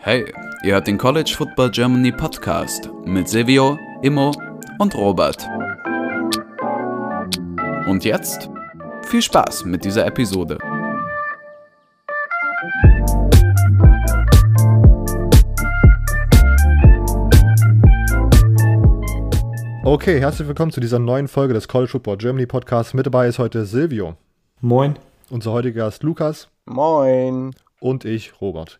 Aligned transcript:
Hey, 0.00 0.24
ihr 0.62 0.72
hört 0.72 0.86
den 0.86 0.96
College 0.96 1.34
Football 1.36 1.70
Germany 1.70 2.12
Podcast 2.12 2.88
mit 3.04 3.28
Silvio, 3.28 3.78
Immo 4.00 4.32
und 4.78 4.94
Robert. 4.94 5.46
Und 7.86 8.04
jetzt 8.04 8.48
viel 9.02 9.20
Spaß 9.20 9.66
mit 9.66 9.84
dieser 9.84 10.06
Episode. 10.06 10.56
Okay, 19.84 20.20
herzlich 20.20 20.48
willkommen 20.48 20.70
zu 20.70 20.80
dieser 20.80 20.98
neuen 20.98 21.28
Folge 21.28 21.52
des 21.52 21.68
College 21.68 21.90
Football 21.90 22.16
Germany 22.16 22.46
Podcasts. 22.46 22.94
Mit 22.94 23.04
dabei 23.04 23.28
ist 23.28 23.38
heute 23.38 23.66
Silvio. 23.66 24.16
Moin. 24.60 24.98
Unser 25.30 25.52
heutiger 25.52 25.84
Gast 25.84 26.02
Lukas. 26.02 26.48
Moin. 26.68 27.54
Und 27.80 28.04
ich, 28.04 28.42
Robert. 28.42 28.78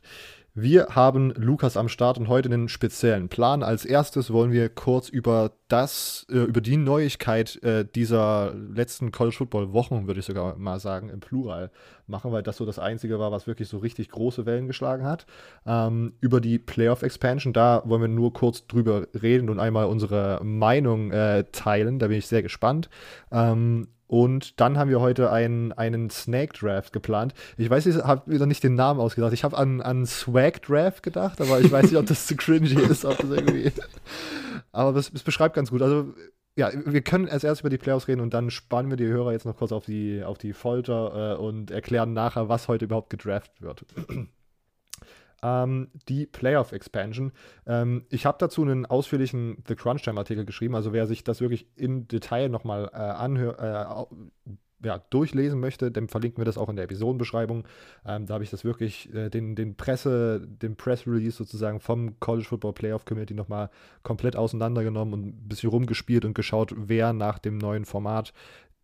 Wir 0.54 0.88
haben 0.90 1.32
Lukas 1.36 1.76
am 1.76 1.88
Start 1.88 2.18
und 2.18 2.28
heute 2.28 2.48
einen 2.48 2.68
speziellen 2.68 3.28
Plan. 3.28 3.62
Als 3.62 3.84
erstes 3.86 4.30
wollen 4.30 4.50
wir 4.50 4.68
kurz 4.68 5.08
über 5.08 5.52
das, 5.68 6.26
äh, 6.30 6.38
über 6.38 6.60
die 6.60 6.76
Neuigkeit 6.76 7.62
äh, 7.62 7.86
dieser 7.86 8.52
letzten 8.54 9.10
College 9.10 9.36
Football 9.36 9.72
Wochen, 9.72 10.06
würde 10.06 10.20
ich 10.20 10.26
sogar 10.26 10.56
mal 10.56 10.80
sagen, 10.80 11.08
im 11.08 11.20
Plural 11.20 11.70
machen, 12.06 12.30
weil 12.32 12.42
das 12.42 12.56
so 12.58 12.66
das 12.66 12.78
Einzige 12.78 13.18
war, 13.18 13.32
was 13.32 13.46
wirklich 13.46 13.68
so 13.68 13.78
richtig 13.78 14.10
große 14.10 14.44
Wellen 14.44 14.66
geschlagen 14.66 15.06
hat. 15.06 15.26
Ähm, 15.64 16.12
über 16.20 16.40
die 16.40 16.58
Playoff 16.58 17.02
Expansion, 17.02 17.52
da 17.52 17.82
wollen 17.86 18.02
wir 18.02 18.08
nur 18.08 18.34
kurz 18.34 18.66
drüber 18.66 19.06
reden 19.14 19.48
und 19.48 19.60
einmal 19.60 19.86
unsere 19.86 20.40
Meinung 20.42 21.10
äh, 21.12 21.44
teilen. 21.52 22.00
Da 22.00 22.08
bin 22.08 22.18
ich 22.18 22.26
sehr 22.26 22.42
gespannt. 22.42 22.90
Ähm, 23.30 23.86
und 24.08 24.58
dann 24.58 24.78
haben 24.78 24.90
wir 24.90 25.00
heute 25.00 25.30
einen, 25.30 25.72
einen 25.72 26.08
Snake 26.10 26.58
Draft 26.58 26.92
geplant. 26.92 27.34
Ich 27.58 27.68
weiß, 27.68 27.86
ich 27.86 27.96
habe 27.96 28.30
wieder 28.30 28.46
nicht 28.46 28.64
den 28.64 28.74
Namen 28.74 28.98
ausgedacht. 28.98 29.34
Ich 29.34 29.44
habe 29.44 29.56
an, 29.56 29.82
an 29.82 30.06
Swag 30.06 30.62
Draft 30.62 31.02
gedacht, 31.02 31.40
aber 31.40 31.60
ich 31.60 31.70
weiß 31.70 31.84
nicht, 31.90 31.96
ob 31.96 32.06
das 32.06 32.26
zu 32.26 32.34
cringy 32.34 32.80
ist, 32.90 33.04
ob 33.04 33.18
das 33.18 33.30
irgendwie. 33.30 33.70
Aber 34.72 34.92
das, 34.92 35.10
das 35.10 35.22
beschreibt 35.22 35.54
ganz 35.54 35.70
gut. 35.70 35.80
Also, 35.82 36.14
ja, 36.56 36.70
wir 36.84 37.00
können 37.00 37.26
erst 37.26 37.44
erst 37.44 37.62
über 37.62 37.70
die 37.70 37.78
Playoffs 37.78 38.06
reden 38.06 38.20
und 38.20 38.34
dann 38.34 38.50
spannen 38.50 38.90
wir 38.90 38.96
die 38.96 39.06
Hörer 39.06 39.32
jetzt 39.32 39.46
noch 39.46 39.56
kurz 39.56 39.72
auf 39.72 39.86
die, 39.86 40.22
auf 40.22 40.38
die 40.38 40.52
Folter 40.52 41.34
äh, 41.34 41.36
und 41.36 41.70
erklären 41.70 42.12
nachher, 42.12 42.48
was 42.48 42.68
heute 42.68 42.84
überhaupt 42.84 43.10
gedraft 43.10 43.60
wird 43.60 43.84
ähm, 45.42 45.88
die 46.08 46.26
Playoff 46.26 46.72
Expansion. 46.72 47.32
Ähm, 47.66 48.04
ich 48.10 48.26
habe 48.26 48.38
dazu 48.40 48.62
einen 48.62 48.86
ausführlichen 48.86 49.62
The 49.66 49.74
Crunch 49.74 50.02
Time 50.02 50.18
Artikel 50.18 50.44
geschrieben, 50.44 50.74
also 50.74 50.92
wer 50.92 51.06
sich 51.06 51.24
das 51.24 51.40
wirklich 51.40 51.66
in 51.76 52.08
Detail 52.08 52.48
nochmal 52.48 52.90
äh, 52.92 52.96
anhört, 52.96 53.58
äh, 53.60 54.54
ja, 54.84 54.98
durchlesen 55.10 55.58
möchte, 55.58 55.90
dann 55.90 56.08
verlinken 56.08 56.40
wir 56.40 56.44
das 56.44 56.58
auch 56.58 56.68
in 56.68 56.76
der 56.76 56.84
Episodenbeschreibung. 56.84 57.66
Ähm, 58.06 58.26
da 58.26 58.34
habe 58.34 58.44
ich 58.44 58.50
das 58.50 58.64
wirklich, 58.64 59.12
äh, 59.12 59.28
den, 59.28 59.56
den 59.56 59.76
Presse, 59.76 60.46
den 60.46 60.76
Press 60.76 61.06
Release 61.06 61.36
sozusagen 61.36 61.80
vom 61.80 62.18
College 62.20 62.46
Football 62.46 62.74
Playoff 62.74 63.04
Committee 63.04 63.34
nochmal 63.34 63.70
komplett 64.02 64.36
auseinandergenommen 64.36 65.14
und 65.14 65.26
ein 65.26 65.48
bisschen 65.48 65.70
rumgespielt 65.70 66.24
und 66.24 66.34
geschaut, 66.34 66.74
wer 66.76 67.12
nach 67.12 67.38
dem 67.38 67.58
neuen 67.58 67.84
Format 67.84 68.32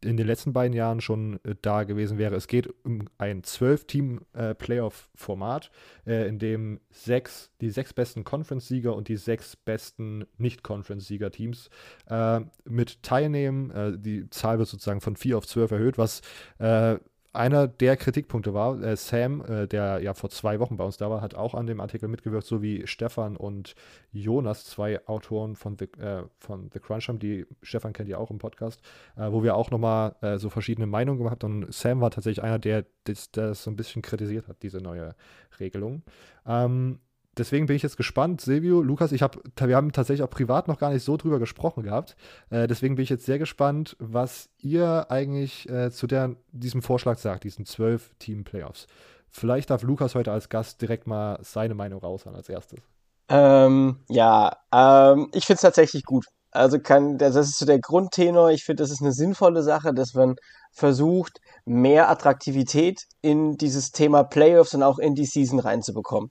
in 0.03 0.17
den 0.17 0.27
letzten 0.27 0.53
beiden 0.53 0.75
Jahren 0.75 1.01
schon 1.01 1.41
äh, 1.45 1.55
da 1.61 1.85
gewesen 1.85 2.19
wäre. 2.19 2.35
Es 2.37 2.47
geht 2.47 2.69
um 2.85 3.09
ein 3.19 3.43
Zwölf-Team-Playoff-Format, 3.43 5.71
äh, 6.07 6.29
in 6.29 6.39
dem 6.39 6.81
sechs, 6.91 7.51
die 7.61 7.71
sechs 7.71 7.93
besten 7.93 8.25
Conference-Sieger 8.25 8.95
und 8.95 9.09
die 9.09 9.17
sechs 9.17 9.57
besten 9.57 10.27
Nicht-Conference-Sieger-Teams 10.39 11.71
äh, 12.09 12.41
mit 12.65 13.03
teilnehmen. 13.03 13.71
Äh, 13.71 13.99
die 13.99 14.31
Zahl 14.31 14.59
wird 14.59 14.69
sozusagen 14.69 15.01
von 15.01 15.17
vier 15.17 15.39
auf 15.39 15.47
zwölf 15.47 15.71
erhöht, 15.71 15.99
was 15.99 16.21
äh, 16.59 16.97
einer 17.35 17.67
der 17.67 17.97
Kritikpunkte 17.97 18.55
war, 18.55 18.81
äh, 18.83 18.97
Sam, 18.97 19.45
äh, 19.45 19.67
der 19.67 20.01
ja 20.01 20.15
vor 20.15 20.31
zwei 20.31 20.61
Wochen 20.61 20.77
bei 20.77 20.85
uns 20.85 20.97
da 20.97 21.11
war, 21.11 21.21
hat 21.21 21.35
auch 21.35 21.55
an 21.55 21.67
dem 21.67 21.81
Artikel 21.81 22.09
mitgewirkt, 22.09 22.47
so 22.47 22.63
wie 22.63 22.87
Stefan 22.87 23.37
und 23.37 23.75
Jonas, 24.13 24.65
zwei 24.65 25.07
Autoren 25.07 25.57
von 25.57 25.77
The, 25.79 25.87
äh, 26.01 26.23
von 26.39 26.71
The 26.73 26.81
Crunch 26.81 27.09
haben, 27.09 27.19
die 27.19 27.47
Stefan 27.63 27.93
kennt 27.93 28.09
ja 28.09 28.19
auch 28.19 28.31
im 28.31 28.39
Podcast, 28.39 28.81
äh, 29.17 29.31
wo 29.31 29.43
wir 29.43 29.57
auch 29.57 29.71
nochmal 29.71 30.15
äh, 30.21 30.39
so 30.39 30.49
verschiedene 30.49 30.87
Meinungen 30.87 31.19
gemacht 31.19 31.43
haben. 31.43 31.65
Und 31.65 31.75
Sam 31.75 32.01
war 32.01 32.11
tatsächlich 32.11 32.43
einer, 32.45 32.59
der 32.59 32.85
das, 33.05 33.31
das 33.31 33.65
so 33.65 33.71
ein 33.71 33.77
bisschen 33.77 34.03
kritisiert 34.03 34.49
hat, 34.49 34.63
diese 34.63 34.79
neue 34.79 35.15
Regelung. 35.59 36.03
Ähm, 36.47 37.01
deswegen 37.39 37.67
bin 37.67 37.77
ich 37.77 37.83
jetzt 37.83 37.97
gespannt. 37.97 38.41
Silvio, 38.41 38.83
Lukas, 38.83 39.13
ich 39.13 39.23
hab, 39.23 39.39
wir 39.61 39.77
haben 39.77 39.93
tatsächlich 39.93 40.23
auch 40.23 40.31
privat 40.31 40.69
noch 40.69 40.79
gar 40.79 40.91
nicht 40.91 41.05
so 41.05 41.17
drüber 41.17 41.39
gesprochen 41.39 41.83
gehabt. 41.83 42.17
Äh, 42.51 42.67
deswegen 42.67 42.97
bin 42.97 43.03
ich 43.03 43.11
jetzt 43.11 43.27
sehr 43.27 43.39
gespannt, 43.39 43.97
was 43.99 44.49
ihr 44.59 45.11
eigentlich 45.11 45.69
äh, 45.69 45.91
zu 45.91 46.07
der, 46.07 46.37
diesem 46.53 46.83
Vorschlag 46.83 47.19
sagt, 47.19 47.45
diesen 47.45 47.67
zwölf 47.67 48.11
Team-Playoffs. 48.19 48.87
Vielleicht 49.29 49.71
darf 49.71 49.83
Lukas 49.83 50.15
heute 50.15 50.31
als 50.33 50.49
Gast 50.49 50.81
direkt 50.81 51.07
mal 51.07 51.39
seine 51.43 51.75
Meinung 51.75 52.01
raushauen 52.01 52.37
als 52.37 52.49
erstes. 52.49 52.81
Ähm, 53.29 53.99
ja, 54.09 54.57
ähm, 54.73 55.29
ich 55.33 55.47
finde 55.47 55.57
es 55.57 55.63
tatsächlich 55.63 56.05
gut. 56.05 56.27
Also 56.51 56.79
kann, 56.79 57.19
das 57.19 57.35
ist 57.35 57.59
so 57.59 57.67
der 57.67 57.81
Grundtenor. 57.81 58.53
Ich 58.53 58.63
finde, 58.63 58.85
das 58.85 58.93
ist 58.93 59.03
eine 59.03 59.13
sinnvolle 59.13 59.65
Sache, 59.65 59.93
dass 59.93 60.15
man 60.15 60.37
versucht, 60.71 61.41
mehr 61.65 62.09
Attraktivität 62.09 63.03
in 63.23 63.57
dieses 63.57 63.91
Thema 63.91 64.23
Playoffs 64.23 64.75
und 64.75 64.85
auch 64.85 64.99
in 64.99 65.15
die 65.15 65.25
Season 65.25 65.59
reinzubekommen. 65.59 66.31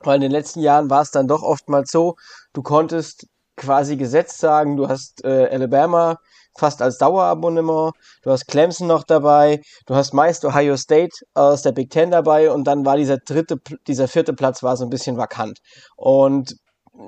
Weil 0.00 0.16
in 0.16 0.22
den 0.22 0.30
letzten 0.30 0.60
Jahren 0.60 0.90
war 0.90 1.02
es 1.02 1.10
dann 1.10 1.28
doch 1.28 1.42
oftmals 1.42 1.90
so, 1.90 2.16
du 2.52 2.62
konntest 2.62 3.26
quasi 3.56 3.96
gesetzt 3.96 4.38
sagen, 4.38 4.76
du 4.76 4.88
hast 4.88 5.22
äh, 5.24 5.48
Alabama 5.50 6.16
fast 6.58 6.82
als 6.82 6.98
Dauerabonnement, 6.98 7.92
du 8.22 8.30
hast 8.30 8.46
Clemson 8.46 8.86
noch 8.86 9.04
dabei, 9.04 9.60
du 9.86 9.94
hast 9.94 10.12
meist 10.12 10.44
Ohio 10.44 10.76
State 10.76 11.14
aus 11.34 11.62
der 11.62 11.72
Big 11.72 11.90
Ten 11.90 12.10
dabei 12.10 12.50
und 12.50 12.64
dann 12.64 12.84
war 12.84 12.96
dieser 12.96 13.18
dritte, 13.18 13.56
dieser 13.86 14.08
vierte 14.08 14.32
Platz 14.32 14.62
war 14.62 14.76
so 14.76 14.84
ein 14.84 14.90
bisschen 14.90 15.16
vakant. 15.16 15.58
Und 15.96 16.56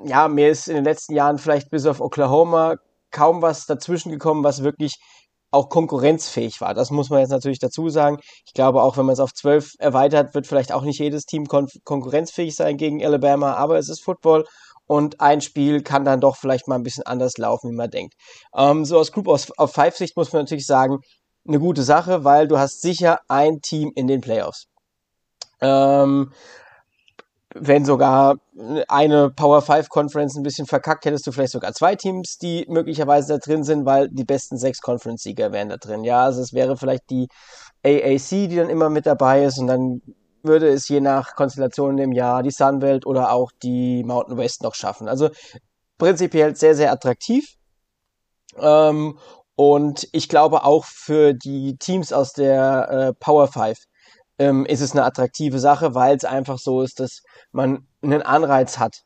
ja, 0.05 0.27
mir 0.27 0.49
ist 0.49 0.67
in 0.67 0.75
den 0.75 0.85
letzten 0.85 1.13
Jahren 1.13 1.37
vielleicht 1.37 1.69
bis 1.69 1.85
auf 1.85 2.01
Oklahoma 2.01 2.75
kaum 3.11 3.41
was 3.41 3.65
dazwischen 3.65 4.11
gekommen, 4.11 4.43
was 4.43 4.63
wirklich 4.63 4.95
auch 5.53 5.69
konkurrenzfähig 5.69 6.59
war. 6.61 6.73
Das 6.73 6.89
muss 6.89 7.09
man 7.09 7.19
jetzt 7.19 7.29
natürlich 7.29 7.59
dazu 7.59 7.89
sagen. 7.89 8.17
Ich 8.45 8.53
glaube, 8.53 8.81
auch 8.81 8.97
wenn 8.97 9.05
man 9.05 9.13
es 9.13 9.19
auf 9.19 9.33
zwölf 9.33 9.73
erweitert, 9.79 10.33
wird 10.33 10.47
vielleicht 10.47 10.71
auch 10.71 10.83
nicht 10.83 10.99
jedes 10.99 11.25
Team 11.25 11.45
kon 11.45 11.67
konkurrenzfähig 11.83 12.55
sein 12.55 12.77
gegen 12.77 13.03
Alabama, 13.05 13.53
aber 13.53 13.77
es 13.77 13.89
ist 13.89 14.03
Football 14.03 14.45
und 14.87 15.21
ein 15.21 15.41
Spiel 15.41 15.81
kann 15.83 16.05
dann 16.05 16.19
doch 16.19 16.35
vielleicht 16.35 16.67
mal 16.67 16.75
ein 16.75 16.83
bisschen 16.83 17.05
anders 17.05 17.37
laufen, 17.37 17.71
wie 17.71 17.75
man 17.75 17.89
denkt. 17.89 18.15
Ähm, 18.55 18.83
so 18.83 18.99
aus 18.99 19.11
Group 19.11 19.27
of, 19.27 19.51
of 19.57 19.71
Five 19.71 19.95
Sicht 19.95 20.17
muss 20.17 20.33
man 20.33 20.43
natürlich 20.43 20.65
sagen, 20.65 20.99
eine 21.47 21.59
gute 21.59 21.83
Sache, 21.83 22.23
weil 22.23 22.47
du 22.47 22.57
hast 22.57 22.81
sicher 22.81 23.19
ein 23.27 23.61
Team 23.61 23.91
in 23.95 24.07
den 24.07 24.21
Playoffs. 24.21 24.65
Ähm, 25.61 26.31
wenn 27.55 27.85
sogar 27.85 28.37
eine 28.87 29.29
Power 29.29 29.61
5 29.61 29.89
Conference 29.89 30.35
ein 30.35 30.43
bisschen 30.43 30.65
verkackt, 30.65 31.05
hättest 31.05 31.27
du 31.27 31.31
vielleicht 31.31 31.53
sogar 31.53 31.73
zwei 31.73 31.95
Teams, 31.95 32.37
die 32.37 32.65
möglicherweise 32.67 33.33
da 33.33 33.37
drin 33.37 33.63
sind, 33.63 33.85
weil 33.85 34.09
die 34.09 34.23
besten 34.23 34.57
sechs 34.57 34.81
Conference-Sieger 34.81 35.51
wären 35.51 35.69
da 35.69 35.77
drin. 35.77 36.03
Ja, 36.03 36.23
also 36.23 36.41
es 36.41 36.53
wäre 36.53 36.77
vielleicht 36.77 37.09
die 37.09 37.27
AAC, 37.83 38.49
die 38.49 38.55
dann 38.55 38.69
immer 38.69 38.89
mit 38.89 39.05
dabei 39.05 39.43
ist 39.43 39.59
und 39.59 39.67
dann 39.67 40.01
würde 40.41 40.67
es 40.67 40.89
je 40.89 40.99
nach 40.99 41.35
Konstellation 41.35 41.97
im 41.97 42.11
Jahr 42.11 42.43
die 42.43 42.51
Sunbelt 42.51 43.05
oder 43.05 43.31
auch 43.31 43.51
die 43.63 44.03
Mountain 44.03 44.37
West 44.37 44.61
noch 44.61 44.75
schaffen. 44.75 45.07
Also 45.07 45.29
prinzipiell 45.97 46.55
sehr, 46.55 46.75
sehr 46.75 46.91
attraktiv. 46.91 47.55
Ähm, 48.57 49.17
und 49.55 50.07
ich 50.11 50.29
glaube 50.29 50.65
auch 50.65 50.85
für 50.85 51.33
die 51.33 51.77
Teams 51.77 52.11
aus 52.11 52.33
der 52.33 52.89
äh, 52.89 53.13
Power 53.13 53.47
5 53.47 53.77
ähm, 54.39 54.65
ist 54.65 54.81
es 54.81 54.91
eine 54.93 55.03
attraktive 55.03 55.59
Sache, 55.59 55.95
weil 55.95 56.15
es 56.15 56.25
einfach 56.25 56.57
so 56.57 56.81
ist, 56.81 56.99
dass 56.99 57.21
man 57.51 57.87
einen 58.01 58.21
Anreiz 58.21 58.79
hat, 58.79 59.03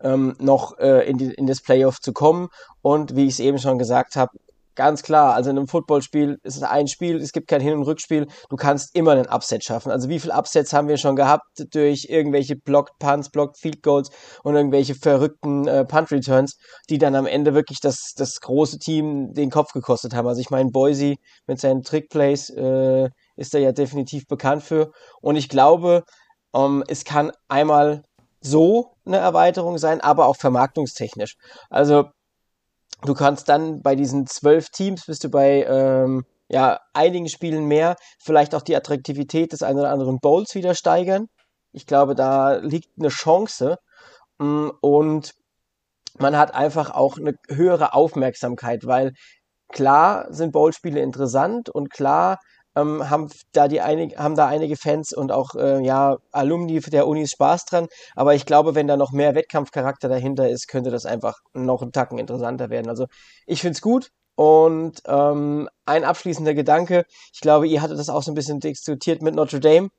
ähm, 0.00 0.34
noch 0.38 0.78
äh, 0.78 1.08
in, 1.08 1.18
die, 1.18 1.32
in 1.32 1.46
das 1.46 1.60
Playoff 1.60 2.00
zu 2.00 2.12
kommen. 2.12 2.48
Und 2.80 3.16
wie 3.16 3.26
ich 3.26 3.34
es 3.34 3.40
eben 3.40 3.58
schon 3.58 3.78
gesagt 3.78 4.16
habe, 4.16 4.32
ganz 4.74 5.02
klar, 5.02 5.34
also 5.34 5.50
in 5.50 5.58
einem 5.58 5.68
Footballspiel 5.68 6.38
ist 6.42 6.56
es 6.56 6.62
ein 6.62 6.88
Spiel, 6.88 7.16
es 7.16 7.32
gibt 7.32 7.48
kein 7.48 7.60
Hin- 7.60 7.76
und 7.76 7.82
Rückspiel, 7.82 8.26
du 8.48 8.56
kannst 8.56 8.94
immer 8.96 9.12
einen 9.12 9.26
Upset 9.26 9.64
schaffen. 9.64 9.92
Also 9.92 10.08
wie 10.08 10.18
viele 10.18 10.34
Upsets 10.34 10.72
haben 10.72 10.88
wir 10.88 10.96
schon 10.96 11.16
gehabt 11.16 11.44
durch 11.72 12.06
irgendwelche 12.08 12.56
Blocked 12.56 12.98
Punts, 12.98 13.30
Blocked 13.30 13.58
Field 13.58 13.82
Goals 13.82 14.10
und 14.42 14.54
irgendwelche 14.54 14.94
verrückten 14.94 15.66
äh, 15.68 15.84
Punt 15.84 16.10
Returns, 16.10 16.56
die 16.88 16.98
dann 16.98 17.14
am 17.14 17.26
Ende 17.26 17.54
wirklich 17.54 17.80
das, 17.80 18.12
das 18.16 18.40
große 18.40 18.78
Team 18.78 19.34
den 19.34 19.50
Kopf 19.50 19.72
gekostet 19.72 20.14
haben. 20.14 20.26
Also 20.26 20.40
ich 20.40 20.50
meine, 20.50 20.70
Boise 20.70 21.16
mit 21.46 21.60
seinen 21.60 21.82
Trickplays 21.82 22.50
äh, 22.50 23.10
ist 23.42 23.54
er 23.54 23.60
ja 23.60 23.72
definitiv 23.72 24.26
bekannt 24.26 24.62
für. 24.62 24.92
Und 25.20 25.36
ich 25.36 25.48
glaube, 25.48 26.04
ähm, 26.54 26.82
es 26.88 27.04
kann 27.04 27.32
einmal 27.48 28.04
so 28.40 28.94
eine 29.04 29.18
Erweiterung 29.18 29.78
sein, 29.78 30.00
aber 30.00 30.26
auch 30.26 30.36
vermarktungstechnisch. 30.36 31.36
Also 31.68 32.04
du 33.02 33.14
kannst 33.14 33.48
dann 33.48 33.82
bei 33.82 33.94
diesen 33.94 34.26
zwölf 34.26 34.70
Teams 34.70 35.06
bist 35.06 35.24
du 35.24 35.30
bei 35.30 35.64
ähm, 35.64 36.24
ja, 36.48 36.80
einigen 36.92 37.28
Spielen 37.28 37.66
mehr, 37.66 37.96
vielleicht 38.20 38.54
auch 38.54 38.62
die 38.62 38.76
Attraktivität 38.76 39.52
des 39.52 39.62
einen 39.62 39.80
oder 39.80 39.90
anderen 39.90 40.18
Bowls 40.20 40.54
wieder 40.54 40.74
steigern. 40.74 41.26
Ich 41.72 41.86
glaube, 41.86 42.14
da 42.14 42.56
liegt 42.56 42.90
eine 42.98 43.08
Chance. 43.08 43.76
Mm, 44.38 44.68
und 44.80 45.32
man 46.18 46.36
hat 46.36 46.54
einfach 46.54 46.90
auch 46.90 47.16
eine 47.18 47.34
höhere 47.48 47.94
Aufmerksamkeit, 47.94 48.86
weil 48.86 49.12
klar 49.72 50.26
sind 50.30 50.52
Bowlspiele 50.52 51.00
interessant 51.00 51.70
und 51.70 51.90
klar 51.90 52.38
ähm, 52.76 53.08
haben 53.10 53.28
da 53.52 53.68
die 53.68 53.80
einig, 53.80 54.18
haben 54.18 54.36
da 54.36 54.46
einige 54.46 54.76
Fans 54.76 55.12
und 55.12 55.32
auch 55.32 55.54
äh, 55.54 55.84
ja 55.84 56.16
Alumni 56.30 56.80
der 56.80 57.06
Unis 57.06 57.30
Spaß 57.30 57.66
dran. 57.66 57.86
Aber 58.14 58.34
ich 58.34 58.46
glaube, 58.46 58.74
wenn 58.74 58.86
da 58.86 58.96
noch 58.96 59.12
mehr 59.12 59.34
Wettkampfcharakter 59.34 60.08
dahinter 60.08 60.48
ist, 60.48 60.68
könnte 60.68 60.90
das 60.90 61.06
einfach 61.06 61.38
noch 61.52 61.82
einen 61.82 61.92
Tacken 61.92 62.18
interessanter 62.18 62.70
werden. 62.70 62.88
Also 62.88 63.06
ich 63.46 63.60
finde 63.60 63.74
es 63.76 63.80
gut. 63.82 64.10
Und 64.34 65.02
ähm, 65.06 65.68
ein 65.84 66.04
abschließender 66.04 66.54
Gedanke, 66.54 67.04
ich 67.34 67.40
glaube, 67.40 67.68
ihr 67.68 67.82
hattet 67.82 67.98
das 67.98 68.08
auch 68.08 68.22
so 68.22 68.32
ein 68.32 68.34
bisschen 68.34 68.60
diskutiert 68.60 69.20
mit 69.20 69.34
Notre 69.34 69.60
Dame, 69.60 69.90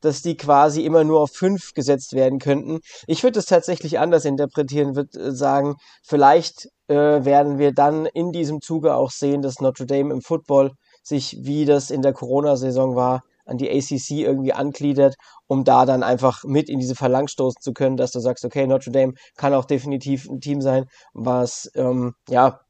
dass 0.00 0.22
die 0.22 0.36
quasi 0.36 0.84
immer 0.84 1.04
nur 1.04 1.20
auf 1.20 1.30
fünf 1.32 1.72
gesetzt 1.74 2.14
werden 2.14 2.38
könnten. 2.38 2.80
Ich 3.06 3.22
würde 3.22 3.38
es 3.38 3.46
tatsächlich 3.46 3.98
anders 3.98 4.24
interpretieren, 4.24 4.96
würde 4.96 5.18
äh, 5.18 5.32
sagen, 5.32 5.76
vielleicht 6.02 6.68
äh, 6.88 6.94
werden 7.24 7.58
wir 7.58 7.72
dann 7.72 8.06
in 8.06 8.32
diesem 8.32 8.60
Zuge 8.60 8.94
auch 8.94 9.10
sehen, 9.10 9.42
dass 9.42 9.60
Notre 9.60 9.86
Dame 9.86 10.12
im 10.12 10.22
Football 10.22 10.72
sich, 11.02 11.36
wie 11.40 11.64
das 11.64 11.90
in 11.90 12.02
der 12.02 12.12
Corona-Saison 12.12 12.96
war, 12.96 13.22
an 13.44 13.58
die 13.58 13.70
ACC 13.70 14.22
irgendwie 14.22 14.52
angliedert, 14.52 15.16
um 15.46 15.64
da 15.64 15.84
dann 15.84 16.02
einfach 16.02 16.44
mit 16.44 16.68
in 16.68 16.78
diese 16.78 16.94
Phalanx 16.94 17.32
stoßen 17.32 17.60
zu 17.60 17.72
können, 17.72 17.96
dass 17.96 18.12
du 18.12 18.20
sagst, 18.20 18.44
okay, 18.44 18.66
Notre 18.66 18.92
Dame 18.92 19.14
kann 19.36 19.54
auch 19.54 19.64
definitiv 19.64 20.28
ein 20.28 20.40
Team 20.40 20.60
sein, 20.60 20.86
was 21.12 21.70
ähm, 21.74 22.14
ja 22.28 22.60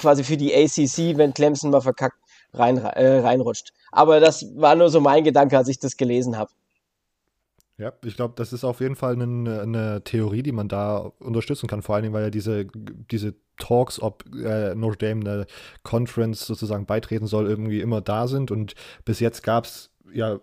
quasi 0.00 0.24
für 0.24 0.36
die 0.36 0.54
ACC, 0.54 1.16
wenn 1.16 1.34
Clemson 1.34 1.70
mal 1.70 1.80
verkackt, 1.80 2.18
rein, 2.52 2.78
äh, 2.78 3.20
reinrutscht. 3.20 3.72
Aber 3.90 4.20
das 4.20 4.44
war 4.56 4.74
nur 4.74 4.90
so 4.90 5.00
mein 5.00 5.24
Gedanke, 5.24 5.56
als 5.56 5.68
ich 5.68 5.78
das 5.78 5.96
gelesen 5.96 6.36
habe. 6.36 6.50
Ja, 7.78 7.92
ich 8.04 8.16
glaube, 8.16 8.34
das 8.36 8.52
ist 8.52 8.64
auf 8.64 8.80
jeden 8.80 8.96
Fall 8.96 9.12
eine, 9.12 9.62
eine, 9.62 10.02
Theorie, 10.02 10.42
die 10.42 10.50
man 10.50 10.66
da 10.66 10.98
unterstützen 11.20 11.68
kann, 11.68 11.80
vor 11.80 11.94
allen 11.94 12.02
Dingen, 12.02 12.14
weil 12.14 12.24
ja 12.24 12.30
diese, 12.30 12.66
diese 13.10 13.36
Talks, 13.56 14.02
ob 14.02 14.24
äh, 14.34 14.74
Notre 14.74 14.98
Dame 14.98 15.20
eine 15.20 15.46
Conference 15.84 16.44
sozusagen 16.44 16.86
beitreten 16.86 17.28
soll, 17.28 17.46
irgendwie 17.46 17.80
immer 17.80 18.00
da 18.00 18.26
sind. 18.26 18.50
Und 18.50 18.74
bis 19.04 19.20
jetzt 19.20 19.44
gab 19.44 19.66
es 19.66 19.92
ja 20.12 20.40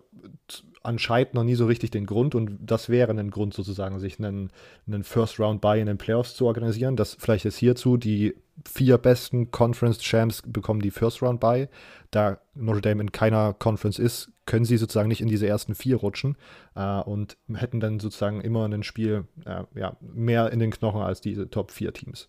anscheinend 0.86 1.34
noch 1.34 1.44
nie 1.44 1.54
so 1.54 1.66
richtig 1.66 1.90
den 1.90 2.06
Grund 2.06 2.34
und 2.34 2.58
das 2.60 2.88
wäre 2.88 3.12
ein 3.12 3.30
Grund 3.30 3.54
sozusagen, 3.54 3.98
sich 3.98 4.18
einen, 4.18 4.50
einen 4.86 5.04
First 5.04 5.38
Round 5.38 5.60
Buy 5.60 5.80
in 5.80 5.86
den 5.86 5.98
Playoffs 5.98 6.34
zu 6.34 6.46
organisieren. 6.46 6.96
Das 6.96 7.16
vielleicht 7.18 7.44
ist 7.44 7.58
hierzu 7.58 7.96
die 7.96 8.34
vier 8.64 8.98
besten 8.98 9.50
Conference 9.50 9.98
Champs 9.98 10.42
bekommen 10.42 10.80
die 10.80 10.90
First 10.90 11.22
Round 11.22 11.40
Buy. 11.40 11.68
Da 12.10 12.38
Notre 12.54 12.80
Dame 12.80 13.02
in 13.02 13.12
keiner 13.12 13.52
Conference 13.52 13.98
ist, 13.98 14.30
können 14.46 14.64
sie 14.64 14.76
sozusagen 14.76 15.08
nicht 15.08 15.20
in 15.20 15.28
diese 15.28 15.46
ersten 15.46 15.74
vier 15.74 15.96
rutschen 15.96 16.36
äh, 16.74 17.00
und 17.00 17.36
hätten 17.52 17.80
dann 17.80 18.00
sozusagen 18.00 18.40
immer 18.40 18.66
ein 18.66 18.82
Spiel 18.82 19.24
äh, 19.44 19.64
ja, 19.74 19.96
mehr 20.00 20.52
in 20.52 20.60
den 20.60 20.70
Knochen 20.70 21.02
als 21.02 21.20
diese 21.20 21.50
Top 21.50 21.70
4 21.70 21.92
Teams. 21.92 22.28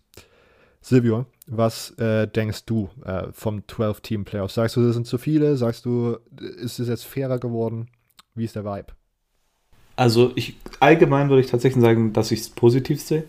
Silvio, 0.80 1.26
was 1.46 1.90
äh, 1.98 2.26
denkst 2.28 2.64
du 2.66 2.88
äh, 3.04 3.28
vom 3.32 3.60
12-Team-Playoff? 3.60 4.52
Sagst 4.52 4.76
du, 4.76 4.84
das 4.84 4.94
sind 4.94 5.06
zu 5.06 5.18
viele? 5.18 5.56
Sagst 5.56 5.84
du, 5.84 6.18
ist 6.38 6.78
es 6.78 6.88
jetzt 6.88 7.04
fairer 7.04 7.38
geworden? 7.38 7.88
Wie 8.38 8.44
ist 8.44 8.56
der 8.56 8.64
Vibe? 8.64 8.92
Also 9.96 10.30
ich 10.36 10.54
allgemein 10.80 11.28
würde 11.28 11.42
ich 11.42 11.50
tatsächlich 11.50 11.82
sagen, 11.82 12.12
dass 12.12 12.30
ich 12.30 12.40
es 12.40 12.48
positiv 12.48 13.02
sehe. 13.02 13.24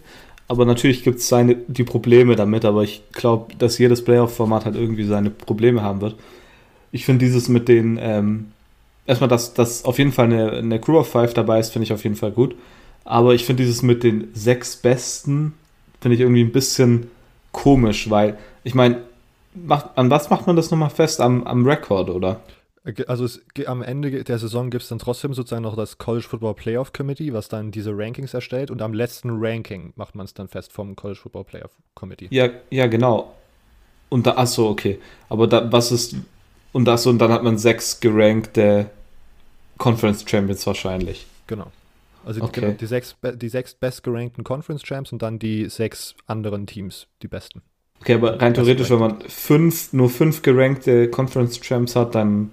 Aber 0.48 0.66
natürlich 0.66 1.04
gibt 1.04 1.20
es 1.20 1.34
die 1.68 1.84
Probleme 1.84 2.36
damit, 2.36 2.66
aber 2.66 2.84
ich 2.84 3.04
glaube, 3.12 3.54
dass 3.56 3.78
jedes 3.78 4.04
Playoff-Format 4.04 4.66
halt 4.66 4.76
irgendwie 4.76 5.04
seine 5.04 5.30
Probleme 5.30 5.84
haben 5.84 6.02
wird. 6.02 6.16
Ich 6.92 7.06
finde 7.06 7.26
dieses 7.26 7.50
mit 7.50 7.68
den, 7.68 8.00
ähm, 8.02 8.52
erstmal, 9.06 9.28
dass, 9.28 9.54
dass 9.54 9.86
auf 9.86 10.00
jeden 10.00 10.12
Fall 10.12 10.26
eine, 10.26 10.52
eine 10.54 10.80
Crew 10.80 10.98
of 10.98 11.08
Five 11.08 11.36
dabei 11.36 11.60
ist, 11.60 11.72
finde 11.72 11.84
ich 11.84 11.94
auf 11.94 12.04
jeden 12.04 12.16
Fall 12.16 12.32
gut. 12.32 12.56
Aber 13.06 13.36
ich 13.36 13.46
finde 13.46 13.64
dieses 13.64 13.84
mit 13.84 14.04
den 14.04 14.30
sechs 14.34 14.76
Besten, 14.76 15.54
finde 16.02 16.16
ich 16.16 16.22
irgendwie 16.22 16.44
ein 16.44 16.52
bisschen 16.52 17.12
komisch, 17.52 18.10
weil, 18.10 18.38
ich 18.64 18.74
meine, 18.74 19.02
an 19.96 20.10
was 20.10 20.30
macht 20.32 20.48
man 20.48 20.56
das 20.56 20.72
nochmal 20.72 20.90
fest? 20.90 21.22
Am, 21.22 21.44
am 21.44 21.66
Rekord, 21.66 22.10
oder? 22.10 22.42
Also 23.08 23.26
es, 23.26 23.42
am 23.66 23.82
Ende 23.82 24.24
der 24.24 24.40
Saison 24.40 24.70
gibt 24.70 24.84
es 24.84 24.90
dann 24.90 25.00
trotzdem 25.00 25.34
sozusagen 25.34 25.64
noch 25.64 25.76
das 25.76 25.98
College 25.98 26.26
Football 26.28 26.54
Playoff 26.54 26.94
Committee, 26.94 27.34
was 27.34 27.50
dann 27.50 27.72
diese 27.72 27.92
Rankings 27.96 28.34
erstellt 28.34 28.72
und 28.72 28.82
am 28.82 28.94
letzten 28.94 29.32
Ranking 29.32 29.94
macht 29.96 30.16
man 30.16 30.26
es 30.26 30.34
dann 30.34 30.48
fest 30.48 30.72
vom 30.72 30.96
College 30.96 31.20
Football 31.20 31.44
Playoff 31.44 31.72
Committee. 31.94 32.28
Ja, 32.32 32.50
ja, 32.70 32.88
genau. 32.88 33.36
Und 34.08 34.26
da, 34.26 34.38
achso, 34.38 34.70
okay. 34.70 35.00
Aber 35.28 35.48
da, 35.48 35.72
was 35.72 35.92
ist, 35.92 36.16
und 36.72 36.86
das 36.86 37.06
und 37.06 37.20
dann 37.20 37.32
hat 37.32 37.44
man 37.44 37.58
sechs 37.58 38.00
gerankte 38.00 38.90
Conference 39.78 40.24
Champions 40.28 40.66
wahrscheinlich. 40.66 41.28
Genau. 41.48 41.72
Also 42.26 42.42
okay. 42.44 42.62
genau, 42.62 42.74
die, 42.74 42.86
sechs, 42.86 43.16
die 43.36 43.50
sechs 43.50 43.74
bestgerankten 43.74 44.44
Conference 44.44 44.84
Champs 44.84 45.12
und 45.12 45.22
dann 45.22 45.40
die 45.40 45.70
sechs 45.70 46.16
anderen 46.28 46.68
Teams, 46.68 47.08
die 47.22 47.28
besten. 47.28 47.62
Okay, 48.02 48.14
aber 48.14 48.42
rein 48.42 48.54
theoretisch, 48.54 48.90
wenn 48.90 49.00
man 49.00 49.22
fünf, 49.22 49.94
nur 49.94 50.10
fünf 50.10 50.42
gerankte 50.42 51.10
Conference 51.10 51.60
Champs 51.60 51.96
hat, 51.96 52.16
dann 52.16 52.52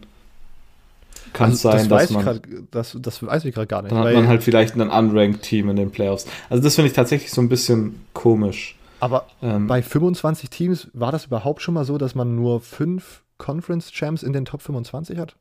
kann 1.36 1.50
also, 1.50 1.70
sein, 1.70 1.88
das 1.88 2.08
dass 2.08 2.10
man. 2.10 2.24
Grad, 2.24 2.40
das, 2.70 2.96
das 2.98 3.24
weiß 3.24 3.44
ich 3.44 3.54
gerade 3.54 3.66
gar 3.66 3.82
nicht. 3.82 3.92
Dann 3.92 3.98
hat 3.98 4.14
man 4.14 4.26
halt 4.26 4.42
vielleicht 4.42 4.74
ein 4.74 4.88
unranked 4.88 5.42
Team 5.42 5.68
in 5.68 5.76
den 5.76 5.90
Playoffs. 5.90 6.26
Also 6.48 6.62
das 6.62 6.74
finde 6.74 6.88
ich 6.88 6.94
tatsächlich 6.94 7.30
so 7.30 7.42
ein 7.42 7.48
bisschen 7.48 8.00
komisch. 8.14 8.76
Aber 9.00 9.26
ähm, 9.42 9.66
bei 9.66 9.82
25 9.82 10.48
Teams 10.48 10.88
war 10.94 11.12
das 11.12 11.26
überhaupt 11.26 11.60
schon 11.60 11.74
mal 11.74 11.84
so, 11.84 11.98
dass 11.98 12.14
man 12.14 12.34
nur 12.34 12.62
fünf 12.62 13.22
Conference 13.36 13.92
Champs 13.92 14.22
in 14.22 14.32
den 14.32 14.46
Top 14.46 14.62
25 14.62 15.18
hat? 15.18 15.36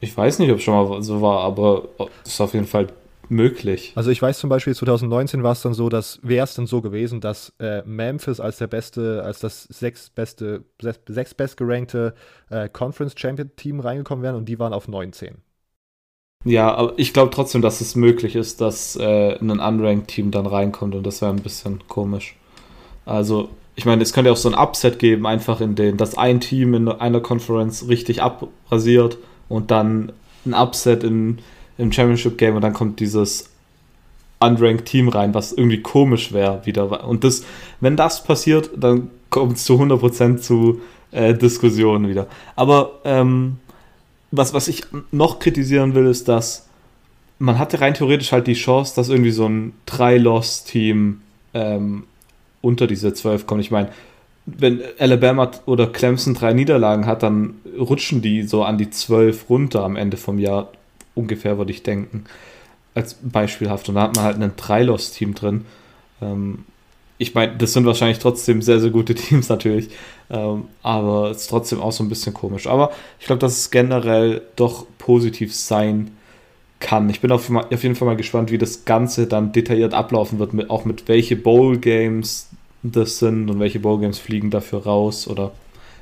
Ich 0.00 0.16
weiß 0.16 0.38
nicht, 0.38 0.50
ob 0.50 0.58
es 0.58 0.64
schon 0.64 0.74
mal 0.74 1.02
so 1.02 1.20
war, 1.20 1.40
aber 1.40 1.88
es 2.24 2.32
ist 2.32 2.40
auf 2.40 2.54
jeden 2.54 2.66
Fall 2.66 2.88
möglich. 3.28 3.92
Also 3.94 4.10
ich 4.10 4.20
weiß 4.20 4.38
zum 4.38 4.50
Beispiel 4.50 4.74
2019 4.74 5.42
war 5.42 5.52
es 5.52 5.62
dann 5.62 5.74
so, 5.74 5.88
dass 5.88 6.20
wäre 6.22 6.44
es 6.44 6.54
dann 6.54 6.66
so 6.66 6.80
gewesen, 6.80 7.20
dass 7.20 7.52
äh, 7.58 7.82
Memphis 7.84 8.40
als 8.40 8.58
der 8.58 8.66
beste, 8.66 9.22
als 9.24 9.40
das 9.40 9.64
sechs 9.64 10.10
beste, 10.10 10.64
sechs, 10.80 11.00
sechs 11.08 11.34
bestgerankte 11.34 12.14
äh, 12.50 12.68
Conference 12.68 13.14
Champion 13.16 13.50
Team 13.56 13.80
reingekommen 13.80 14.22
wären 14.22 14.36
und 14.36 14.48
die 14.48 14.58
waren 14.58 14.72
auf 14.72 14.88
19. 14.88 15.36
Ja, 16.44 16.74
aber 16.74 16.94
ich 16.96 17.12
glaube 17.12 17.32
trotzdem, 17.32 17.62
dass 17.62 17.80
es 17.80 17.96
möglich 17.96 18.36
ist, 18.36 18.60
dass 18.60 18.96
äh, 18.96 19.36
ein 19.38 19.50
unranked 19.50 20.08
Team 20.08 20.30
dann 20.30 20.46
reinkommt 20.46 20.94
und 20.94 21.04
das 21.04 21.20
wäre 21.20 21.32
ein 21.32 21.42
bisschen 21.42 21.86
komisch. 21.88 22.36
Also 23.04 23.48
ich 23.74 23.84
meine, 23.84 24.02
es 24.02 24.12
könnte 24.12 24.32
auch 24.32 24.36
so 24.36 24.48
ein 24.48 24.54
Upset 24.54 24.98
geben, 24.98 25.26
einfach 25.26 25.60
in 25.60 25.74
den, 25.74 25.96
dass 25.96 26.16
ein 26.16 26.40
Team 26.40 26.74
in 26.74 26.88
einer 26.88 27.20
Conference 27.20 27.88
richtig 27.88 28.22
abrasiert 28.22 29.18
und 29.48 29.70
dann 29.70 30.12
ein 30.46 30.54
Upset 30.54 31.04
in 31.04 31.38
im 31.78 31.92
Championship 31.92 32.38
Game 32.38 32.56
und 32.56 32.62
dann 32.62 32.72
kommt 32.72 33.00
dieses 33.00 33.50
unranked 34.40 34.86
Team 34.86 35.08
rein, 35.08 35.34
was 35.34 35.52
irgendwie 35.52 35.80
komisch 35.80 36.32
wäre 36.32 36.64
wieder. 36.64 37.06
Und 37.06 37.24
das, 37.24 37.44
wenn 37.80 37.96
das 37.96 38.22
passiert, 38.22 38.70
dann 38.76 39.10
kommt 39.30 39.56
es 39.56 39.64
zu 39.64 39.74
100% 39.74 40.38
zu 40.38 40.80
äh, 41.10 41.34
Diskussionen 41.34 42.08
wieder. 42.08 42.26
Aber 42.54 43.00
ähm, 43.04 43.58
was, 44.30 44.54
was 44.54 44.68
ich 44.68 44.82
noch 45.10 45.38
kritisieren 45.38 45.94
will, 45.94 46.06
ist, 46.06 46.28
dass 46.28 46.68
man 47.38 47.58
hatte 47.58 47.80
rein 47.80 47.94
theoretisch 47.94 48.32
halt 48.32 48.46
die 48.46 48.54
Chance, 48.54 48.94
dass 48.96 49.08
irgendwie 49.08 49.30
so 49.30 49.46
ein 49.46 49.74
Drei-Loss-Team 49.84 51.20
ähm, 51.54 52.04
unter 52.62 52.86
diese 52.86 53.12
12 53.12 53.46
kommt. 53.46 53.60
Ich 53.60 53.70
meine, 53.70 53.90
wenn 54.46 54.80
Alabama 54.98 55.50
oder 55.66 55.88
Clemson 55.88 56.34
drei 56.34 56.52
Niederlagen 56.52 57.06
hat, 57.06 57.22
dann 57.22 57.56
rutschen 57.78 58.22
die 58.22 58.42
so 58.42 58.62
an 58.62 58.78
die 58.78 58.90
12 58.90 59.50
runter 59.50 59.84
am 59.84 59.96
Ende 59.96 60.16
vom 60.16 60.38
Jahr 60.38 60.68
ungefähr, 61.16 61.58
würde 61.58 61.72
ich 61.72 61.82
denken. 61.82 62.24
Als 62.94 63.14
beispielhaft. 63.14 63.88
Und 63.88 63.96
da 63.96 64.02
hat 64.02 64.14
man 64.14 64.24
halt 64.24 64.40
ein 64.40 64.52
Dreilos-Team 64.56 65.34
drin. 65.34 65.64
Ähm, 66.22 66.64
ich 67.18 67.34
meine, 67.34 67.56
das 67.56 67.72
sind 67.72 67.86
wahrscheinlich 67.86 68.18
trotzdem 68.18 68.62
sehr, 68.62 68.78
sehr 68.78 68.90
gute 68.90 69.14
Teams 69.16 69.48
natürlich. 69.48 69.88
Ähm, 70.30 70.64
aber 70.82 71.30
es 71.30 71.42
ist 71.42 71.48
trotzdem 71.48 71.80
auch 71.80 71.92
so 71.92 72.04
ein 72.04 72.08
bisschen 72.08 72.34
komisch. 72.34 72.66
Aber 72.66 72.92
ich 73.18 73.26
glaube, 73.26 73.40
dass 73.40 73.56
es 73.56 73.70
generell 73.70 74.42
doch 74.56 74.86
positiv 74.98 75.54
sein 75.54 76.12
kann. 76.78 77.08
Ich 77.08 77.20
bin 77.20 77.32
auf, 77.32 77.50
auf, 77.50 77.82
jeden 77.82 77.94
Fall 77.94 78.06
mal 78.06 78.16
gespannt, 78.16 78.50
wie 78.50 78.58
das 78.58 78.84
Ganze 78.84 79.26
dann 79.26 79.52
detailliert 79.52 79.94
ablaufen 79.94 80.38
wird, 80.38 80.52
mit, 80.52 80.68
auch 80.68 80.84
mit 80.84 81.08
welche 81.08 81.36
Bowl-Games 81.36 82.50
das 82.82 83.18
sind 83.18 83.50
und 83.50 83.58
welche 83.60 83.80
Bowl-Games 83.80 84.18
fliegen 84.18 84.50
dafür 84.50 84.84
raus 84.84 85.26
oder 85.26 85.52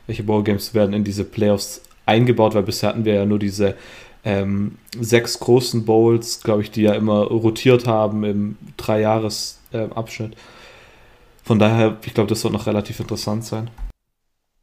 welche 0.07 0.25
Bowl-Games 0.25 0.75
werden 0.75 0.93
in 0.93 1.05
diese 1.05 1.25
Playoffs 1.25 1.81
eingebaut, 2.07 2.55
weil 2.55 2.65
bisher 2.65 2.91
hatten 2.91 3.05
wir 3.05 3.15
ja 3.15 3.25
nur 3.25 3.39
diese 3.39 3.77
ähm, 4.25 4.79
sechs 4.99 5.39
großen 5.39 5.85
Bowls, 5.85 6.41
glaube 6.43 6.63
ich, 6.63 6.71
die 6.71 6.83
ja 6.83 6.95
immer 6.95 7.25
rotiert 7.25 7.87
haben 7.87 8.25
im 8.25 8.57
Dreijahresabschnitt. 8.77 10.35
Äh, 10.35 10.37
Von 11.43 11.59
daher, 11.59 11.99
ich 12.05 12.15
glaube, 12.15 12.29
das 12.29 12.43
wird 12.43 12.53
noch 12.55 12.67
relativ 12.67 13.01
interessant 13.01 13.45
sein. 13.45 13.71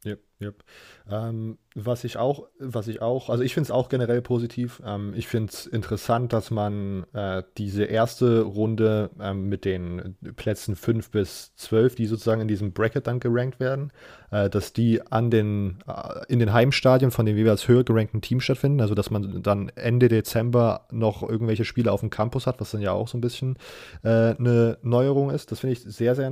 Yep, 0.04 0.20
yep. 0.40 0.64
Ähm, 1.10 1.58
was 1.74 2.04
ich 2.04 2.16
auch, 2.16 2.48
was 2.58 2.86
ich 2.86 3.00
auch, 3.00 3.30
also 3.30 3.42
ich 3.42 3.54
finde 3.54 3.66
es 3.66 3.70
auch 3.70 3.88
generell 3.88 4.20
positiv. 4.22 4.82
Ähm, 4.84 5.14
ich 5.16 5.26
finde 5.26 5.52
es 5.52 5.66
interessant, 5.66 6.32
dass 6.32 6.50
man 6.50 7.04
äh, 7.12 7.42
diese 7.58 7.84
erste 7.84 8.42
Runde 8.42 9.10
ähm, 9.20 9.48
mit 9.48 9.64
den 9.64 10.16
Plätzen 10.36 10.76
5 10.76 11.10
bis 11.10 11.54
12, 11.56 11.94
die 11.94 12.06
sozusagen 12.06 12.40
in 12.40 12.48
diesem 12.48 12.72
Bracket 12.72 13.06
dann 13.06 13.20
gerankt 13.20 13.58
werden, 13.58 13.90
äh, 14.30 14.50
dass 14.50 14.72
die 14.72 15.00
an 15.10 15.30
den, 15.30 15.78
äh, 15.86 16.24
in 16.28 16.38
den 16.38 16.52
Heimstadien 16.52 17.10
von 17.10 17.26
den 17.26 17.36
jeweils 17.36 17.66
höher 17.68 17.84
gerankten 17.84 18.20
Teams 18.20 18.44
stattfinden. 18.44 18.80
Also 18.80 18.94
dass 18.94 19.10
man 19.10 19.42
dann 19.42 19.70
Ende 19.70 20.08
Dezember 20.08 20.86
noch 20.90 21.22
irgendwelche 21.28 21.64
Spiele 21.64 21.90
auf 21.90 22.00
dem 22.00 22.10
Campus 22.10 22.46
hat, 22.46 22.60
was 22.60 22.70
dann 22.70 22.82
ja 22.82 22.92
auch 22.92 23.08
so 23.08 23.18
ein 23.18 23.22
bisschen 23.22 23.56
äh, 24.02 24.34
eine 24.36 24.78
Neuerung 24.82 25.30
ist. 25.30 25.50
Das 25.50 25.60
finde 25.60 25.72
ich 25.72 25.80
sehr, 25.82 26.14
sehr, 26.14 26.30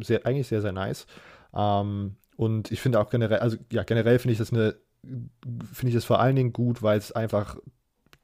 sehr, 0.00 0.26
eigentlich 0.26 0.48
sehr, 0.48 0.62
sehr 0.62 0.72
nice. 0.72 1.06
Ähm, 1.54 2.16
und 2.36 2.70
ich 2.70 2.80
finde 2.80 3.00
auch 3.00 3.10
generell, 3.10 3.38
also 3.38 3.56
ja, 3.72 3.82
generell 3.82 4.18
finde 4.18 4.32
ich 4.32 4.38
das 4.38 4.52
eine 4.52 4.76
finde 5.72 5.90
ich 5.90 5.94
es 5.94 6.04
vor 6.04 6.20
allen 6.20 6.36
Dingen 6.36 6.52
gut, 6.52 6.82
weil 6.82 6.98
es 6.98 7.12
einfach 7.12 7.56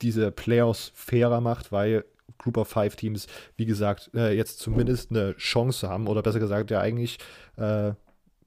diese 0.01 0.33
Playoffs 0.33 0.91
fairer 0.95 1.41
macht, 1.41 1.73
weil 1.73 2.05
Group 2.39 2.57
of 2.57 2.69
Five 2.69 2.97
Teams, 2.97 3.27
wie 3.57 3.67
gesagt, 3.67 4.11
äh, 4.15 4.35
jetzt 4.37 4.59
zumindest 4.59 5.11
eine 5.11 5.37
Chance 5.37 5.89
haben 5.89 6.09
oder 6.09 6.23
besser 6.23 6.41
gesagt, 6.41 6.71
ja 6.71 6.81
eigentlich 6.81 7.19
äh, 7.57 7.93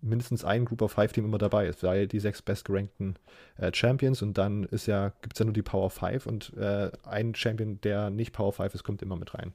mindestens 0.01 0.43
ein 0.43 0.65
Group 0.65 0.81
of 0.81 0.91
Five 0.91 1.13
Team 1.13 1.25
immer 1.25 1.38
dabei 1.38 1.67
ist, 1.67 1.81
weil 1.84 2.07
die 2.07 2.19
sechs 2.19 2.41
bestgerankten 2.41 3.15
äh, 3.57 3.72
Champions 3.74 4.22
und 4.22 4.38
dann 4.38 4.65
ist 4.65 4.86
ja, 4.86 5.13
gibt 5.22 5.36
es 5.36 5.39
ja 5.39 5.45
nur 5.45 5.53
die 5.53 5.62
Power 5.62 5.89
Five 5.89 6.25
und 6.25 6.53
äh, 6.57 6.91
ein 7.03 7.34
Champion, 7.36 7.79
der 7.81 8.10
nicht 8.10 8.34
Power 8.34 8.51
Five 8.51 8.75
ist, 8.75 8.84
kommt 8.84 9.01
immer 9.01 9.15
mit 9.15 9.34
rein. 9.34 9.53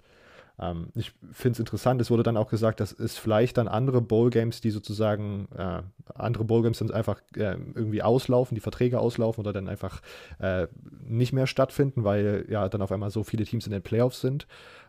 Ähm, 0.61 0.89
ich 0.95 1.13
finde 1.33 1.55
es 1.55 1.61
interessant, 1.61 2.01
es 2.01 2.11
wurde 2.11 2.23
dann 2.23 2.37
auch 2.37 2.49
gesagt, 2.49 2.81
dass 2.81 2.93
es 2.93 3.17
vielleicht 3.17 3.57
dann 3.57 3.69
andere 3.69 4.01
Bowl-Games, 4.01 4.61
die 4.61 4.71
sozusagen, 4.71 5.49
äh, 5.57 5.83
andere 6.15 6.45
Bowl-Games 6.45 6.79
dann 6.79 6.91
einfach 6.91 7.21
äh, 7.37 7.57
irgendwie 7.75 8.03
auslaufen, 8.03 8.55
die 8.55 8.61
Verträge 8.61 9.01
auslaufen 9.01 9.41
oder 9.41 9.53
dann 9.53 9.69
einfach 9.69 10.03
äh, 10.39 10.67
nicht 11.03 11.33
mehr 11.33 11.47
stattfinden, 11.47 12.05
weil 12.05 12.47
ja 12.49 12.69
dann 12.69 12.83
auf 12.83 12.93
einmal 12.93 13.11
so 13.11 13.25
viele 13.25 13.45
Teams 13.45 13.67
in 13.67 13.73
den 13.73 13.83
Playoffs 13.83 14.21
sind. 14.21 14.47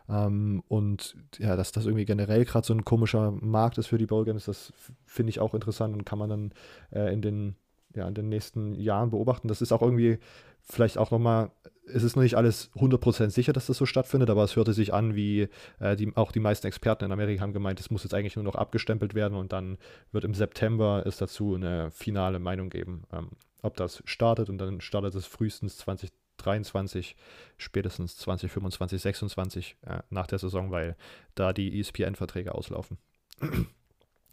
Ähm, 0.08 0.62
und 0.68 1.16
ja, 1.38 1.56
dass 1.56 1.72
das 1.72 1.86
irgendwie 1.86 2.04
generell 2.04 2.44
gerade 2.44 2.66
so 2.66 2.74
ein 2.74 2.84
komischer 2.84 3.30
Markt 3.30 3.78
ist 3.78 3.86
für 3.86 3.98
die 3.98 4.06
Bowl-Games, 4.06 4.44
das 4.44 4.72
finde 5.06 5.30
ich 5.30 5.40
auch 5.40 5.54
interessant 5.54 5.94
und 5.94 6.04
kann 6.04 6.18
man 6.18 6.28
dann 6.28 6.52
äh, 6.90 7.12
in 7.12 7.22
den 7.22 7.56
ja, 7.94 8.08
in 8.08 8.14
den 8.14 8.28
nächsten 8.28 8.74
Jahren 8.74 9.10
beobachten. 9.10 9.48
Das 9.48 9.60
ist 9.60 9.72
auch 9.72 9.82
irgendwie 9.82 10.18
vielleicht 10.62 10.98
auch 10.98 11.10
nochmal, 11.10 11.50
es 11.86 12.02
ist 12.02 12.16
noch 12.16 12.22
nicht 12.22 12.36
alles 12.36 12.70
100% 12.74 13.30
sicher, 13.30 13.52
dass 13.52 13.66
das 13.66 13.76
so 13.76 13.86
stattfindet, 13.86 14.30
aber 14.30 14.44
es 14.44 14.56
hörte 14.56 14.72
sich 14.72 14.94
an, 14.94 15.14
wie 15.14 15.48
äh, 15.80 15.96
die, 15.96 16.16
auch 16.16 16.32
die 16.32 16.40
meisten 16.40 16.66
Experten 16.66 17.04
in 17.04 17.12
Amerika 17.12 17.42
haben 17.42 17.52
gemeint, 17.52 17.80
es 17.80 17.90
muss 17.90 18.04
jetzt 18.04 18.14
eigentlich 18.14 18.36
nur 18.36 18.44
noch 18.44 18.54
abgestempelt 18.54 19.14
werden 19.14 19.36
und 19.36 19.52
dann 19.52 19.78
wird 20.12 20.24
im 20.24 20.34
September 20.34 21.02
es 21.06 21.16
dazu 21.16 21.54
eine 21.54 21.90
finale 21.90 22.38
Meinung 22.38 22.70
geben, 22.70 23.04
ähm, 23.12 23.30
ob 23.62 23.76
das 23.76 24.02
startet 24.06 24.48
und 24.48 24.58
dann 24.58 24.80
startet 24.80 25.14
es 25.14 25.26
frühestens 25.26 25.76
2023, 25.78 27.16
spätestens 27.58 28.16
2025, 28.16 29.00
2026 29.00 29.76
äh, 29.82 30.02
nach 30.10 30.26
der 30.26 30.38
Saison, 30.38 30.70
weil 30.70 30.96
da 31.34 31.52
die 31.52 31.78
ESPN-Verträge 31.80 32.54
auslaufen. 32.54 32.98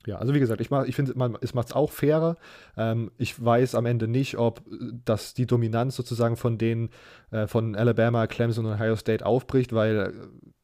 Ja, 0.05 0.17
also 0.17 0.33
wie 0.33 0.39
gesagt, 0.39 0.61
ich, 0.61 0.71
ich 0.71 0.95
finde, 0.95 1.11
es 1.41 1.53
macht 1.53 1.67
es 1.67 1.75
auch 1.75 1.91
fairer. 1.91 2.37
Ähm, 2.77 3.11
ich 3.17 3.43
weiß 3.43 3.75
am 3.75 3.85
Ende 3.85 4.07
nicht, 4.07 4.37
ob 4.37 4.61
das 5.05 5.33
die 5.33 5.45
Dominanz 5.45 5.95
sozusagen 5.95 6.37
von 6.37 6.57
den 6.57 6.89
äh, 7.31 7.47
von 7.47 7.75
Alabama, 7.75 8.27
Clemson 8.27 8.65
und 8.65 8.73
Ohio 8.73 8.95
State 8.95 9.25
aufbricht, 9.25 9.73
weil 9.73 9.97
äh, 9.97 10.11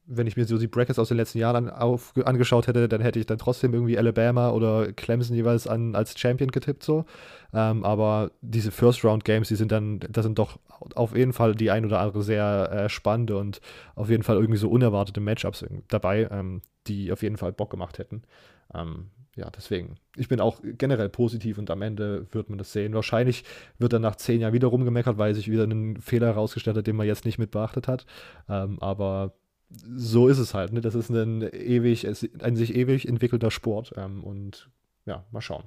wenn 0.08 0.28
ich 0.28 0.38
mir 0.38 0.46
so 0.46 0.58
die 0.58 0.68
Brackets 0.68 1.00
aus 1.00 1.08
den 1.08 1.18
letzten 1.18 1.40
Jahren 1.40 1.70
auf, 1.70 2.14
angeschaut 2.26 2.68
hätte, 2.68 2.88
dann 2.88 3.02
hätte 3.02 3.20
ich 3.20 3.26
dann 3.26 3.40
trotzdem 3.40 3.74
irgendwie 3.74 3.98
Alabama 3.98 4.52
oder 4.52 4.94
Clemson 4.94 5.36
jeweils 5.36 5.68
an, 5.68 5.96
als 5.96 6.18
Champion 6.18 6.52
getippt 6.52 6.84
so. 6.84 7.06
Ähm, 7.54 7.84
aber 7.84 8.32
diese 8.42 8.72
First-Round-Games, 8.72 9.48
die 9.48 9.56
sind 9.56 9.72
dann, 9.72 10.00
das 10.00 10.24
sind 10.24 10.38
doch 10.38 10.60
auf 10.94 11.16
jeden 11.16 11.34
Fall 11.34 11.56
die 11.56 11.72
ein 11.72 11.86
oder 11.86 12.00
andere 12.00 12.22
sehr 12.22 12.70
äh, 12.72 12.90
spannende 12.90 13.38
und 13.38 13.62
auf 13.96 14.10
jeden 14.10 14.24
Fall 14.24 14.36
irgendwie 14.36 14.60
so 14.60 14.70
unerwartete 14.70 15.22
Matchups 15.22 15.66
dabei, 15.88 16.28
ähm, 16.32 16.62
die 16.88 17.12
auf 17.12 17.24
jeden 17.24 17.38
Fall 17.38 17.52
Bock 17.52 17.72
gemacht 17.72 17.98
hätten. 17.98 18.24
Ähm, 18.74 19.10
ja, 19.36 19.50
deswegen. 19.50 19.98
Ich 20.16 20.30
bin 20.30 20.40
auch 20.40 20.62
generell 20.64 21.10
positiv 21.10 21.58
und 21.58 21.70
am 21.70 21.82
Ende 21.82 22.26
wird 22.32 22.50
man 22.50 22.58
das 22.58 22.72
sehen. 22.72 22.94
Wahrscheinlich 22.94 23.44
wird 23.78 23.92
dann 23.92 24.02
nach 24.02 24.16
zehn 24.16 24.40
Jahren 24.40 24.54
wieder 24.54 24.70
rumgemeckert, 24.70 25.18
weil 25.18 25.36
sich 25.36 25.52
wieder 25.52 25.66
ein 25.66 26.00
Fehler 26.00 26.28
herausgestellt 26.28 26.78
hat, 26.78 26.88
den 26.88 26.96
man 26.96 27.06
jetzt 27.06 27.26
nicht 27.26 27.38
mit 27.38 27.52
beachtet 27.52 27.90
hat. 27.90 28.06
Ähm, 28.48 28.80
aber 28.80 29.34
so 29.70 30.30
ist 30.30 30.38
es 30.38 30.54
halt. 30.54 30.72
Ne? 30.72 30.80
Das 30.80 30.96
ist 30.96 31.10
ein 31.10 31.42
ewig, 31.42 32.08
ein 32.08 32.56
sich 32.56 32.76
ewig 32.76 33.08
entwickelter 33.08 33.52
Sport. 33.52 33.94
Ähm, 33.98 34.24
und 34.24 34.70
ja, 35.06 35.26
mal 35.32 35.42
schauen. 35.42 35.66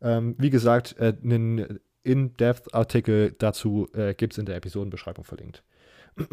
Ähm, 0.00 0.34
wie 0.38 0.50
gesagt, 0.50 0.96
äh, 0.98 1.14
einen 1.22 1.80
In-Depth-Artikel 2.04 3.34
dazu 3.38 3.88
äh, 3.92 4.14
gibt 4.14 4.32
es 4.32 4.38
in 4.38 4.46
der 4.46 4.56
Episodenbeschreibung 4.56 5.24
verlinkt. 5.24 5.62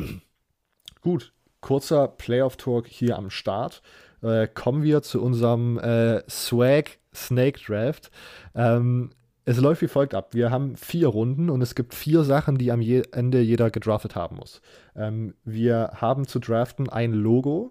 Gut, 1.01 1.33
kurzer 1.59 2.07
Playoff-Talk 2.07 2.87
hier 2.87 3.17
am 3.17 3.29
Start 3.29 3.81
äh, 4.21 4.47
kommen 4.47 4.83
wir 4.83 5.01
zu 5.01 5.21
unserem 5.21 5.77
äh, 5.79 6.21
Swag 6.29 6.97
Snake 7.13 7.59
Draft. 7.65 8.11
Ähm, 8.53 9.11
es 9.45 9.59
läuft 9.59 9.81
wie 9.83 9.87
folgt 9.87 10.15
ab. 10.15 10.33
Wir 10.33 10.49
haben 10.49 10.75
vier 10.75 11.07
Runden 11.07 11.51
und 11.51 11.61
es 11.61 11.75
gibt 11.75 11.93
vier 11.93 12.23
Sachen, 12.23 12.57
die 12.57 12.71
am 12.71 12.81
je 12.81 13.03
Ende 13.11 13.41
jeder 13.41 13.69
gedraftet 13.69 14.15
haben 14.15 14.37
muss. 14.37 14.61
Ähm, 14.95 15.35
wir 15.43 15.91
haben 15.95 16.27
zu 16.27 16.39
draften 16.39 16.89
ein 16.89 17.13
Logo. 17.13 17.69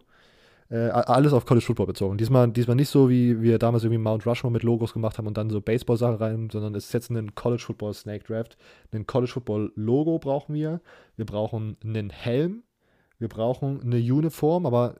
Äh, 0.70 0.88
alles 0.88 1.32
auf 1.32 1.44
College 1.44 1.66
Football 1.66 1.86
bezogen. 1.86 2.16
Diesmal, 2.16 2.50
diesmal 2.50 2.76
nicht 2.76 2.88
so, 2.88 3.10
wie 3.10 3.42
wir 3.42 3.58
damals 3.58 3.84
irgendwie 3.84 3.98
Mount 3.98 4.24
Rushmore 4.24 4.52
mit 4.52 4.62
Logos 4.62 4.92
gemacht 4.92 5.18
haben 5.18 5.26
und 5.26 5.36
dann 5.36 5.50
so 5.50 5.60
Baseball-Sachen 5.60 6.16
rein, 6.16 6.48
sondern 6.50 6.74
es 6.74 6.86
ist 6.86 6.92
jetzt 6.94 7.10
ein 7.10 7.34
College 7.34 7.62
Football 7.62 7.92
Snake 7.92 8.24
Draft. 8.24 8.56
Ein 8.92 9.06
College 9.06 9.32
Football 9.32 9.72
Logo 9.74 10.18
brauchen 10.18 10.54
wir. 10.54 10.80
Wir 11.16 11.26
brauchen 11.26 11.76
einen 11.84 12.10
Helm. 12.10 12.62
Wir 13.18 13.28
brauchen 13.28 13.82
eine 13.82 13.96
Uniform, 13.96 14.64
aber 14.64 14.94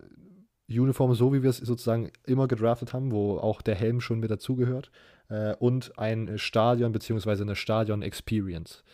Uniform, 0.68 1.14
so 1.14 1.33
wie 1.33 1.42
wir 1.42 1.50
es 1.50 1.59
sozusagen 1.59 2.11
immer 2.26 2.49
gedraftet 2.49 2.92
haben, 2.92 3.12
wo 3.12 3.38
auch 3.38 3.62
der 3.62 3.75
Helm 3.75 4.00
schon 4.00 4.21
mit 4.21 4.30
dazugehört, 4.30 4.90
äh, 5.28 5.54
und 5.56 5.99
ein 5.99 6.38
Stadion 6.38 6.92
bzw. 6.92 7.42
eine 7.42 7.56
Stadion-Experience. 7.56 8.85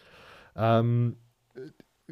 Ähm, 0.57 1.17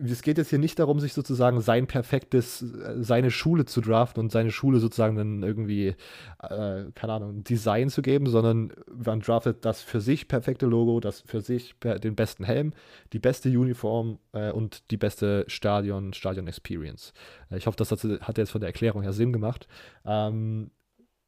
es 0.05 0.23
geht 0.23 0.39
jetzt 0.39 0.51
hier 0.51 0.59
nicht 0.59 0.79
darum, 0.79 1.01
sich 1.01 1.13
sozusagen 1.13 1.61
sein 1.61 1.87
perfektes, 1.87 2.63
äh, 2.63 3.03
seine 3.03 3.31
Schule 3.31 3.65
zu 3.65 3.81
draften 3.81 4.21
und 4.21 4.33
seine 4.33 4.51
Schule 4.51 4.79
sozusagen 4.79 5.17
dann 5.17 5.43
irgendwie, 5.43 5.95
äh, 6.43 6.85
keine 6.95 7.13
Ahnung, 7.13 7.45
Design 7.45 7.89
zu 7.89 8.03
geben, 8.03 8.27
sondern 8.27 8.73
man 8.93 9.21
draftet 9.21 9.65
das 9.65 9.83
für 9.83 10.01
sich 10.01 10.29
perfekte 10.29 10.67
Logo, 10.67 11.01
das 11.01 11.21
für 11.21 11.41
sich 11.41 11.75
den 11.83 12.15
besten 12.15 12.45
Helm, 12.45 12.73
die 13.13 13.19
beste 13.19 13.49
Uniform 13.49 14.19
äh, 14.33 14.51
und 14.51 14.91
die 14.91 14.97
beste 14.97 15.45
Stadion, 15.49 16.13
Stadion-Experience. 16.13 17.13
Äh, 17.51 17.59
ich 17.59 17.67
hoffe, 17.67 17.77
das 17.77 17.91
hat, 17.91 18.03
hat 18.03 18.39
jetzt 18.39 18.51
von 18.51 18.61
der 18.61 18.69
Erklärung 18.69 19.03
her 19.03 19.13
Sinn 19.13 19.33
gemacht. 19.33 19.69
Ähm, 20.05 20.71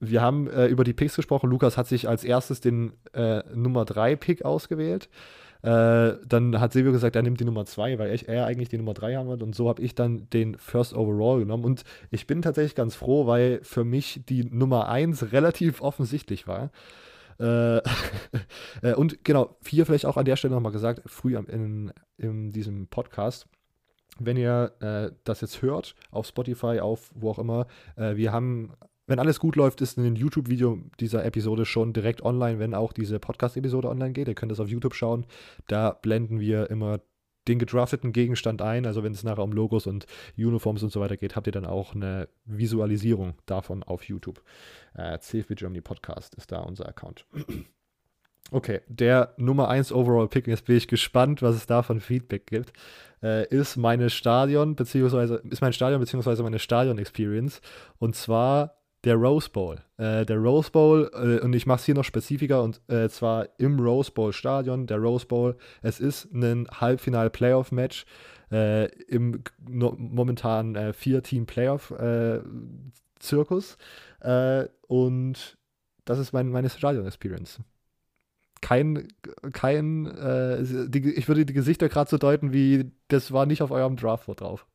wir 0.01 0.23
haben 0.23 0.49
äh, 0.49 0.67
über 0.67 0.83
die 0.83 0.95
Picks 0.95 1.17
gesprochen. 1.17 1.51
Lukas 1.51 1.77
hat 1.77 1.87
sich 1.87 2.09
als 2.09 2.25
erstes 2.25 2.61
den 2.61 2.95
äh, 3.13 3.43
Nummer 3.55 3.85
3 3.85 4.17
Pick 4.17 4.45
ausgewählt. 4.45 5.11
Äh, 5.63 6.17
dann 6.27 6.59
hat 6.59 6.73
Silvio 6.73 6.93
gesagt, 6.93 7.17
er 7.17 7.23
nimmt 7.23 7.41
die 7.41 7.45
Nummer 7.45 7.67
2, 7.67 7.99
weil 7.99 8.15
ich, 8.15 8.29
er 8.29 8.47
eigentlich 8.47 8.69
die 8.69 8.79
Nummer 8.79 8.95
3 8.95 9.17
haben 9.17 9.29
wollte. 9.29 9.45
Und 9.45 9.55
so 9.55 9.69
habe 9.69 9.83
ich 9.83 9.95
dann 9.95 10.29
den 10.31 10.57
First 10.57 10.95
Overall 10.95 11.41
genommen. 11.41 11.65
Und 11.65 11.85
ich 12.11 12.27
bin 12.27 12.43
tatsächlich 12.43 12.75
ganz 12.75 12.95
froh, 12.95 13.27
weil 13.27 13.61
für 13.63 13.85
mich 13.85 14.23
die 14.29 14.45
Nummer 14.45 14.89
1 14.89 15.33
relativ 15.33 15.81
offensichtlich 15.83 16.47
war. 16.47 16.71
Äh, 17.39 17.79
äh, 18.83 18.95
und 18.95 19.25
genau, 19.25 19.57
hier 19.67 19.87
vielleicht 19.87 20.07
auch 20.07 20.17
an 20.17 20.25
der 20.25 20.37
Stelle 20.37 20.55
nochmal 20.55 20.73
gesagt, 20.73 21.03
früh 21.07 21.37
in, 21.37 21.93
in 22.17 22.53
diesem 22.53 22.87
Podcast 22.89 23.47
wenn 24.21 24.37
ihr 24.37 24.73
äh, 24.81 25.15
das 25.25 25.41
jetzt 25.41 25.63
hört, 25.63 25.95
auf 26.11 26.27
Spotify, 26.27 26.81
auf 26.81 27.11
wo 27.15 27.31
auch 27.31 27.39
immer, 27.39 27.67
äh, 27.97 28.17
wir 28.17 28.33
haben 28.33 28.75
wenn 29.11 29.19
alles 29.19 29.41
gut 29.41 29.57
läuft, 29.57 29.81
ist 29.81 29.99
ein 29.99 30.15
YouTube-Video 30.15 30.79
dieser 31.01 31.25
Episode 31.25 31.67
schon 31.67 31.93
direkt 31.93 32.23
online, 32.23 32.61
wenn 32.61 32.75
auch 32.75 32.93
diese 32.93 33.19
Podcast-Episode 33.19 33.89
online 33.89 34.13
geht. 34.13 34.29
Ihr 34.29 34.37
könnt 34.37 34.53
das 34.53 34.61
auf 34.61 34.69
YouTube 34.69 34.95
schauen. 34.95 35.27
Da 35.67 35.91
blenden 35.91 36.39
wir 36.39 36.71
immer 36.71 37.01
den 37.49 37.59
gedrafteten 37.59 38.13
Gegenstand 38.13 38.63
ein. 38.63 38.87
Also 38.87 39.03
wenn 39.03 39.13
es 39.13 39.25
nachher 39.25 39.43
um 39.43 39.51
Logos 39.51 39.89
und 39.89 40.07
Uniforms 40.39 40.85
und 40.85 40.93
so 40.93 41.01
weiter 41.01 41.17
geht, 41.17 41.35
habt 41.35 41.49
ihr 41.49 41.53
dann 41.53 41.67
auch 41.67 41.97
eine 41.97 42.29
Visualisierung 42.45 43.35
davon 43.47 43.83
auf 43.83 44.05
YouTube. 44.05 44.43
Äh, 44.95 45.19
CFB 45.19 45.57
Germany 45.57 45.81
Podcast 45.81 46.37
ist 46.37 46.53
da 46.53 46.61
unser 46.61 46.89
Account. 46.89 47.27
Okay, 48.53 48.81
der 48.89 49.35
Nummer 49.37 49.69
1 49.69 49.93
Overall 49.93 50.27
Pick, 50.27 50.49
jetzt 50.49 50.65
bin 50.65 50.75
ich 50.75 50.89
gespannt, 50.89 51.41
was 51.41 51.55
es 51.55 51.67
da 51.67 51.85
von 51.85 52.01
Feedback 52.01 52.47
gibt, 52.47 52.73
äh, 53.23 53.47
ist 53.47 53.77
meine 53.77 54.11
Stadion, 54.11 54.75
beziehungsweise, 54.75 55.37
ist 55.49 55.61
mein 55.61 55.73
Stadion, 55.73 56.01
beziehungsweise 56.01 56.43
meine 56.43 56.59
Stadion-Experience. 56.59 57.61
Und 57.99 58.17
zwar 58.17 58.80
der 59.05 59.17
Rose 59.17 59.51
Bowl. 59.51 59.79
Äh, 59.97 60.25
der 60.27 60.37
Rose 60.37 60.71
Bowl, 60.71 61.11
äh, 61.15 61.41
und 61.45 61.55
ich 61.55 61.67
mache 61.67 61.81
es 61.81 61.87
hier 61.87 61.95
noch 61.95 62.05
spezifischer, 62.05 62.63
und 62.63 62.81
äh, 62.89 63.09
zwar 63.09 63.49
im 63.59 63.81
Rose 63.81 64.13
Bowl 64.13 64.33
Stadion. 64.33 64.87
Der 64.87 64.99
Rose 64.99 65.27
Bowl, 65.27 65.57
es 65.83 65.99
ist 66.01 66.33
ein 66.33 66.69
Halbfinal-Playoff-Match 66.71 68.05
äh, 68.51 68.87
im 69.07 69.43
no, 69.67 69.95
momentan 69.97 70.75
äh, 70.75 70.93
Vier-Team-Playoff-Zirkus. 70.93 73.79
Äh, 74.21 74.67
und 74.87 75.57
das 76.05 76.19
ist 76.19 76.33
mein, 76.33 76.51
meine 76.51 76.69
Stadion-Experience. 76.69 77.61
Kein, 78.63 79.09
kein, 79.55 80.05
die, 80.91 81.15
ich 81.15 81.29
würde 81.29 81.47
die 81.47 81.55
Gesichter 81.55 81.89
gerade 81.89 82.11
so 82.11 82.19
deuten, 82.19 82.53
wie 82.53 82.93
das 83.09 83.33
war 83.33 83.47
nicht 83.47 83.63
auf 83.63 83.71
eurem 83.71 83.97
Draftboard 83.97 84.43
drauf. 84.43 84.67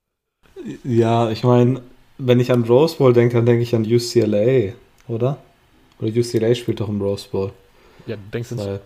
Ja, 0.84 1.30
ich 1.30 1.44
meine, 1.44 1.84
wenn 2.18 2.40
ich 2.40 2.52
an 2.52 2.64
Rose 2.64 2.98
Bowl 2.98 3.14
denke, 3.14 3.36
dann 3.36 3.46
denke 3.46 3.64
ich 3.64 3.76
an 3.76 3.84
UCLA, 3.84 4.74
oder? 5.08 5.38
Oder 6.00 6.10
UCLA 6.10 6.56
spielt 6.56 6.80
doch 6.80 6.90
im 6.90 7.02
Rose 7.02 7.28
Bowl. 7.30 7.52
Ja, 8.08 8.18
du 8.18 8.22
denkst 8.32 8.52
jetzt, 8.52 8.66
äh, 8.66 8.80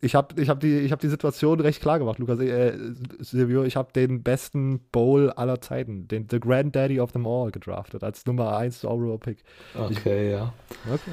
ich 0.00 0.14
habe 0.14 0.40
ich 0.40 0.48
hab 0.48 0.60
die, 0.60 0.88
hab 0.90 1.00
die 1.00 1.08
Situation 1.08 1.58
recht 1.58 1.80
klar 1.80 1.98
gemacht, 1.98 2.18
Lukas. 2.18 2.38
Äh, 2.38 2.72
Silvio, 3.18 3.64
ich 3.64 3.74
habe 3.74 3.92
den 3.92 4.22
besten 4.22 4.80
Bowl 4.92 5.30
aller 5.30 5.60
Zeiten, 5.60 6.06
den 6.06 6.28
The 6.30 6.38
Granddaddy 6.38 7.00
of 7.00 7.12
them 7.12 7.26
all 7.26 7.50
gedraftet, 7.50 8.04
als 8.04 8.24
Nummer 8.26 8.56
1 8.56 8.84
Overall 8.84 9.18
Pick. 9.18 9.38
Okay, 9.74 10.26
ich, 10.26 10.32
ja. 10.32 10.52
Okay. 10.86 11.10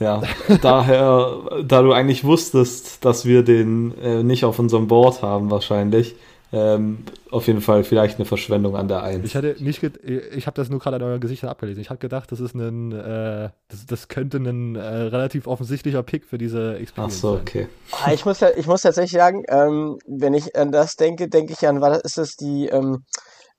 Ja, 0.00 0.22
daher, 0.60 1.62
da 1.64 1.82
du 1.82 1.92
eigentlich 1.92 2.24
wusstest, 2.24 3.04
dass 3.04 3.24
wir 3.24 3.44
den 3.44 3.96
äh, 3.98 4.24
nicht 4.24 4.44
auf 4.44 4.58
unserem 4.58 4.88
Board 4.88 5.22
haben, 5.22 5.52
wahrscheinlich, 5.52 6.16
ähm, 6.54 7.04
auf 7.32 7.48
jeden 7.48 7.60
Fall 7.60 7.82
vielleicht 7.82 8.18
eine 8.18 8.26
Verschwendung 8.26 8.76
an 8.76 8.86
der 8.86 9.02
1. 9.02 9.24
Ich 9.24 9.34
hatte 9.34 9.56
nicht, 9.58 9.82
ich 9.82 10.46
habe 10.46 10.54
das 10.54 10.68
nur 10.68 10.78
gerade 10.78 10.96
an 10.96 11.02
euren 11.02 11.20
Gesichtern 11.20 11.50
abgelesen. 11.50 11.80
Ich 11.80 11.90
habe 11.90 11.98
gedacht, 11.98 12.30
das 12.30 12.38
ist 12.38 12.54
ein, 12.54 12.92
äh, 12.92 13.50
das, 13.68 13.86
das, 13.86 14.08
könnte 14.08 14.36
ein 14.36 14.76
äh, 14.76 14.80
relativ 14.80 15.48
offensichtlicher 15.48 16.04
Pick 16.04 16.24
für 16.24 16.38
diese 16.38 16.76
Experience 16.76 17.16
Ach 17.16 17.20
so, 17.20 17.32
okay. 17.32 17.66
Ah, 17.90 18.12
ich 18.12 18.24
muss, 18.24 18.40
ich 18.42 18.66
muss 18.68 18.82
tatsächlich 18.82 19.18
sagen, 19.18 19.42
ähm, 19.48 19.98
wenn 20.06 20.32
ich 20.32 20.54
an 20.54 20.70
das 20.70 20.94
denke, 20.94 21.28
denke 21.28 21.54
ich 21.54 21.66
an, 21.66 21.80
was 21.80 21.98
ist 22.02 22.18
das 22.18 22.36
die 22.36 22.68
ähm, 22.68 23.04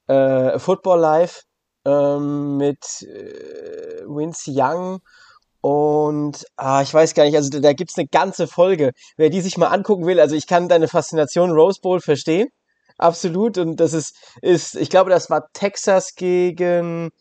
äh, 0.08 0.58
Football 0.58 1.00
Live 1.02 1.42
ähm, 1.84 2.56
mit 2.56 2.80
äh, 3.02 4.04
Vince 4.08 4.52
Young 4.54 5.00
und 5.60 6.46
ah, 6.56 6.82
ich 6.82 6.94
weiß 6.94 7.14
gar 7.14 7.26
nicht, 7.26 7.36
also 7.36 7.50
da, 7.50 7.60
da 7.60 7.74
gibt 7.74 7.92
es 7.92 7.98
eine 7.98 8.08
ganze 8.08 8.48
Folge. 8.48 8.92
Wer 9.18 9.30
die 9.30 9.42
sich 9.42 9.58
mal 9.58 9.68
angucken 9.68 10.06
will, 10.06 10.22
also 10.22 10.36
ich 10.36 10.48
kann 10.48 10.70
deine 10.70 10.88
Faszination 10.88 11.52
Rose 11.52 11.82
Bowl 11.82 12.00
verstehen 12.00 12.48
absolut. 12.98 13.58
Und 13.58 13.78
das 13.78 13.94
ist, 13.94 14.16
ist, 14.42 14.76
ich 14.76 14.90
glaube, 14.90 15.10
das 15.10 15.30
war 15.30 15.50
Texas 15.54 16.16
gegen, 16.16 17.12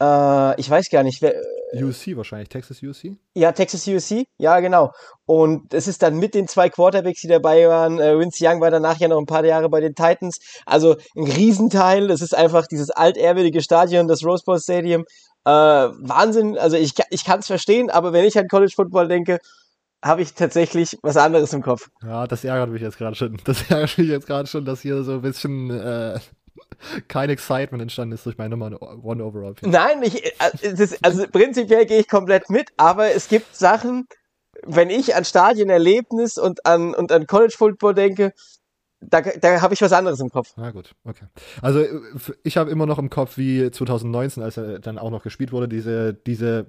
äh, 0.00 0.60
ich 0.60 0.68
weiß 0.68 0.90
gar 0.90 1.02
nicht, 1.02 1.22
wer. 1.22 1.34
UC 1.74 2.16
wahrscheinlich, 2.16 2.48
Texas 2.48 2.82
UC? 2.82 3.16
Ja, 3.34 3.52
Texas 3.52 3.86
UC, 3.86 4.26
ja, 4.38 4.60
genau. 4.60 4.92
Und 5.26 5.74
es 5.74 5.88
ist 5.88 6.02
dann 6.02 6.16
mit 6.18 6.34
den 6.34 6.48
zwei 6.48 6.68
Quarterbacks, 6.68 7.20
die 7.20 7.28
dabei 7.28 7.68
waren. 7.68 7.98
Äh, 7.98 8.18
Vince 8.18 8.44
Young 8.46 8.60
war 8.60 8.70
danach 8.70 8.98
ja 8.98 9.08
noch 9.08 9.18
ein 9.18 9.26
paar 9.26 9.44
Jahre 9.44 9.68
bei 9.68 9.80
den 9.80 9.94
Titans. 9.94 10.38
Also 10.64 10.96
ein 11.16 11.24
Riesenteil. 11.24 12.08
Das 12.08 12.22
ist 12.22 12.34
einfach 12.34 12.66
dieses 12.66 12.90
altehrwürdige 12.90 13.62
Stadion, 13.62 14.06
das 14.06 14.24
Rose 14.24 14.44
Bowl 14.44 14.60
Stadium. 14.60 15.04
Äh, 15.44 15.50
Wahnsinn. 15.50 16.56
Also 16.56 16.76
ich, 16.76 16.92
ich 17.10 17.24
kann 17.24 17.40
es 17.40 17.46
verstehen, 17.46 17.90
aber 17.90 18.12
wenn 18.12 18.24
ich 18.24 18.38
an 18.38 18.48
College 18.48 18.72
Football 18.74 19.08
denke, 19.08 19.38
habe 20.06 20.22
ich 20.22 20.34
tatsächlich 20.34 20.98
was 21.02 21.16
anderes 21.16 21.52
im 21.52 21.62
Kopf. 21.62 21.90
Ja, 22.02 22.26
das 22.26 22.44
ärgert 22.44 22.70
mich 22.70 22.82
jetzt 22.82 22.98
gerade 22.98 23.16
schon. 23.16 23.38
Das 23.44 23.62
ärgert 23.70 23.98
mich 23.98 24.08
jetzt 24.08 24.26
gerade 24.26 24.48
schon, 24.48 24.64
dass 24.64 24.80
hier 24.80 25.02
so 25.02 25.14
ein 25.14 25.22
bisschen 25.22 25.70
äh, 25.70 26.18
kein 27.08 27.30
Excitement 27.30 27.82
entstanden 27.82 28.14
ist 28.14 28.26
durch 28.26 28.38
meine 28.38 28.56
Nummer 28.56 28.80
One 28.80 29.24
Overall. 29.24 29.52
-Pick. 29.52 29.68
Nein, 29.68 30.02
ich, 30.02 30.24
äh, 30.24 30.30
ist, 30.62 31.04
also 31.04 31.26
prinzipiell 31.30 31.86
gehe 31.86 32.00
ich 32.00 32.08
komplett 32.08 32.50
mit, 32.50 32.70
aber 32.76 33.12
es 33.12 33.28
gibt 33.28 33.56
Sachen, 33.56 34.06
wenn 34.64 34.90
ich 34.90 35.14
an 35.14 35.24
Stadienerlebnis 35.24 36.38
und 36.38 36.64
an, 36.66 36.94
und 36.94 37.12
an 37.12 37.26
College 37.26 37.54
Football 37.56 37.94
denke, 37.94 38.32
da, 39.00 39.20
da 39.20 39.60
habe 39.60 39.74
ich 39.74 39.82
was 39.82 39.92
anderes 39.92 40.20
im 40.20 40.30
Kopf. 40.30 40.54
Na 40.56 40.70
gut, 40.70 40.92
okay. 41.04 41.26
Also 41.60 41.84
ich 42.42 42.56
habe 42.56 42.70
immer 42.70 42.86
noch 42.86 42.98
im 42.98 43.10
Kopf, 43.10 43.36
wie 43.36 43.70
2019, 43.70 44.42
als 44.42 44.56
er 44.56 44.78
dann 44.78 44.98
auch 44.98 45.10
noch 45.10 45.22
gespielt 45.22 45.52
wurde, 45.52 45.68
diese, 45.68 46.14
diese 46.14 46.66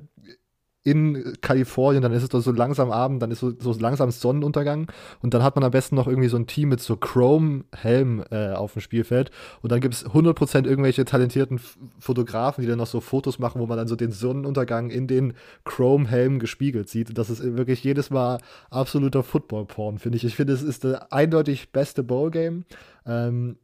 in 0.84 1.34
Kalifornien, 1.42 2.02
dann 2.02 2.14
ist 2.14 2.24
es 2.24 2.30
doch 2.30 2.40
so 2.40 2.52
langsam 2.52 2.92
Abend, 2.92 3.22
dann 3.22 3.32
ist 3.32 3.40
so, 3.40 3.52
so 3.60 3.74
langsam 3.74 4.10
Sonnenuntergang 4.10 4.90
und 5.22 5.34
dann 5.34 5.44
hat 5.44 5.56
man 5.56 5.66
am 5.66 5.72
besten 5.72 5.96
noch 5.96 6.08
irgendwie 6.08 6.30
so 6.30 6.38
ein 6.38 6.48
Team 6.48 6.70
mit 6.70 6.80
so 6.80 6.96
Chrome-Helm 6.96 8.24
äh, 8.32 8.54
auf 8.54 8.74
dem 8.74 8.82
Spielfeld 8.82 9.32
und 9.62 9.72
dann 9.72 9.82
gibt 9.82 9.96
es 9.96 10.06
100% 10.06 10.66
irgendwelche 10.66 11.04
talentierten 11.04 11.60
Fotografen, 12.00 12.62
die 12.62 12.68
dann 12.68 12.78
noch 12.78 12.88
so 12.88 13.02
Fotos 13.02 13.38
machen, 13.38 13.60
wo 13.60 13.66
man 13.66 13.78
dann 13.78 13.88
so 13.88 13.98
den 13.98 14.12
Sonnenuntergang 14.12 14.90
in 14.90 15.08
den 15.08 15.34
Chrome-Helm 15.66 16.40
gespiegelt 16.40 16.90
sieht. 16.90 17.18
Das 17.18 17.30
ist 17.30 17.44
wirklich 17.44 17.84
jedes 17.84 18.10
Mal 18.10 18.40
absoluter 18.70 19.24
Football-Porn, 19.24 20.00
finde 20.00 20.18
ich. 20.18 20.24
Ich 20.24 20.36
finde, 20.36 20.54
es 20.54 20.62
ist 20.62 20.84
der 20.84 21.12
eindeutig 21.12 21.72
beste 21.72 22.04
Bowl-Game. 22.04 22.66
Ähm, 23.06 23.58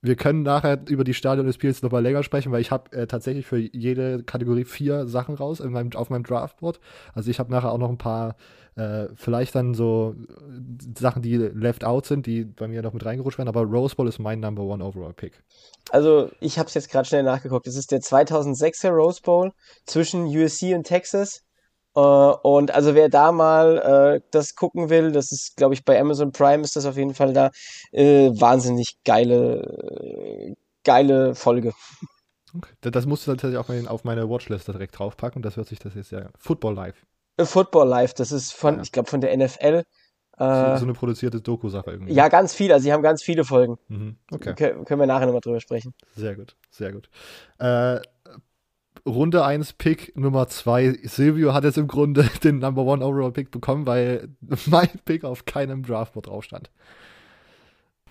wir 0.00 0.16
können 0.16 0.42
nachher 0.42 0.78
über 0.88 1.02
die 1.02 1.14
Stadion 1.14 1.46
des 1.46 1.56
Spiels 1.56 1.82
nochmal 1.82 2.02
länger 2.02 2.22
sprechen, 2.22 2.52
weil 2.52 2.60
ich 2.60 2.70
habe 2.70 2.92
äh, 2.92 3.06
tatsächlich 3.06 3.46
für 3.46 3.58
jede 3.58 4.22
Kategorie 4.22 4.64
vier 4.64 5.06
Sachen 5.06 5.34
raus 5.34 5.60
meinem, 5.60 5.92
auf 5.94 6.10
meinem 6.10 6.22
Draftboard. 6.22 6.78
Also 7.14 7.30
ich 7.30 7.38
habe 7.40 7.50
nachher 7.50 7.72
auch 7.72 7.78
noch 7.78 7.88
ein 7.88 7.98
paar, 7.98 8.36
äh, 8.76 9.06
vielleicht 9.16 9.56
dann 9.56 9.74
so 9.74 10.14
äh, 10.16 10.98
Sachen, 10.98 11.22
die 11.22 11.36
left 11.36 11.84
out 11.84 12.06
sind, 12.06 12.26
die 12.26 12.44
bei 12.44 12.68
mir 12.68 12.82
noch 12.82 12.92
mit 12.92 13.04
reingerutscht 13.04 13.38
werden, 13.38 13.48
aber 13.48 13.62
Rose 13.62 13.96
Bowl 13.96 14.06
ist 14.06 14.20
mein 14.20 14.38
Number 14.38 14.62
One 14.62 14.84
Overall 14.84 15.14
Pick. 15.14 15.42
Also 15.90 16.30
ich 16.40 16.58
habe 16.58 16.68
es 16.68 16.74
jetzt 16.74 16.90
gerade 16.90 17.08
schnell 17.08 17.24
nachgeguckt. 17.24 17.66
Es 17.66 17.76
ist 17.76 17.90
der 17.90 18.00
2006er 18.00 18.90
Rose 18.90 19.20
Bowl 19.22 19.52
zwischen 19.84 20.26
USC 20.26 20.74
und 20.74 20.84
Texas. 20.84 21.42
Äh, 21.98 22.00
und 22.42 22.70
also 22.70 22.94
wer 22.94 23.08
da 23.08 23.32
mal 23.32 24.18
äh, 24.18 24.20
das 24.30 24.54
gucken 24.54 24.88
will, 24.88 25.10
das 25.10 25.32
ist, 25.32 25.56
glaube 25.56 25.74
ich, 25.74 25.84
bei 25.84 26.00
Amazon 26.00 26.30
Prime 26.30 26.62
ist 26.62 26.76
das 26.76 26.86
auf 26.86 26.96
jeden 26.96 27.14
Fall 27.14 27.32
da. 27.32 27.50
Äh, 27.90 28.30
wahnsinnig 28.30 28.98
geile, 29.04 29.62
äh, 30.00 30.54
geile 30.84 31.34
Folge. 31.34 31.72
Okay. 32.56 32.70
Das 32.80 33.04
musst 33.04 33.26
du 33.26 33.32
natürlich 33.32 33.56
auch 33.56 33.68
auf 33.90 34.04
meine 34.04 34.30
Watchlist 34.30 34.68
direkt 34.68 34.98
draufpacken. 34.98 35.42
Das 35.42 35.56
hört 35.56 35.68
sich 35.68 35.80
das 35.80 35.94
jetzt 35.94 36.12
ja. 36.12 36.30
Football 36.38 36.74
Live. 36.74 37.04
Äh, 37.36 37.44
Football 37.44 37.88
Live, 37.88 38.14
das 38.14 38.30
ist 38.30 38.52
von, 38.52 38.76
ja. 38.76 38.82
ich 38.82 38.92
glaube, 38.92 39.10
von 39.10 39.20
der 39.20 39.36
NFL. 39.36 39.82
So, 40.38 40.44
äh, 40.44 40.78
so, 40.78 40.84
eine 40.84 40.92
produzierte 40.92 41.40
Doku-Sache 41.40 41.90
irgendwie. 41.90 42.12
Ja, 42.12 42.28
ganz 42.28 42.54
viel. 42.54 42.72
Also, 42.72 42.84
sie 42.84 42.92
haben 42.92 43.02
ganz 43.02 43.24
viele 43.24 43.44
Folgen. 43.44 43.76
Mhm. 43.88 44.16
Okay. 44.30 44.54
Kön 44.54 44.84
können 44.84 45.00
wir 45.00 45.06
nachher 45.08 45.26
nochmal 45.26 45.40
drüber 45.40 45.60
sprechen. 45.60 45.94
Sehr 46.14 46.36
gut, 46.36 46.56
sehr 46.70 46.92
gut. 46.92 47.10
Äh, 47.58 48.00
Runde 49.06 49.44
1 49.44 49.74
Pick 49.74 50.16
Nummer 50.16 50.48
2. 50.48 51.00
Silvio 51.04 51.54
hat 51.54 51.64
jetzt 51.64 51.78
im 51.78 51.88
Grunde 51.88 52.28
den 52.44 52.58
Number 52.58 52.82
1 52.92 53.02
Overall 53.02 53.32
Pick 53.32 53.50
bekommen, 53.50 53.86
weil 53.86 54.28
mein 54.66 54.88
Pick 55.04 55.24
auf 55.24 55.44
keinem 55.44 55.82
Draftboard 55.82 56.26
drauf 56.26 56.44
stand. 56.44 56.70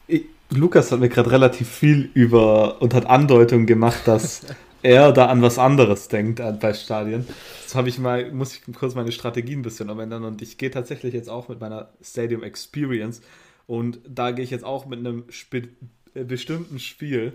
Ich, 0.08 0.26
Lukas 0.50 0.91
hat 0.91 1.00
mir 1.00 1.10
gerade 1.10 1.32
relativ 1.32 1.69
viel 1.69 2.10
über 2.13 2.82
und 2.82 2.93
hat 2.93 3.06
Andeutungen 3.06 3.65
gemacht, 3.65 4.02
dass 4.06 4.45
er 4.82 5.12
da 5.12 5.26
an 5.26 5.41
was 5.41 5.60
anderes 5.60 6.08
denkt 6.08 6.41
bei 6.60 6.73
Stadien. 6.73 7.28
Jetzt 7.62 7.76
habe 7.76 7.89
ich 7.89 8.00
mal, 8.00 8.32
muss 8.32 8.54
ich 8.56 8.62
kurz 8.73 8.95
meine 8.95 9.12
Strategie 9.12 9.56
ein 9.56 9.62
bisschen 9.62 9.89
umändern 9.89 10.23
und 10.23 10.41
ich 10.41 10.58
gehe 10.58 10.71
tatsächlich 10.71 11.13
jetzt 11.13 11.30
auch 11.30 11.50
mit 11.50 11.60
meiner 11.60 11.89
Stadium 12.02 12.43
Experience 12.43 13.21
und 13.65 14.00
da 14.08 14.32
gehe 14.32 14.45
ich 14.45 14.52
jetzt 14.52 14.63
auch 14.63 14.86
mit 14.86 15.00
einem 15.00 15.26
äh, 16.13 16.23
bestimmten 16.23 16.80
Spiel. 16.80 17.34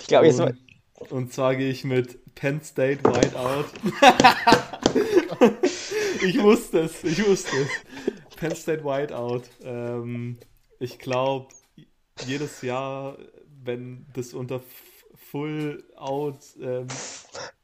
Ich 0.00 0.06
glaube, 0.06 0.26
jetzt 0.26 0.38
mal 0.38 0.54
und 1.10 1.32
zwar 1.32 1.56
gehe 1.56 1.70
ich 1.70 1.84
mit 1.84 2.34
Penn 2.34 2.60
State 2.62 3.02
Whiteout. 3.04 3.66
ich 6.26 6.42
wusste 6.42 6.80
es, 6.80 7.04
ich 7.04 7.26
wusste 7.26 7.56
es. 7.56 8.36
Penn 8.36 8.54
State 8.54 8.84
Whiteout. 8.84 9.42
Ähm, 9.62 10.38
ich 10.78 10.98
glaube, 10.98 11.48
jedes 12.26 12.62
Jahr, 12.62 13.18
wenn 13.62 14.06
das 14.14 14.34
unter 14.34 14.60
Full 15.30 15.84
Out 15.96 16.40
ähm, 16.60 16.88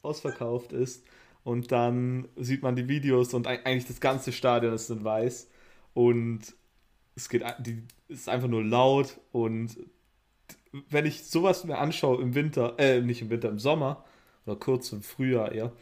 ausverkauft 0.03 0.73
ist 0.73 1.05
und 1.45 1.73
dann 1.73 2.29
sieht 2.37 2.63
man 2.63 2.77
die 2.77 2.89
Videos 2.89 3.35
und 3.35 3.47
eigentlich 3.47 3.87
das 3.87 4.01
ganze 4.01 4.33
Stadion 4.33 4.73
ist 4.73 4.91
in 4.91 5.05
weiß 5.05 5.51
und 5.95 6.55
es 7.15 7.29
geht, 7.29 7.45
die, 7.59 7.83
ist 8.09 8.29
einfach 8.29 8.49
nur 8.49 8.65
laut 8.65 9.19
und 9.33 9.77
wenn 10.91 11.07
ich 11.07 11.25
sowas 11.25 11.65
mir 11.65 11.79
anschaue 11.79 12.23
im 12.23 12.35
Winter, 12.35 12.75
äh, 12.79 13.01
nicht 13.01 13.23
im 13.23 13.31
Winter, 13.31 13.49
im 13.49 13.59
Sommer 13.59 14.05
oder 14.47 14.57
kurz 14.57 14.93
im 14.93 15.03
Frühjahr 15.03 15.53
eher, 15.53 15.73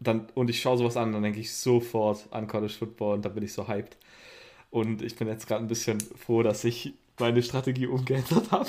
dann, 0.00 0.28
und 0.34 0.50
ich 0.50 0.60
schaue 0.60 0.78
sowas 0.78 0.96
an, 0.96 1.12
dann 1.12 1.22
denke 1.22 1.40
ich 1.40 1.54
sofort 1.54 2.26
an 2.30 2.46
College 2.46 2.72
Football 2.72 3.16
und 3.16 3.24
da 3.24 3.28
bin 3.28 3.42
ich 3.42 3.52
so 3.52 3.68
hyped. 3.68 3.96
Und 4.70 5.02
ich 5.02 5.16
bin 5.16 5.28
jetzt 5.28 5.46
gerade 5.46 5.64
ein 5.64 5.68
bisschen 5.68 6.00
froh, 6.00 6.42
dass 6.42 6.64
ich 6.64 6.94
meine 7.18 7.42
Strategie 7.42 7.86
umgeändert 7.86 8.50
habe. 8.50 8.68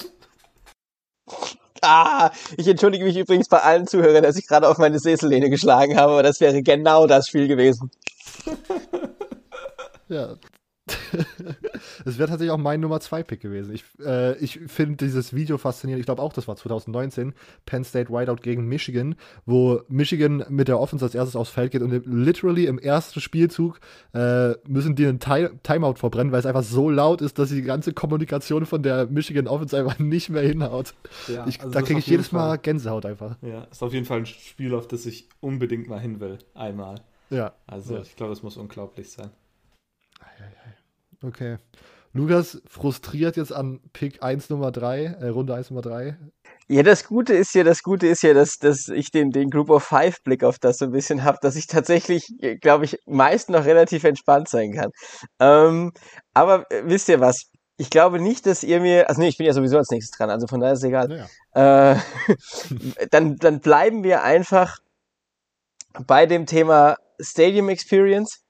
Ah, 1.82 2.32
ich 2.58 2.68
entschuldige 2.68 3.04
mich 3.04 3.18
übrigens 3.18 3.50
bei 3.50 3.60
allen 3.60 3.88
Zuhörern, 3.88 4.24
dass 4.24 4.38
ich 4.38 4.48
gerade 4.48 4.68
auf 4.68 4.78
meine 4.78 5.00
Sesellehne 5.00 5.50
geschlagen 5.50 5.98
habe, 5.98 6.14
aber 6.14 6.24
das 6.24 6.40
wäre 6.40 6.64
genau 6.64 7.08
das 7.08 7.28
Spiel 7.28 7.48
gewesen. 7.48 7.92
ja, 10.08 10.36
Es 12.06 12.18
wäre 12.18 12.30
tatsächlich 12.30 12.52
auch 12.52 12.58
mein 12.58 12.80
Nummer 12.80 13.00
2 13.00 13.24
Pick 13.24 13.42
gewesen. 13.42 13.74
Ich, 13.74 13.84
äh, 14.04 14.38
ich 14.38 14.60
finde 14.68 15.06
dieses 15.06 15.34
Video 15.34 15.58
faszinierend. 15.58 16.00
Ich 16.00 16.06
glaube 16.06 16.22
auch, 16.22 16.34
das 16.34 16.48
war 16.48 16.56
2019. 16.56 17.34
Penn 17.66 17.84
State 17.84 18.10
Whiteout 18.12 18.38
gegen 18.42 18.66
Michigan, 18.68 19.16
wo 19.46 19.82
Michigan 19.88 20.46
mit 20.50 20.68
der 20.68 20.80
Offense 20.80 21.06
als 21.06 21.16
erstes 21.16 21.36
aufs 21.36 21.52
Feld 21.52 21.72
geht 21.72 21.82
und 21.82 22.06
literally 22.06 22.66
im 22.66 22.80
ersten 22.80 23.20
Spielzug 23.20 23.80
äh, 24.14 24.54
müssen 24.68 24.96
die 24.96 25.06
einen 25.06 25.20
Timeout 25.20 25.96
verbrennen, 25.96 26.32
weil 26.32 26.40
es 26.40 26.46
einfach 26.46 26.64
so 26.64 26.90
laut 26.90 27.22
ist, 27.22 27.40
dass 27.40 27.50
die 27.50 27.62
ganze 27.62 27.94
Kommunikation 27.94 28.66
von 28.66 28.84
der 28.84 29.08
Michigan 29.08 29.48
Offense 29.48 29.78
einfach 29.78 30.00
nicht 30.00 30.30
mehr 30.30 30.44
hinhaut. 30.44 30.94
Ja, 31.28 31.46
ich, 31.48 31.60
also 31.60 31.72
da 31.72 31.82
kriege 31.82 32.00
ich 32.00 32.08
jedes 32.08 32.32
Mal 32.32 32.58
Gänsehaut 32.58 33.06
einfach. 33.06 33.38
Ja, 33.42 33.64
ist 33.66 33.84
auf 33.84 33.94
jeden 33.94 34.06
Fall 34.06 34.20
ein 34.20 34.26
Spiel, 34.26 34.74
auf 34.74 34.88
das 34.88 35.06
ich 35.06 35.28
unbedingt 35.40 35.88
mal 35.88 36.00
hin 36.00 36.20
will. 36.20 36.40
Einmal. 36.54 37.02
Ja. 37.30 37.54
Also 37.66 37.96
ja. 37.96 38.02
ich 38.02 38.16
glaube, 38.16 38.34
es 38.34 38.44
muss 38.44 38.58
unglaublich 38.58 39.12
sein. 39.12 39.30
Okay. 41.24 41.58
Lukas 42.14 42.62
frustriert 42.68 43.38
jetzt 43.38 43.54
an 43.54 43.80
Pick 43.94 44.24
1 44.24 44.50
Nummer 44.50 44.72
3, 44.72 45.04
äh, 45.06 45.28
Runde 45.28 45.54
1 45.54 45.70
Nummer 45.70 45.82
3. 45.82 46.18
Ja, 46.68 46.84
das 46.84 47.06
Gute 47.06 47.34
ist 47.34 47.54
ja, 47.54 47.64
das 47.64 47.84
Gute 47.84 48.08
ist 48.08 48.24
ja, 48.24 48.34
dass, 48.34 48.58
dass 48.58 48.90
ich 48.90 49.12
den, 49.12 49.32
den 49.32 49.50
Group 49.50 49.70
of 49.70 49.84
Five 49.84 50.22
Blick 50.24 50.44
auf 50.44 50.60
das 50.60 50.78
so 50.78 50.86
ein 50.86 50.92
bisschen 50.92 51.24
habe, 51.24 51.38
dass 51.42 51.56
ich 51.56 51.68
tatsächlich, 51.68 52.28
glaube 52.60 52.86
ich, 52.86 52.98
meist 53.06 53.50
noch 53.50 53.66
relativ 53.66 54.04
entspannt 54.04 54.50
sein 54.50 54.74
kann. 54.74 54.90
Ähm, 55.40 55.92
aber 56.34 56.70
äh, 56.72 56.84
wisst 56.86 57.08
ihr 57.08 57.22
was? 57.22 57.44
Ich 57.78 57.90
glaube 57.90 58.20
nicht, 58.20 58.46
dass 58.48 58.64
ihr 58.64 58.82
mir, 58.82 59.08
also 59.08 59.22
nee, 59.22 59.28
ich 59.28 59.38
bin 59.38 59.46
ja 59.46 59.54
sowieso 59.54 59.78
als 59.78 59.92
nächstes 59.92 60.18
dran, 60.18 60.30
also 60.30 60.48
von 60.48 60.60
daher 60.60 60.74
ist 60.74 60.80
es 60.80 60.86
egal. 60.86 61.08
Naja. 61.54 61.94
Äh, 61.94 62.00
dann, 63.12 63.38
dann 63.38 63.60
bleiben 63.60 64.04
wir 64.04 64.24
einfach 64.24 64.80
bei 66.06 66.26
dem 66.26 66.48
Thema 66.48 66.98
Stadium 67.20 67.70
Experience 67.70 68.42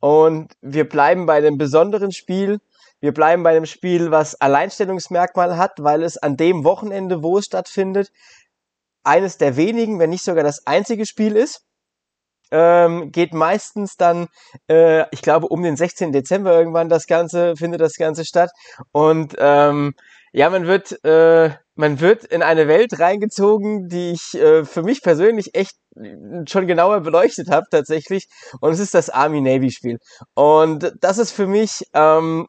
Und 0.00 0.52
wir 0.60 0.88
bleiben 0.88 1.26
bei 1.26 1.34
einem 1.34 1.58
besonderen 1.58 2.12
Spiel. 2.12 2.60
Wir 3.00 3.12
bleiben 3.12 3.42
bei 3.42 3.50
einem 3.50 3.66
Spiel, 3.66 4.10
was 4.10 4.40
Alleinstellungsmerkmal 4.40 5.56
hat, 5.56 5.72
weil 5.78 6.02
es 6.02 6.18
an 6.18 6.36
dem 6.36 6.64
Wochenende, 6.64 7.22
wo 7.22 7.38
es 7.38 7.46
stattfindet, 7.46 8.10
eines 9.04 9.38
der 9.38 9.56
wenigen, 9.56 9.98
wenn 9.98 10.10
nicht 10.10 10.24
sogar 10.24 10.44
das 10.44 10.66
einzige 10.66 11.06
Spiel 11.06 11.36
ist. 11.36 11.62
Ähm, 12.50 13.12
geht 13.12 13.34
meistens 13.34 13.96
dann, 13.96 14.26
äh, 14.70 15.04
ich 15.10 15.20
glaube, 15.20 15.48
um 15.48 15.62
den 15.62 15.76
16. 15.76 16.12
Dezember 16.12 16.58
irgendwann 16.58 16.88
das 16.88 17.06
Ganze, 17.06 17.56
findet 17.56 17.80
das 17.80 17.96
Ganze 17.96 18.24
statt. 18.24 18.50
Und 18.90 19.34
ähm, 19.38 19.94
ja, 20.32 20.48
man 20.48 20.66
wird, 20.66 21.04
äh, 21.04 21.50
man 21.74 22.00
wird 22.00 22.24
in 22.24 22.42
eine 22.42 22.66
Welt 22.66 22.98
reingezogen, 22.98 23.88
die 23.88 24.12
ich 24.12 24.34
äh, 24.34 24.64
für 24.64 24.82
mich 24.82 25.02
persönlich 25.02 25.54
echt 25.54 25.76
schon 26.46 26.66
genauer 26.66 27.00
beleuchtet 27.00 27.50
habe 27.50 27.66
tatsächlich. 27.70 28.26
Und 28.60 28.72
es 28.72 28.78
ist 28.80 28.94
das 28.94 29.10
Army-Navy-Spiel. 29.10 29.98
Und 30.34 30.92
das 31.00 31.18
ist 31.18 31.32
für 31.32 31.46
mich 31.46 31.82
ähm, 31.94 32.46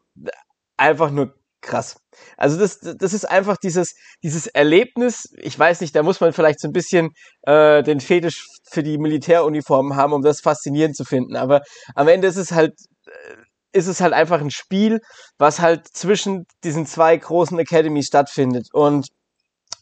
einfach 0.76 1.10
nur 1.10 1.34
krass. 1.60 1.96
Also 2.36 2.58
das, 2.58 2.80
das 2.80 3.12
ist 3.12 3.28
einfach 3.28 3.56
dieses, 3.56 3.94
dieses 4.22 4.46
Erlebnis, 4.46 5.28
ich 5.36 5.58
weiß 5.58 5.80
nicht, 5.80 5.94
da 5.94 6.02
muss 6.02 6.20
man 6.20 6.32
vielleicht 6.32 6.60
so 6.60 6.68
ein 6.68 6.72
bisschen 6.72 7.10
äh, 7.42 7.82
den 7.82 8.00
Fetisch 8.00 8.46
für 8.70 8.82
die 8.82 8.98
Militäruniformen 8.98 9.96
haben, 9.96 10.12
um 10.12 10.22
das 10.22 10.40
faszinierend 10.40 10.96
zu 10.96 11.04
finden. 11.04 11.36
Aber 11.36 11.62
am 11.94 12.08
Ende 12.08 12.28
ist 12.28 12.36
es 12.36 12.52
halt, 12.52 12.74
äh, 13.06 13.36
ist 13.72 13.86
es 13.86 14.00
halt 14.00 14.12
einfach 14.14 14.40
ein 14.40 14.50
Spiel, 14.50 15.00
was 15.38 15.60
halt 15.60 15.86
zwischen 15.86 16.46
diesen 16.64 16.86
zwei 16.86 17.16
großen 17.16 17.58
Academies 17.58 18.08
stattfindet. 18.08 18.68
Und 18.72 19.08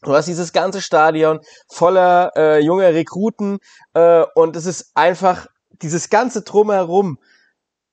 Du 0.03 0.15
hast 0.15 0.27
dieses 0.27 0.53
ganze 0.53 0.81
Stadion 0.81 1.41
voller 1.69 2.33
äh, 2.37 2.61
junger 2.61 2.95
Rekruten 2.95 3.59
äh, 3.95 4.25
und 4.35 4.55
es 4.57 4.67
ist 4.67 4.93
einfach, 4.95 5.47
dieses 5.83 6.09
ganze 6.09 6.43
Drumherum 6.43 7.19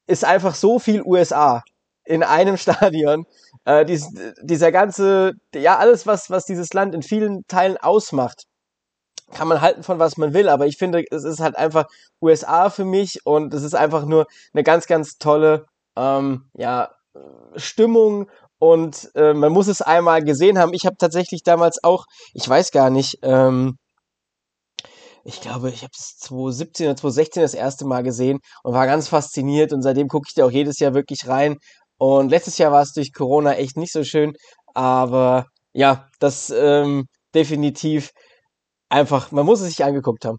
ist 0.07 0.23
einfach 0.23 0.55
so 0.55 0.77
viel 0.77 1.01
USA 1.01 1.63
in 2.03 2.23
einem 2.23 2.57
Stadion. 2.57 3.25
Äh, 3.65 3.85
dies, 3.85 4.07
dieser 4.41 4.71
ganze, 4.71 5.33
ja, 5.53 5.77
alles, 5.77 6.05
was, 6.05 6.29
was 6.29 6.45
dieses 6.45 6.73
Land 6.73 6.93
in 6.93 7.01
vielen 7.01 7.47
Teilen 7.47 7.77
ausmacht, 7.77 8.45
kann 9.33 9.47
man 9.47 9.61
halten 9.61 9.81
von 9.81 9.97
was 9.97 10.17
man 10.17 10.35
will, 10.35 10.49
aber 10.49 10.67
ich 10.67 10.77
finde, 10.77 11.03
es 11.09 11.23
ist 11.23 11.39
halt 11.39 11.55
einfach 11.55 11.85
USA 12.21 12.69
für 12.69 12.85
mich 12.85 13.25
und 13.25 13.53
es 13.55 13.63
ist 13.63 13.73
einfach 13.73 14.05
nur 14.05 14.27
eine 14.53 14.63
ganz, 14.63 14.85
ganz 14.85 15.17
tolle, 15.17 15.65
ähm, 15.95 16.45
ja, 16.53 16.91
Stimmung 17.55 18.29
und 18.59 19.09
äh, 19.15 19.33
man 19.33 19.51
muss 19.51 19.67
es 19.67 19.81
einmal 19.81 20.23
gesehen 20.23 20.57
haben. 20.57 20.73
Ich 20.73 20.85
habe 20.85 20.97
tatsächlich 20.97 21.43
damals 21.43 21.83
auch, 21.83 22.05
ich 22.33 22.47
weiß 22.47 22.71
gar 22.71 22.89
nicht, 22.89 23.17
ähm, 23.21 23.77
ich 25.23 25.41
glaube, 25.41 25.69
ich 25.69 25.81
habe 25.81 25.91
es 25.95 26.17
2017 26.19 26.87
oder 26.87 26.95
2016 26.97 27.41
das 27.41 27.53
erste 27.55 27.85
Mal 27.85 28.03
gesehen 28.03 28.39
und 28.63 28.73
war 28.73 28.85
ganz 28.85 29.07
fasziniert 29.07 29.73
und 29.73 29.81
seitdem 29.81 30.07
gucke 30.07 30.27
ich 30.29 30.35
da 30.35 30.45
auch 30.45 30.51
jedes 30.51 30.79
Jahr 30.79 30.93
wirklich 30.93 31.27
rein. 31.27 31.57
Und 31.97 32.29
letztes 32.29 32.57
Jahr 32.57 32.71
war 32.71 32.81
es 32.83 32.93
durch 32.93 33.11
Corona 33.13 33.53
echt 33.55 33.77
nicht 33.77 33.91
so 33.91 34.03
schön, 34.03 34.33
aber 34.73 35.47
ja, 35.73 36.07
das 36.19 36.51
ähm, 36.51 37.05
definitiv 37.33 38.11
einfach, 38.89 39.31
man 39.31 39.45
muss 39.45 39.61
es 39.61 39.69
sich 39.69 39.83
angeguckt 39.83 40.25
haben. 40.25 40.37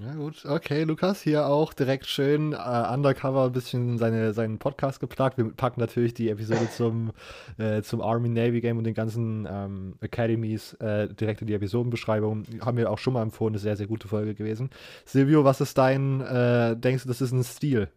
Ja 0.00 0.14
gut, 0.14 0.46
okay, 0.46 0.84
Lukas, 0.84 1.20
hier 1.20 1.46
auch 1.46 1.74
direkt 1.74 2.06
schön 2.06 2.54
äh, 2.54 2.56
undercover 2.56 3.44
ein 3.44 3.52
bisschen 3.52 3.98
seine, 3.98 4.32
seinen 4.32 4.58
Podcast 4.58 5.00
geplagt. 5.00 5.36
Wir 5.36 5.52
packen 5.52 5.80
natürlich 5.80 6.14
die 6.14 6.30
Episode 6.30 6.70
zum, 6.74 7.12
äh, 7.58 7.82
zum 7.82 8.00
Army-Navy-Game 8.00 8.78
und 8.78 8.84
den 8.84 8.94
ganzen 8.94 9.46
ähm, 9.50 9.96
Academies 10.00 10.72
äh, 10.74 11.12
direkt 11.12 11.42
in 11.42 11.46
die 11.46 11.52
Episodenbeschreibung. 11.52 12.44
Haben 12.62 12.78
wir 12.78 12.90
auch 12.90 12.96
schon 12.96 13.12
mal 13.12 13.22
empfohlen, 13.22 13.52
eine 13.52 13.58
sehr, 13.58 13.76
sehr 13.76 13.86
gute 13.86 14.08
Folge 14.08 14.34
gewesen. 14.34 14.70
Silvio, 15.04 15.44
was 15.44 15.60
ist 15.60 15.76
dein, 15.76 16.22
äh, 16.22 16.74
denkst 16.74 17.02
du, 17.02 17.08
das 17.08 17.20
ist 17.20 17.32
ein 17.32 17.44
Stil 17.44 17.90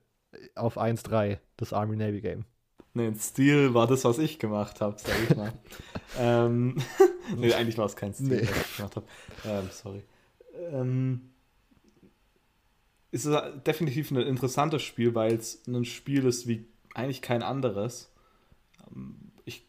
auf 0.56 0.78
1-3, 0.78 1.38
das 1.56 1.72
Army-Navy-Game? 1.72 2.44
Nee, 2.94 3.08
ein 3.08 3.16
Stil 3.16 3.74
war 3.74 3.88
das, 3.88 4.04
was 4.04 4.18
ich 4.18 4.38
gemacht 4.38 4.82
habe, 4.82 4.98
sag 5.00 5.16
ich 5.30 5.38
mal. 5.38 5.54
ähm, 6.20 6.76
nee, 7.38 7.54
eigentlich 7.54 7.78
war 7.78 7.86
es 7.86 7.96
kein 7.96 8.14
Stil, 8.14 8.28
nee. 8.28 8.42
was 8.42 8.50
ich 8.50 8.78
gemacht 8.78 8.96
habe. 8.98 9.06
Ähm, 9.46 9.70
sorry. 9.72 10.04
Ähm, 10.74 11.35
ist 13.16 13.24
es 13.24 13.64
definitiv 13.64 14.12
ein 14.12 14.18
interessantes 14.18 14.82
Spiel, 14.82 15.16
weil 15.16 15.36
es 15.36 15.66
ein 15.68 15.86
Spiel 15.86 16.26
ist 16.26 16.50
wie 16.50 16.68
eigentlich 16.94 17.22
kein 17.22 17.44
anderes. 17.44 18.14
Ähm, 18.94 19.32
ich, 19.46 19.66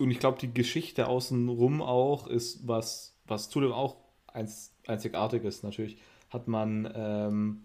und 0.00 0.10
ich 0.10 0.18
glaube, 0.18 0.38
die 0.40 0.54
Geschichte 0.54 1.06
außenrum 1.06 1.82
auch 1.82 2.26
ist 2.26 2.66
was, 2.66 3.20
was 3.26 3.50
zudem 3.50 3.72
auch 3.72 3.96
eins, 4.26 4.74
einzigartig 4.86 5.44
ist. 5.44 5.64
Natürlich 5.64 5.98
hat 6.30 6.48
man, 6.48 6.90
ähm, 6.94 7.64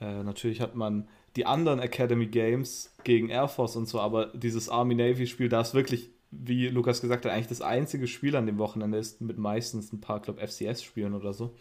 äh, 0.00 0.22
natürlich 0.22 0.62
hat 0.62 0.74
man 0.74 1.06
die 1.36 1.44
anderen 1.44 1.78
Academy 1.80 2.28
Games 2.28 2.94
gegen 3.04 3.28
Air 3.28 3.48
Force 3.48 3.76
und 3.76 3.86
so, 3.86 4.00
aber 4.00 4.28
dieses 4.28 4.70
Army-Navy-Spiel, 4.70 5.50
da 5.50 5.60
ist 5.60 5.74
wirklich, 5.74 6.08
wie 6.30 6.68
Lukas 6.68 7.02
gesagt 7.02 7.26
hat, 7.26 7.32
eigentlich 7.32 7.48
das 7.48 7.60
einzige 7.60 8.06
Spiel 8.06 8.34
an 8.34 8.46
dem 8.46 8.56
Wochenende 8.56 8.96
ist 8.96 9.20
mit 9.20 9.36
meistens 9.36 9.92
ein 9.92 10.00
paar, 10.00 10.20
glaube 10.20 10.40
FCS-Spielen 10.40 11.12
oder 11.12 11.34
so 11.34 11.54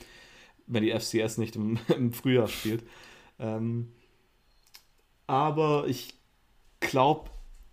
wenn 0.68 0.84
die 0.84 0.98
FCS 0.98 1.38
nicht 1.38 1.56
im, 1.56 1.80
im 1.96 2.14
Frühjahr 2.14 2.48
spielt. 2.48 2.84
Ähm, 3.40 3.92
aber 5.28 5.86
ich 5.88 6.14
glaube, 6.80 7.30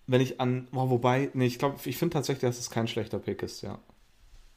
wenn 0.06 0.20
ich 0.20 0.40
an, 0.40 0.68
oh, 0.72 0.90
wobei, 0.90 1.30
nee, 1.34 1.46
ich 1.46 1.58
glaube, 1.58 1.76
ich 1.84 1.96
finde 1.96 2.14
tatsächlich, 2.14 2.42
dass 2.42 2.58
es 2.58 2.70
kein 2.70 2.88
schlechter 2.88 3.18
Pick 3.18 3.42
ist, 3.42 3.62
ja. 3.62 3.78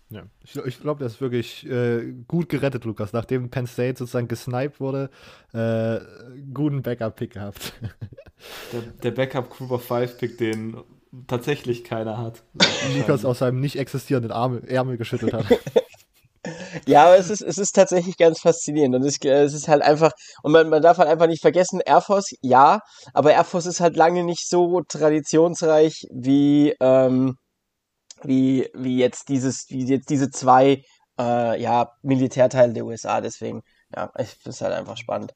Ja, 0.10 0.24
ich, 0.44 0.56
ich 0.56 0.80
glaube, 0.80 1.04
das 1.04 1.14
ist 1.14 1.22
wirklich 1.22 1.66
äh, 1.68 2.14
gut 2.28 2.48
gerettet, 2.48 2.86
Lukas. 2.86 3.12
Nachdem 3.12 3.50
Penn 3.50 3.66
State 3.66 3.98
sozusagen 3.98 4.28
gesniped 4.28 4.80
wurde, 4.80 5.10
äh, 5.52 6.00
guten 6.54 6.84
Backup-Pick 6.84 7.34
gehabt. 7.34 7.74
Der, 8.74 8.82
der 8.82 9.12
Backup 9.12 9.50
Group 9.50 9.72
of 9.72 9.86
Five 9.86 10.18
Pick, 10.20 10.38
den 10.38 10.78
tatsächlich 11.26 11.84
keiner 11.84 12.18
hat. 12.18 12.44
Lukas 12.96 13.24
aus 13.24 13.40
seinem 13.40 13.62
nicht 13.62 13.78
existierenden 13.78 14.32
Arme, 14.32 14.62
Ärmel 14.68 14.98
geschüttelt 14.98 15.34
hat. 15.34 15.46
Ja, 16.88 17.06
aber 17.06 17.18
es 17.18 17.30
ist, 17.30 17.42
es 17.42 17.58
ist 17.58 17.72
tatsächlich 17.74 18.18
ganz 18.18 18.40
faszinierend. 18.42 18.96
Und 18.96 19.04
es, 19.04 19.18
es 19.24 19.54
ist 19.54 19.68
halt 19.68 19.82
einfach, 19.82 20.12
und 20.44 20.52
man, 20.52 20.70
man 20.70 20.82
darf 20.82 20.98
halt 20.98 21.10
einfach 21.10 21.28
nicht 21.28 21.42
vergessen, 21.42 21.82
Air 21.86 22.02
Force, 22.02 22.36
ja, 22.42 22.80
aber 23.14 23.32
Air 23.34 23.44
Force 23.44 23.66
ist 23.66 23.80
halt 23.80 23.96
lange 23.96 24.24
nicht 24.24 24.48
so 24.50 24.82
traditionsreich 24.88 26.06
wie, 26.12 26.74
ähm, 26.80 27.38
wie, 28.24 28.70
wie 28.74 28.98
jetzt 28.98 29.30
dieses, 29.30 29.66
wie 29.70 29.86
jetzt 29.86 30.10
diese 30.10 30.30
zwei, 30.30 30.82
äh, 31.20 31.62
ja, 31.62 31.92
Militärteile 32.02 32.74
der 32.74 32.86
USA. 32.86 33.22
Deswegen, 33.22 33.62
ja, 33.96 34.12
ich 34.18 34.36
es 34.46 34.62
halt 34.62 34.74
einfach 34.74 34.98
spannend. 34.98 35.34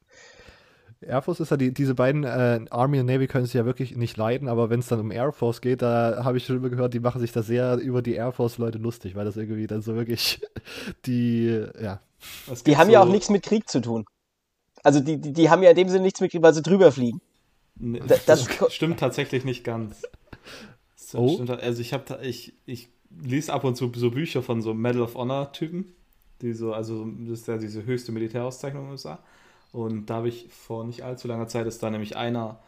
Air 1.01 1.21
Force 1.21 1.39
ist 1.39 1.51
ja, 1.51 1.57
die, 1.57 1.73
diese 1.73 1.95
beiden, 1.95 2.23
äh, 2.25 2.59
Army 2.69 2.99
und 2.99 3.05
Navy 3.05 3.27
können 3.27 3.45
sich 3.45 3.53
ja 3.53 3.65
wirklich 3.65 3.95
nicht 3.95 4.17
leiden, 4.17 4.49
aber 4.49 4.69
wenn 4.69 4.81
es 4.81 4.88
dann 4.88 4.99
um 4.99 5.12
Air 5.12 5.31
Force 5.31 5.62
geht, 5.62 5.81
da 5.81 6.23
habe 6.23 6.38
ich 6.38 6.45
schon 6.45 6.57
immer 6.57 6.69
gehört, 6.69 6.93
die 6.93 6.99
machen 6.99 7.21
sich 7.21 7.31
da 7.31 7.41
sehr 7.41 7.77
über 7.77 8.01
die 8.01 8.13
Air 8.13 8.33
Force-Leute 8.33 8.79
lustig, 8.79 9.15
weil 9.15 9.23
das 9.23 9.38
irgendwie 9.38 9.67
dann 9.67 9.81
so 9.81 9.95
wirklich 9.95 10.41
die, 11.05 11.65
ja. 11.81 12.01
Die 12.65 12.75
haben 12.75 12.88
so 12.88 12.93
ja 12.93 13.01
auch 13.01 13.07
nichts 13.07 13.29
mit 13.29 13.43
Krieg 13.43 13.69
zu 13.69 13.79
tun. 13.79 14.05
Also 14.83 14.99
die, 14.99 15.17
die, 15.17 15.31
die 15.31 15.49
haben 15.49 15.63
ja 15.63 15.69
in 15.69 15.75
dem 15.77 15.89
Sinne 15.89 16.03
nichts 16.03 16.19
mit 16.19 16.31
Krieg, 16.31 16.41
weil 16.41 16.53
sie 16.53 16.62
drüber 16.62 16.91
fliegen. 16.91 17.21
Nee, 17.77 18.01
das, 18.05 18.25
das 18.25 18.47
stimmt 18.73 18.99
tatsächlich 18.99 19.45
nicht 19.45 19.63
ganz. 19.63 20.01
Oh. 21.13 21.33
Stimmt, 21.33 21.49
also 21.49 21.81
ich 21.81 21.93
habe 21.93 22.19
ich, 22.23 22.53
ich 22.65 22.89
lese 23.09 23.53
ab 23.53 23.63
und 23.63 23.75
zu 23.75 23.91
so 23.95 24.12
Bücher 24.12 24.43
von 24.43 24.62
so 24.62 24.73
Medal 24.73 25.01
of 25.01 25.15
Honor 25.15 25.53
Typen, 25.53 25.93
die 26.41 26.53
so, 26.53 26.73
also 26.73 27.07
das 27.21 27.39
ist 27.39 27.47
ja 27.47 27.57
diese 27.57 27.85
höchste 27.85 28.12
Militärauszeichnung 28.12 28.83
in 28.83 28.88
den 28.89 28.91
USA. 28.91 29.19
Und 29.71 30.08
da 30.08 30.15
habe 30.15 30.29
ich 30.29 30.47
vor 30.49 30.84
nicht 30.84 31.03
allzu 31.03 31.27
langer 31.27 31.47
Zeit, 31.47 31.67
ist 31.67 31.84
da 31.84 31.89
nämlich 31.89 32.17
einer, 32.17 32.60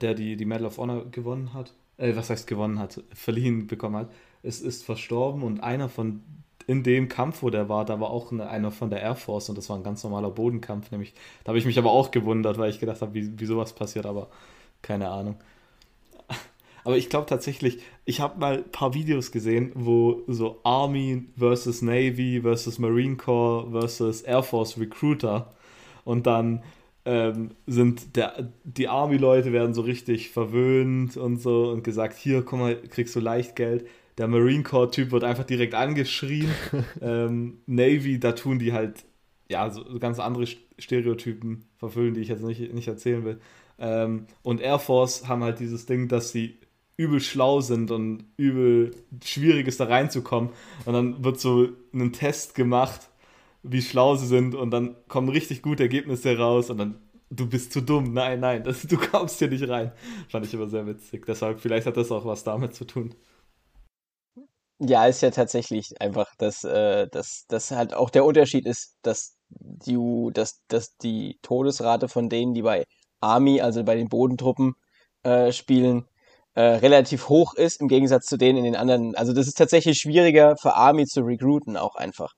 der 0.00 0.14
die, 0.14 0.36
die 0.36 0.44
Medal 0.44 0.66
of 0.66 0.78
Honor 0.78 1.04
gewonnen 1.10 1.52
hat, 1.52 1.74
äh, 1.98 2.16
was 2.16 2.30
heißt 2.30 2.46
gewonnen 2.46 2.78
hat, 2.78 3.02
verliehen 3.12 3.66
bekommen 3.66 3.96
hat, 3.96 4.10
ist, 4.42 4.62
ist 4.62 4.84
verstorben 4.84 5.42
und 5.42 5.60
einer 5.60 5.88
von 5.88 6.22
in 6.66 6.82
dem 6.82 7.08
Kampf, 7.08 7.42
wo 7.42 7.48
der 7.48 7.70
war, 7.70 7.86
da 7.86 7.98
war 7.98 8.10
auch 8.10 8.30
eine, 8.30 8.48
einer 8.50 8.70
von 8.70 8.90
der 8.90 9.00
Air 9.00 9.16
Force 9.16 9.48
und 9.48 9.56
das 9.56 9.70
war 9.70 9.76
ein 9.76 9.82
ganz 9.82 10.04
normaler 10.04 10.30
Bodenkampf, 10.30 10.90
nämlich, 10.90 11.14
da 11.42 11.48
habe 11.48 11.58
ich 11.58 11.64
mich 11.64 11.78
aber 11.78 11.90
auch 11.90 12.10
gewundert, 12.10 12.58
weil 12.58 12.68
ich 12.68 12.78
gedacht 12.78 13.00
habe, 13.00 13.14
wie, 13.14 13.40
wie 13.40 13.46
sowas 13.46 13.72
passiert, 13.72 14.04
aber 14.04 14.28
keine 14.82 15.08
Ahnung. 15.08 15.36
Aber 16.84 16.96
ich 16.96 17.10
glaube 17.10 17.26
tatsächlich, 17.26 17.80
ich 18.04 18.20
habe 18.20 18.38
mal 18.38 18.58
ein 18.58 18.70
paar 18.70 18.94
Videos 18.94 19.32
gesehen, 19.32 19.72
wo 19.74 20.22
so 20.28 20.60
Army 20.62 21.24
versus 21.36 21.82
Navy 21.82 22.40
versus 22.42 22.78
Marine 22.78 23.16
Corps 23.16 23.70
versus 23.70 24.22
Air 24.22 24.42
Force 24.42 24.78
Recruiter 24.78 25.52
und 26.08 26.26
dann 26.26 26.62
ähm, 27.04 27.50
sind 27.66 28.16
der, 28.16 28.48
die 28.64 28.88
Army-Leute 28.88 29.52
werden 29.52 29.74
so 29.74 29.82
richtig 29.82 30.30
verwöhnt 30.30 31.18
und 31.18 31.36
so 31.36 31.70
und 31.70 31.84
gesagt, 31.84 32.16
hier, 32.16 32.42
komm 32.42 32.60
mal, 32.60 32.76
kriegst 32.76 33.14
du 33.14 33.20
leicht 33.20 33.56
Geld. 33.56 33.86
Der 34.16 34.26
Marine 34.26 34.62
Corps-Typ 34.62 35.10
wird 35.10 35.22
einfach 35.22 35.44
direkt 35.44 35.74
angeschrien. 35.74 36.50
ähm, 37.02 37.58
Navy, 37.66 38.18
da 38.18 38.32
tun 38.32 38.58
die 38.58 38.72
halt, 38.72 39.04
ja, 39.50 39.68
so 39.70 39.84
ganz 39.98 40.18
andere 40.18 40.46
Stereotypen 40.78 41.66
verfüllen, 41.76 42.14
die 42.14 42.22
ich 42.22 42.28
jetzt 42.28 42.42
nicht, 42.42 42.72
nicht 42.72 42.88
erzählen 42.88 43.26
will. 43.26 43.38
Ähm, 43.78 44.24
und 44.42 44.62
Air 44.62 44.78
Force 44.78 45.28
haben 45.28 45.44
halt 45.44 45.60
dieses 45.60 45.84
Ding, 45.84 46.08
dass 46.08 46.32
sie 46.32 46.56
übel 46.96 47.20
schlau 47.20 47.60
sind 47.60 47.90
und 47.90 48.24
übel 48.38 48.92
schwierig 49.22 49.68
ist, 49.68 49.78
da 49.78 49.84
reinzukommen. 49.84 50.48
Und 50.86 50.94
dann 50.94 51.22
wird 51.22 51.38
so 51.38 51.68
ein 51.92 52.14
Test 52.14 52.54
gemacht 52.54 53.10
wie 53.62 53.82
schlau 53.82 54.16
sie 54.16 54.26
sind 54.26 54.54
und 54.54 54.70
dann 54.70 54.96
kommen 55.08 55.28
richtig 55.28 55.62
gute 55.62 55.84
Ergebnisse 55.84 56.36
raus 56.36 56.70
und 56.70 56.78
dann 56.78 57.08
du 57.30 57.48
bist 57.48 57.72
zu 57.72 57.80
dumm. 57.80 58.12
Nein, 58.12 58.40
nein, 58.40 58.64
das, 58.64 58.82
du 58.82 58.96
kommst 58.96 59.38
hier 59.38 59.48
nicht 59.48 59.68
rein. 59.68 59.92
Fand 60.28 60.46
ich 60.46 60.54
immer 60.54 60.68
sehr 60.68 60.86
witzig. 60.86 61.26
Deshalb, 61.26 61.60
vielleicht 61.60 61.86
hat 61.86 61.96
das 61.96 62.10
auch 62.10 62.24
was 62.24 62.44
damit 62.44 62.74
zu 62.74 62.84
tun. 62.84 63.14
Ja, 64.80 65.06
ist 65.06 65.22
ja 65.22 65.30
tatsächlich 65.30 66.00
einfach, 66.00 66.34
dass, 66.38 66.62
äh, 66.62 67.08
dass, 67.08 67.46
dass 67.48 67.72
halt 67.72 67.94
auch 67.94 68.10
der 68.10 68.24
Unterschied 68.24 68.64
ist, 68.64 68.96
dass 69.02 69.36
die, 69.48 69.96
dass, 70.32 70.62
dass 70.68 70.96
die 70.98 71.38
Todesrate 71.42 72.08
von 72.08 72.28
denen, 72.28 72.54
die 72.54 72.62
bei 72.62 72.84
Army, 73.20 73.60
also 73.60 73.82
bei 73.82 73.96
den 73.96 74.08
Bodentruppen, 74.08 74.74
äh, 75.24 75.52
spielen, 75.52 76.06
äh, 76.54 76.62
relativ 76.62 77.28
hoch 77.28 77.54
ist, 77.54 77.80
im 77.80 77.88
Gegensatz 77.88 78.26
zu 78.26 78.36
denen 78.36 78.58
in 78.58 78.64
den 78.64 78.76
anderen. 78.76 79.16
Also 79.16 79.32
das 79.32 79.48
ist 79.48 79.58
tatsächlich 79.58 79.98
schwieriger 79.98 80.56
für 80.56 80.74
Army 80.74 81.06
zu 81.06 81.22
recruiten, 81.22 81.76
auch 81.76 81.96
einfach. 81.96 82.34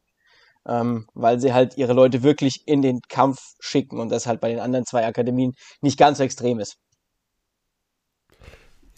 Ähm, 0.66 1.06
weil 1.14 1.40
sie 1.40 1.54
halt 1.54 1.76
ihre 1.78 1.94
Leute 1.94 2.22
wirklich 2.22 2.66
in 2.66 2.82
den 2.82 3.00
Kampf 3.08 3.40
schicken 3.60 3.98
und 3.98 4.10
das 4.10 4.26
halt 4.26 4.40
bei 4.40 4.50
den 4.50 4.60
anderen 4.60 4.84
zwei 4.84 5.06
Akademien 5.06 5.54
nicht 5.80 5.98
ganz 5.98 6.18
so 6.18 6.24
extrem 6.24 6.60
ist. 6.60 6.76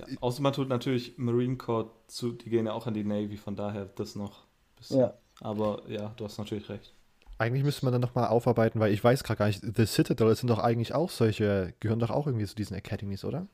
Ja, 0.01 0.07
außer 0.21 0.43
man 0.43 0.53
tut 0.53 0.69
natürlich 0.69 1.15
Marine 1.19 1.57
Corps 1.57 1.91
zu, 2.09 2.33
die 2.33 2.51
gehen 2.51 2.67
ja 2.67 2.73
auch 2.73 2.87
an 2.87 2.95
die 2.95 3.05
Navy, 3.05 3.37
von 3.37 3.55
daher 3.55 3.85
das 3.85 4.17
noch. 4.17 4.45
Bisschen. 4.77 5.01
Ja. 5.01 5.15
Aber 5.41 5.83
ja, 5.89 6.13
du 6.17 6.25
hast 6.25 6.39
natürlich 6.39 6.69
recht. 6.69 6.95
Eigentlich 7.39 7.65
müsste 7.65 7.85
man 7.85 7.93
dann 7.93 8.01
nochmal 8.01 8.29
aufarbeiten, 8.29 8.79
weil 8.79 8.93
ich 8.93 9.03
weiß 9.03 9.25
gerade 9.25 9.39
gar 9.39 9.47
nicht, 9.47 9.63
The 9.63 9.87
Citadel 9.87 10.35
sind 10.37 10.49
doch 10.49 10.59
eigentlich 10.59 10.95
auch 10.95 11.11
solche, 11.11 11.75
gehören 11.81 11.99
doch 11.99 12.11
auch 12.11 12.27
irgendwie 12.27 12.47
zu 12.47 12.55
diesen 12.55 12.77
Academies, 12.77 13.25
oder? 13.25 13.47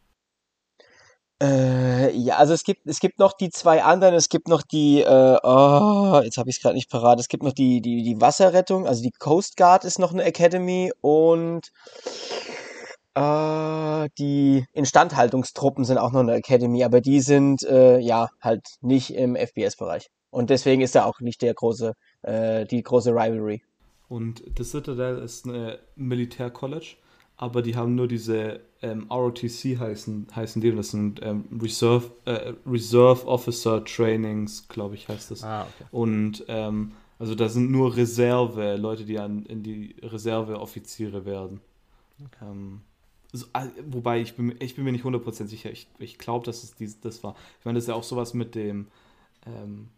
Äh, 1.40 2.16
ja, 2.16 2.36
also 2.36 2.52
es 2.52 2.64
gibt, 2.64 2.86
es 2.86 2.98
gibt 2.98 3.20
noch 3.20 3.32
die 3.32 3.50
zwei 3.50 3.84
anderen, 3.84 4.14
es 4.14 4.28
gibt 4.28 4.48
noch 4.48 4.62
die, 4.62 5.02
äh, 5.02 5.38
oh, 5.42 6.20
jetzt 6.24 6.36
habe 6.36 6.50
ich 6.50 6.56
es 6.56 6.62
gerade 6.62 6.74
nicht 6.74 6.90
parat, 6.90 7.20
es 7.20 7.28
gibt 7.28 7.44
noch 7.44 7.52
die, 7.52 7.80
die, 7.80 8.02
die 8.02 8.20
Wasserrettung, 8.20 8.88
also 8.88 9.02
die 9.02 9.12
Coast 9.12 9.56
Guard 9.56 9.84
ist 9.84 10.00
noch 10.00 10.12
eine 10.12 10.24
Academy 10.24 10.92
und 11.00 11.70
äh, 13.14 14.08
die 14.18 14.64
Instandhaltungstruppen 14.72 15.84
sind 15.84 15.98
auch 15.98 16.10
noch 16.12 16.20
eine 16.20 16.34
Academy, 16.34 16.82
aber 16.82 17.00
die 17.00 17.20
sind 17.20 17.62
äh, 17.64 17.98
ja 17.98 18.30
halt 18.40 18.66
nicht 18.80 19.14
im 19.14 19.36
FBS-Bereich. 19.36 20.08
Und 20.30 20.50
deswegen 20.50 20.82
ist 20.82 20.94
da 20.94 21.04
auch 21.04 21.20
nicht 21.20 21.42
der 21.42 21.54
große, 21.54 21.94
äh, 22.22 22.64
die 22.66 22.82
große 22.82 23.10
Rivalry. 23.10 23.62
Und 24.08 24.42
The 24.56 24.64
Citadel 24.64 25.18
ist 25.18 25.46
eine 25.46 25.78
Militär-College, 25.96 26.96
aber 27.38 27.62
die 27.62 27.76
haben 27.76 27.94
nur 27.94 28.08
diese 28.08 28.60
ähm, 28.82 29.06
ROTC 29.10 29.78
heißen, 29.78 30.26
heißen 30.34 30.60
die, 30.60 30.74
das 30.74 30.90
sind 30.90 31.20
ähm, 31.22 31.44
Reserve, 31.62 32.10
äh, 32.24 32.52
Reserve 32.66 33.26
Officer 33.26 33.84
Trainings, 33.84 34.66
glaube 34.68 34.96
ich, 34.96 35.08
heißt 35.08 35.30
das. 35.30 35.44
Ah, 35.44 35.62
okay. 35.62 35.88
Und 35.92 36.44
ähm, 36.48 36.92
also 37.18 37.34
da 37.34 37.48
sind 37.48 37.70
nur 37.70 37.96
Reserve, 37.96 38.76
Leute, 38.76 39.04
die 39.04 39.18
an, 39.18 39.46
in 39.46 39.62
die 39.62 39.96
Reserveoffiziere 40.02 41.24
werden. 41.24 41.60
Okay. 42.20 42.50
Ähm, 42.50 42.80
so, 43.32 43.46
ah, 43.52 43.66
wobei, 43.86 44.20
ich 44.20 44.34
bin, 44.34 44.54
ich 44.58 44.74
bin 44.74 44.84
mir 44.84 44.92
nicht 44.92 45.04
100% 45.04 45.46
sicher. 45.46 45.70
Ich, 45.70 45.88
ich 45.98 46.18
glaube, 46.18 46.44
dass 46.44 46.64
es 46.64 46.74
dies, 46.74 47.00
das 47.00 47.22
war. 47.22 47.36
Ich 47.58 47.64
meine, 47.64 47.76
das 47.76 47.84
ist 47.84 47.88
ja 47.88 47.94
auch 47.94 48.02
sowas 48.02 48.34
mit 48.34 48.54
dem, 48.54 48.88
ähm, 49.46 49.88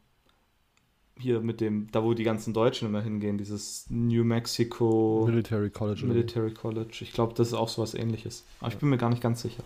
hier 1.20 1.40
mit 1.40 1.60
dem, 1.60 1.88
da 1.92 2.02
wo 2.02 2.14
die 2.14 2.24
ganzen 2.24 2.52
Deutschen 2.52 2.88
immer 2.88 3.02
hingehen, 3.02 3.38
dieses 3.38 3.86
New 3.88 4.24
Mexico 4.24 5.24
Military 5.26 5.70
College. 5.70 6.06
Military 6.06 6.52
College. 6.52 6.98
Ich 7.00 7.12
glaube, 7.12 7.34
das 7.34 7.48
ist 7.48 7.54
auch 7.54 7.68
sowas 7.68 7.94
ähnliches. 7.94 8.44
Aber 8.60 8.72
ich 8.72 8.78
bin 8.78 8.88
mir 8.88 8.98
gar 8.98 9.10
nicht 9.10 9.22
ganz 9.22 9.42
sicher. 9.42 9.62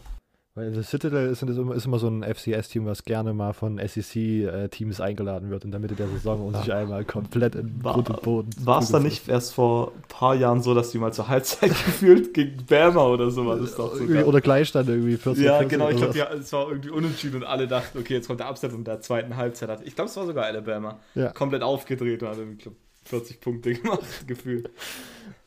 Weil 0.56 0.72
The 0.72 0.84
Citadel 0.84 1.32
ist, 1.32 1.42
ist, 1.42 1.58
immer, 1.58 1.74
ist 1.74 1.84
immer 1.84 1.98
so 1.98 2.06
ein 2.06 2.22
FCS-Team, 2.22 2.86
was 2.86 3.02
gerne 3.02 3.34
mal 3.34 3.52
von 3.54 3.80
SEC-Teams 3.84 5.00
eingeladen 5.00 5.50
wird 5.50 5.64
in 5.64 5.72
der 5.72 5.80
Mitte 5.80 5.96
der 5.96 6.06
Saison 6.06 6.46
und 6.46 6.56
sich 6.56 6.72
einmal 6.72 7.04
komplett 7.04 7.56
in 7.56 7.80
Grund 7.82 8.08
und 8.08 8.22
Boden. 8.22 8.50
War 8.60 8.80
es 8.80 8.88
da 8.90 9.00
nicht 9.00 9.28
erst 9.28 9.52
vor 9.52 9.90
ein 9.96 10.02
paar 10.08 10.36
Jahren 10.36 10.62
so, 10.62 10.72
dass 10.72 10.92
die 10.92 10.98
mal 10.98 11.12
zur 11.12 11.26
Halbzeit 11.26 11.70
gefühlt 11.86 12.34
gegen 12.34 12.64
Bama 12.66 13.04
oder 13.04 13.32
so 13.32 13.44
war 13.44 13.56
das 13.56 13.74
doch 13.74 13.96
sogar. 13.96 14.28
Oder 14.28 14.40
Gleichstand 14.40 14.88
irgendwie. 14.88 15.16
14, 15.16 15.42
ja, 15.42 15.58
14 15.58 15.68
genau. 15.70 15.90
Ich 15.90 15.96
glaube, 15.96 16.16
ja, 16.16 16.32
es 16.32 16.52
war 16.52 16.68
irgendwie 16.68 16.90
unentschieden 16.90 17.38
und 17.38 17.44
alle 17.44 17.66
dachten, 17.66 17.98
okay, 17.98 18.14
jetzt 18.14 18.28
kommt 18.28 18.38
der 18.38 18.48
Upset 18.48 18.72
in 18.72 18.84
der 18.84 19.00
zweiten 19.00 19.36
Halbzeit. 19.36 19.80
Ich 19.84 19.96
glaube, 19.96 20.08
es 20.08 20.16
war 20.16 20.24
sogar 20.24 20.44
Alabama. 20.44 21.00
Ja. 21.16 21.32
Komplett 21.32 21.62
aufgedreht 21.62 22.22
und 22.22 22.28
hat 22.28 22.38
irgendwie 22.38 22.70
40 23.06 23.40
Punkte 23.40 23.74
gemacht, 23.74 24.04
gefühlt. 24.28 24.70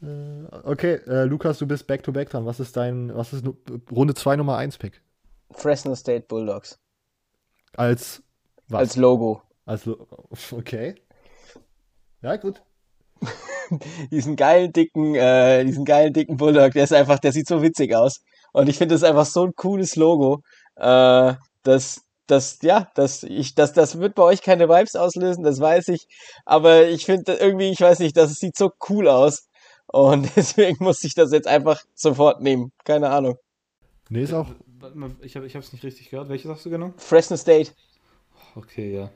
Äh, 0.02 0.46
okay, 0.64 1.00
äh, 1.08 1.24
Lukas, 1.24 1.58
du 1.58 1.68
bist 1.68 1.88
back-to-back 1.88 2.28
-back 2.28 2.32
dran. 2.32 2.46
Was 2.46 2.60
ist 2.60 2.78
dein, 2.78 3.16
was 3.16 3.34
ist 3.34 3.46
Runde 3.92 4.14
2 4.14 4.36
Nummer 4.36 4.58
1 4.58 4.78
Pick? 4.78 5.02
Fresno 5.52 5.96
State 5.96 6.26
Bulldogs. 6.28 6.80
Als 7.76 8.22
was? 8.68 8.80
Als 8.80 8.96
Logo. 8.96 9.42
Als 9.66 9.86
Lo 9.86 10.08
okay. 10.52 10.96
Ja, 12.22 12.36
gut. 12.36 12.62
diesen 14.12 14.36
geilen, 14.36 14.72
dicken, 14.72 15.16
äh, 15.16 15.64
diesen 15.66 15.86
geilen, 15.86 16.14
dicken 16.14 16.38
Bulldog, 16.38 16.74
der 16.74 16.84
ist 16.84 16.94
einfach, 16.94 17.20
der 17.20 17.32
sieht 17.32 17.48
so 17.48 17.62
witzig 17.62 17.96
aus. 17.96 18.22
Und 18.54 18.70
ich 18.70 18.78
finde 18.78 18.96
das 18.96 19.04
einfach 19.04 19.26
so 19.26 19.46
ein 19.46 19.54
cooles 19.56 19.96
Logo, 19.96 20.42
äh, 20.76 21.34
dass, 21.64 22.02
das, 22.28 22.60
ja, 22.62 22.90
das, 22.96 23.24
ich, 23.24 23.56
das, 23.56 23.74
das 23.74 24.00
wird 24.00 24.16
bei 24.16 24.24
euch 24.24 24.42
keine 24.42 24.68
Vibes 24.68 24.96
auslösen, 24.96 25.44
das 25.44 25.60
weiß 25.60 25.90
ich. 25.90 26.08
Aber 26.46 26.88
ich 26.88 27.06
finde 27.06 27.34
irgendwie, 27.34 27.72
ich 27.72 27.82
weiß 27.82 28.00
nicht, 28.00 28.18
das 28.18 28.34
sieht 28.34 28.58
so 28.58 28.72
cool 28.90 29.08
aus. 29.08 29.48
Und 29.88 30.30
deswegen 30.36 30.84
muss 30.84 31.04
ich 31.04 31.16
das 31.16 31.32
jetzt 31.32 31.48
einfach 31.48 31.84
sofort 31.96 32.42
nehmen. 32.42 32.72
Keine 32.84 33.10
Ahnung. 33.10 33.38
Nee, 34.10 34.24
ist 34.24 34.34
auch. 34.34 34.48
Ich 35.22 35.36
habe 35.36 35.48
es 35.48 35.74
nicht 35.74 35.84
richtig 35.84 36.10
gehört. 36.10 36.30
Welches 36.30 36.50
hast 36.52 36.66
du 36.66 36.70
genommen? 36.70 36.94
Fresno 36.98 37.36
State. 37.36 37.72
Okay, 38.56 38.96
ja. 38.96 39.10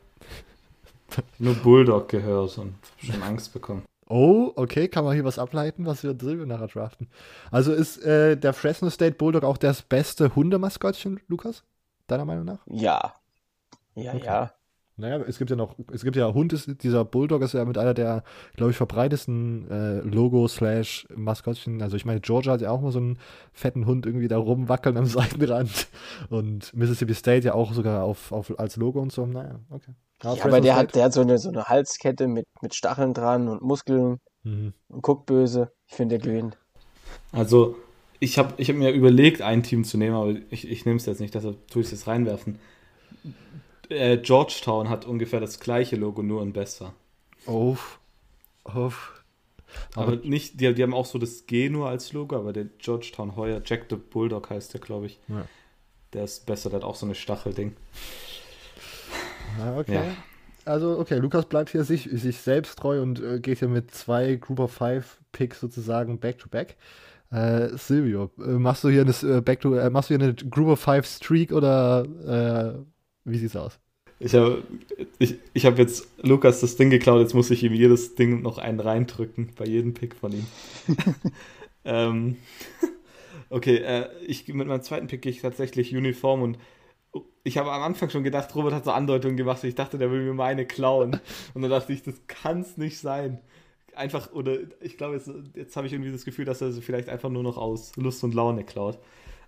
Nur 1.40 1.56
Bulldog 1.56 2.10
gehört 2.10 2.58
und 2.58 2.76
schon 2.98 3.22
Angst 3.22 3.54
bekommen. 3.54 3.84
Oh, 4.08 4.52
okay, 4.56 4.90
kann 4.90 5.06
man 5.06 5.14
hier 5.14 5.24
was 5.24 5.40
ableiten, 5.40 5.86
was 5.86 6.04
wir 6.04 6.18
Silvio 6.20 6.46
nachher 6.46 6.68
draften. 6.68 7.08
Also 7.50 7.72
ist 7.72 8.04
äh, 8.04 8.36
der 8.36 8.52
Fresno 8.54 8.90
State 8.90 9.16
Bulldog 9.16 9.44
auch 9.44 9.58
das 9.58 9.84
beste 9.84 10.36
Hundemaskottchen, 10.36 11.22
Lukas? 11.28 11.64
Deiner 12.08 12.26
Meinung 12.26 12.44
nach? 12.44 12.60
Ja. 12.66 13.14
Ja, 13.96 14.14
okay. 14.14 14.26
ja. 14.26 14.54
Naja, 15.02 15.20
es 15.28 15.40
gibt 15.40 15.50
ja 15.50 15.56
noch, 15.56 15.76
es 15.92 16.04
gibt 16.04 16.16
ja 16.16 16.32
Hund, 16.32 16.54
ist, 16.54 16.84
dieser 16.84 17.04
Bulldog 17.04 17.42
ist 17.42 17.54
ja 17.54 17.66
mit 17.66 17.80
einer 17.80 17.96
der, 17.96 18.24
glaube 18.56 18.70
ich, 18.70 18.78
verbreitesten 18.78 19.68
äh, 19.72 20.00
Logo 20.02 20.48
slash 20.48 21.08
Maskottchen. 21.16 21.82
Also 21.82 21.98
ich 21.98 22.06
meine, 22.06 22.22
Georgia 22.22 22.54
hat 22.54 22.62
ja 22.62 22.70
auch 22.70 22.82
mal 22.82 22.92
so 22.92 23.00
einen 23.00 23.18
fetten 23.52 23.88
Hund 23.88 24.06
irgendwie 24.06 24.28
da 24.28 24.38
rumwackeln 24.38 24.96
am 24.98 25.06
Seitenrand. 25.08 25.88
Und 26.30 26.72
Mississippi 26.76 27.16
State 27.16 27.48
ja 27.48 27.56
auch 27.56 27.74
sogar 27.74 28.04
auf, 28.04 28.32
auf 28.32 28.60
als 28.60 28.76
Logo 28.76 29.02
und 29.02 29.12
so. 29.12 29.26
Naja, 29.26 29.60
okay. 29.72 29.92
Ja, 30.22 30.36
ja 30.36 30.46
aber 30.46 30.62
der 30.62 30.76
hat, 30.76 30.94
der 30.94 31.06
hat 31.06 31.14
so 31.14 31.22
eine, 31.22 31.40
so 31.40 31.50
eine 31.50 31.64
Halskette 31.64 32.28
mit, 32.28 32.46
mit 32.62 32.76
Stacheln 32.76 33.16
dran 33.16 33.48
und 33.48 33.64
Muskeln 33.64 34.20
mhm. 34.44 34.74
und 34.88 35.02
guckt 35.02 35.26
böse. 35.26 35.72
Ich 35.88 35.96
finde, 35.96 36.20
der 36.20 36.32
gewinnt. 36.32 36.60
Also, 37.32 37.76
ich 38.20 38.38
habe 38.38 38.54
ich 38.58 38.70
hab 38.70 38.76
mir 38.76 38.92
überlegt, 38.92 39.42
ein 39.42 39.64
Team 39.64 39.84
zu 39.84 39.98
nehmen, 39.98 40.16
aber 40.16 40.36
ich, 40.52 40.70
ich 40.70 40.86
nehme 40.86 40.98
es 40.98 41.08
jetzt 41.08 41.22
nicht, 41.22 41.34
deshalb 41.34 41.68
tue 41.70 41.82
ich 41.82 41.88
es 41.88 41.92
jetzt 41.92 42.08
reinwerfen 42.08 42.60
äh, 43.92 44.18
Georgetown 44.18 44.90
hat 44.90 45.06
ungefähr 45.06 45.40
das 45.40 45.60
gleiche 45.60 45.96
Logo, 45.96 46.24
nur 46.24 46.42
ein 46.42 46.54
besser. 46.54 46.94
Oh. 47.46 47.78
Oh. 48.66 48.92
Aber, 49.96 50.14
aber 50.14 50.16
nicht, 50.18 50.60
die, 50.60 50.74
die 50.74 50.84
haben 50.84 50.94
auch 50.94 51.06
so 51.06 51.18
das 51.18 51.46
G 51.46 51.70
nur 51.70 51.88
als 51.88 52.14
Logo, 52.14 52.36
aber 52.36 52.54
der 52.54 52.66
Georgetown 52.78 53.36
Heuer, 53.36 53.62
Jack 53.64 53.86
the 53.90 53.96
Bulldog 53.96 54.50
heißt 54.50 54.74
der, 54.74 54.82
glaube 54.82 55.06
ich. 55.08 55.20
Ja. 55.28 55.46
Der 56.14 56.26
ist 56.26 56.46
besser, 56.46 56.70
der 56.70 56.80
hat 56.80 56.86
auch 56.86 56.96
so 56.96 57.06
eine 57.06 57.16
Stachelding. 57.16 57.76
Ja, 59.60 59.78
okay. 59.78 59.96
Ja. 59.96 60.04
Also, 60.66 61.00
okay, 61.00 61.18
Lukas 61.18 61.46
bleibt 61.46 61.72
hier 61.72 61.84
sich, 61.84 62.04
sich 62.12 62.38
selbst 62.38 62.78
treu 62.78 63.02
und 63.02 63.22
äh, 63.22 63.40
geht 63.40 63.60
hier 63.60 63.68
mit 63.68 63.92
zwei 63.92 64.36
Group 64.36 64.60
of 64.60 64.72
Five 64.72 65.20
Picks 65.32 65.60
sozusagen 65.60 66.20
back 66.20 66.38
to 66.38 66.50
back. 66.50 66.76
Äh, 67.32 67.78
Silvio, 67.78 68.30
äh, 68.40 68.52
machst 68.52 68.84
du 68.84 68.90
hier 68.90 69.02
eine 69.02 69.38
äh, 69.38 69.42
Back 69.42 69.62
to, 69.62 69.74
äh, 69.74 69.90
machst 69.90 70.10
du 70.10 70.16
hier 70.16 70.24
eine 70.24 70.36
Group 70.36 70.68
of 70.68 70.80
Five 70.80 71.08
Streak 71.08 71.52
oder 71.52 72.04
äh, 72.04 72.86
wie 73.24 73.38
sieht's 73.38 73.56
aus? 73.56 73.80
Ich 74.24 74.36
habe 74.36 74.64
ich, 75.18 75.36
ich 75.54 75.66
hab 75.66 75.80
jetzt 75.80 76.08
Lukas 76.22 76.62
das 76.62 76.76
Ding 76.76 76.92
geklaut, 76.92 77.22
jetzt 77.22 77.34
muss 77.34 77.50
ich 77.50 77.64
ihm 77.64 77.74
jedes 77.74 78.14
Ding 78.14 78.44
noch 78.44 78.60
einen 78.60 78.80
reindrücken, 78.80 79.50
bei 79.58 79.66
jedem 79.66 79.96
Pick 79.96 80.16
von 80.16 80.32
ihm. 80.32 80.46
ähm, 81.86 82.38
okay, 83.50 83.78
äh, 83.78 84.10
ich, 84.26 84.48
mit 84.48 84.68
meinem 84.68 84.84
zweiten 84.84 85.08
Pick 85.08 85.24
gehe 85.24 85.32
ich 85.32 85.42
tatsächlich 85.42 85.96
Uniform 85.96 86.44
und 86.44 86.60
ich 87.44 87.58
habe 87.58 87.72
am 87.72 87.82
Anfang 87.82 88.12
schon 88.12 88.24
gedacht, 88.24 88.54
Robert 88.56 88.74
hat 88.74 88.86
so 88.86 88.92
Andeutungen 88.92 89.38
gemacht, 89.38 89.64
ich 89.64 89.74
dachte, 89.74 89.98
der 89.98 90.12
will 90.12 90.22
mir 90.24 90.36
meine 90.36 90.66
klauen. 90.66 91.20
Und 91.56 91.64
dann 91.64 91.72
dachte 91.72 91.92
ich, 91.92 92.04
das 92.04 92.16
kann 92.28 92.62
es 92.62 92.78
nicht 92.78 93.00
sein. 93.00 93.40
Einfach, 93.96 94.32
oder 94.34 94.58
ich 94.80 94.98
glaube, 94.98 95.16
jetzt, 95.16 95.32
jetzt 95.56 95.76
habe 95.76 95.88
ich 95.88 95.94
irgendwie 95.94 96.12
das 96.12 96.26
Gefühl, 96.26 96.46
dass 96.46 96.62
er 96.62 96.72
sie 96.72 96.82
vielleicht 96.82 97.10
einfach 97.10 97.30
nur 97.30 97.44
noch 97.44 97.58
aus 97.58 97.96
Lust 97.96 98.24
und 98.24 98.36
Laune 98.36 98.64
klaut. 98.64 99.00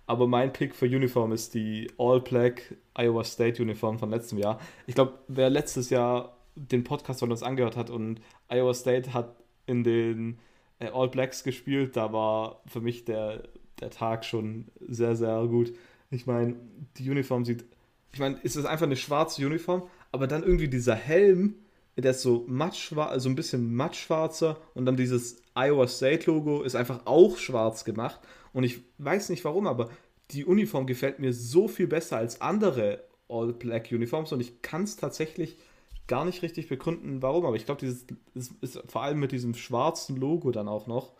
Aber 0.06 0.26
mein 0.26 0.52
Pick 0.52 0.74
für 0.74 0.86
Uniform 0.86 1.32
ist 1.32 1.54
die 1.54 1.90
All 1.98 2.20
Black 2.20 2.76
Iowa 2.94 3.24
State 3.24 3.62
Uniform 3.62 3.98
von 3.98 4.10
letztem 4.10 4.38
Jahr. 4.38 4.60
Ich 4.86 4.94
glaube, 4.94 5.18
wer 5.28 5.48
letztes 5.48 5.90
Jahr 5.90 6.36
den 6.56 6.84
Podcast 6.84 7.20
von 7.20 7.30
uns 7.30 7.42
angehört 7.42 7.76
hat 7.76 7.90
und 7.90 8.20
Iowa 8.48 8.74
State 8.74 9.12
hat 9.12 9.34
in 9.66 9.82
den 9.82 10.38
äh, 10.78 10.88
All 10.88 11.08
Blacks 11.08 11.42
gespielt, 11.42 11.96
da 11.96 12.12
war 12.12 12.62
für 12.66 12.80
mich 12.80 13.04
der, 13.04 13.44
der 13.80 13.90
Tag 13.90 14.24
schon 14.24 14.66
sehr, 14.86 15.16
sehr 15.16 15.46
gut. 15.46 15.72
Ich 16.10 16.26
meine, 16.26 16.56
die 16.96 17.10
Uniform 17.10 17.44
sieht, 17.44 17.64
ich 18.12 18.20
meine, 18.20 18.38
es 18.44 18.56
ist 18.56 18.66
einfach 18.66 18.86
eine 18.86 18.96
schwarze 18.96 19.44
Uniform, 19.44 19.82
aber 20.12 20.26
dann 20.26 20.42
irgendwie 20.42 20.68
dieser 20.68 20.94
Helm, 20.94 21.56
der 21.96 22.10
ist 22.10 22.22
so 22.22 22.44
matt 22.46 22.76
also 22.96 23.28
ein 23.28 23.34
bisschen 23.34 23.74
mattschwarzer 23.74 24.58
und 24.74 24.84
dann 24.84 24.96
dieses 24.96 25.42
Iowa 25.54 25.86
State 25.86 26.30
Logo 26.30 26.62
ist 26.62 26.74
einfach 26.74 27.06
auch 27.06 27.36
schwarz 27.36 27.84
gemacht 27.84 28.20
Und 28.54 28.64
ich 28.64 28.80
weiß 28.96 29.28
nicht 29.28 29.44
warum, 29.44 29.66
aber 29.66 29.90
die 30.30 30.46
Uniform 30.46 30.86
gefällt 30.86 31.18
mir 31.18 31.34
so 31.34 31.68
viel 31.68 31.86
besser 31.86 32.16
als 32.16 32.40
andere 32.40 33.04
All-Black-Uniforms 33.28 34.32
und 34.32 34.40
ich 34.40 34.62
kann 34.62 34.84
es 34.84 34.96
tatsächlich 34.96 35.58
gar 36.06 36.24
nicht 36.24 36.42
richtig 36.42 36.68
begründen, 36.68 37.20
warum. 37.20 37.44
Aber 37.44 37.56
ich 37.56 37.66
glaube, 37.66 37.80
dieses 37.80 38.06
ist, 38.34 38.52
ist, 38.62 38.82
vor 38.86 39.02
allem 39.02 39.18
mit 39.18 39.32
diesem 39.32 39.54
schwarzen 39.54 40.16
Logo 40.16 40.50
dann 40.50 40.68
auch 40.68 40.86
noch. 40.86 41.12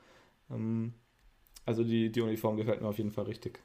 Ähm, 0.50 0.94
also 1.66 1.82
die, 1.82 2.10
die 2.10 2.20
Uniform 2.20 2.56
gefällt 2.56 2.80
mir 2.80 2.88
auf 2.88 2.98
jeden 2.98 3.10
Fall 3.10 3.24
richtig. 3.24 3.60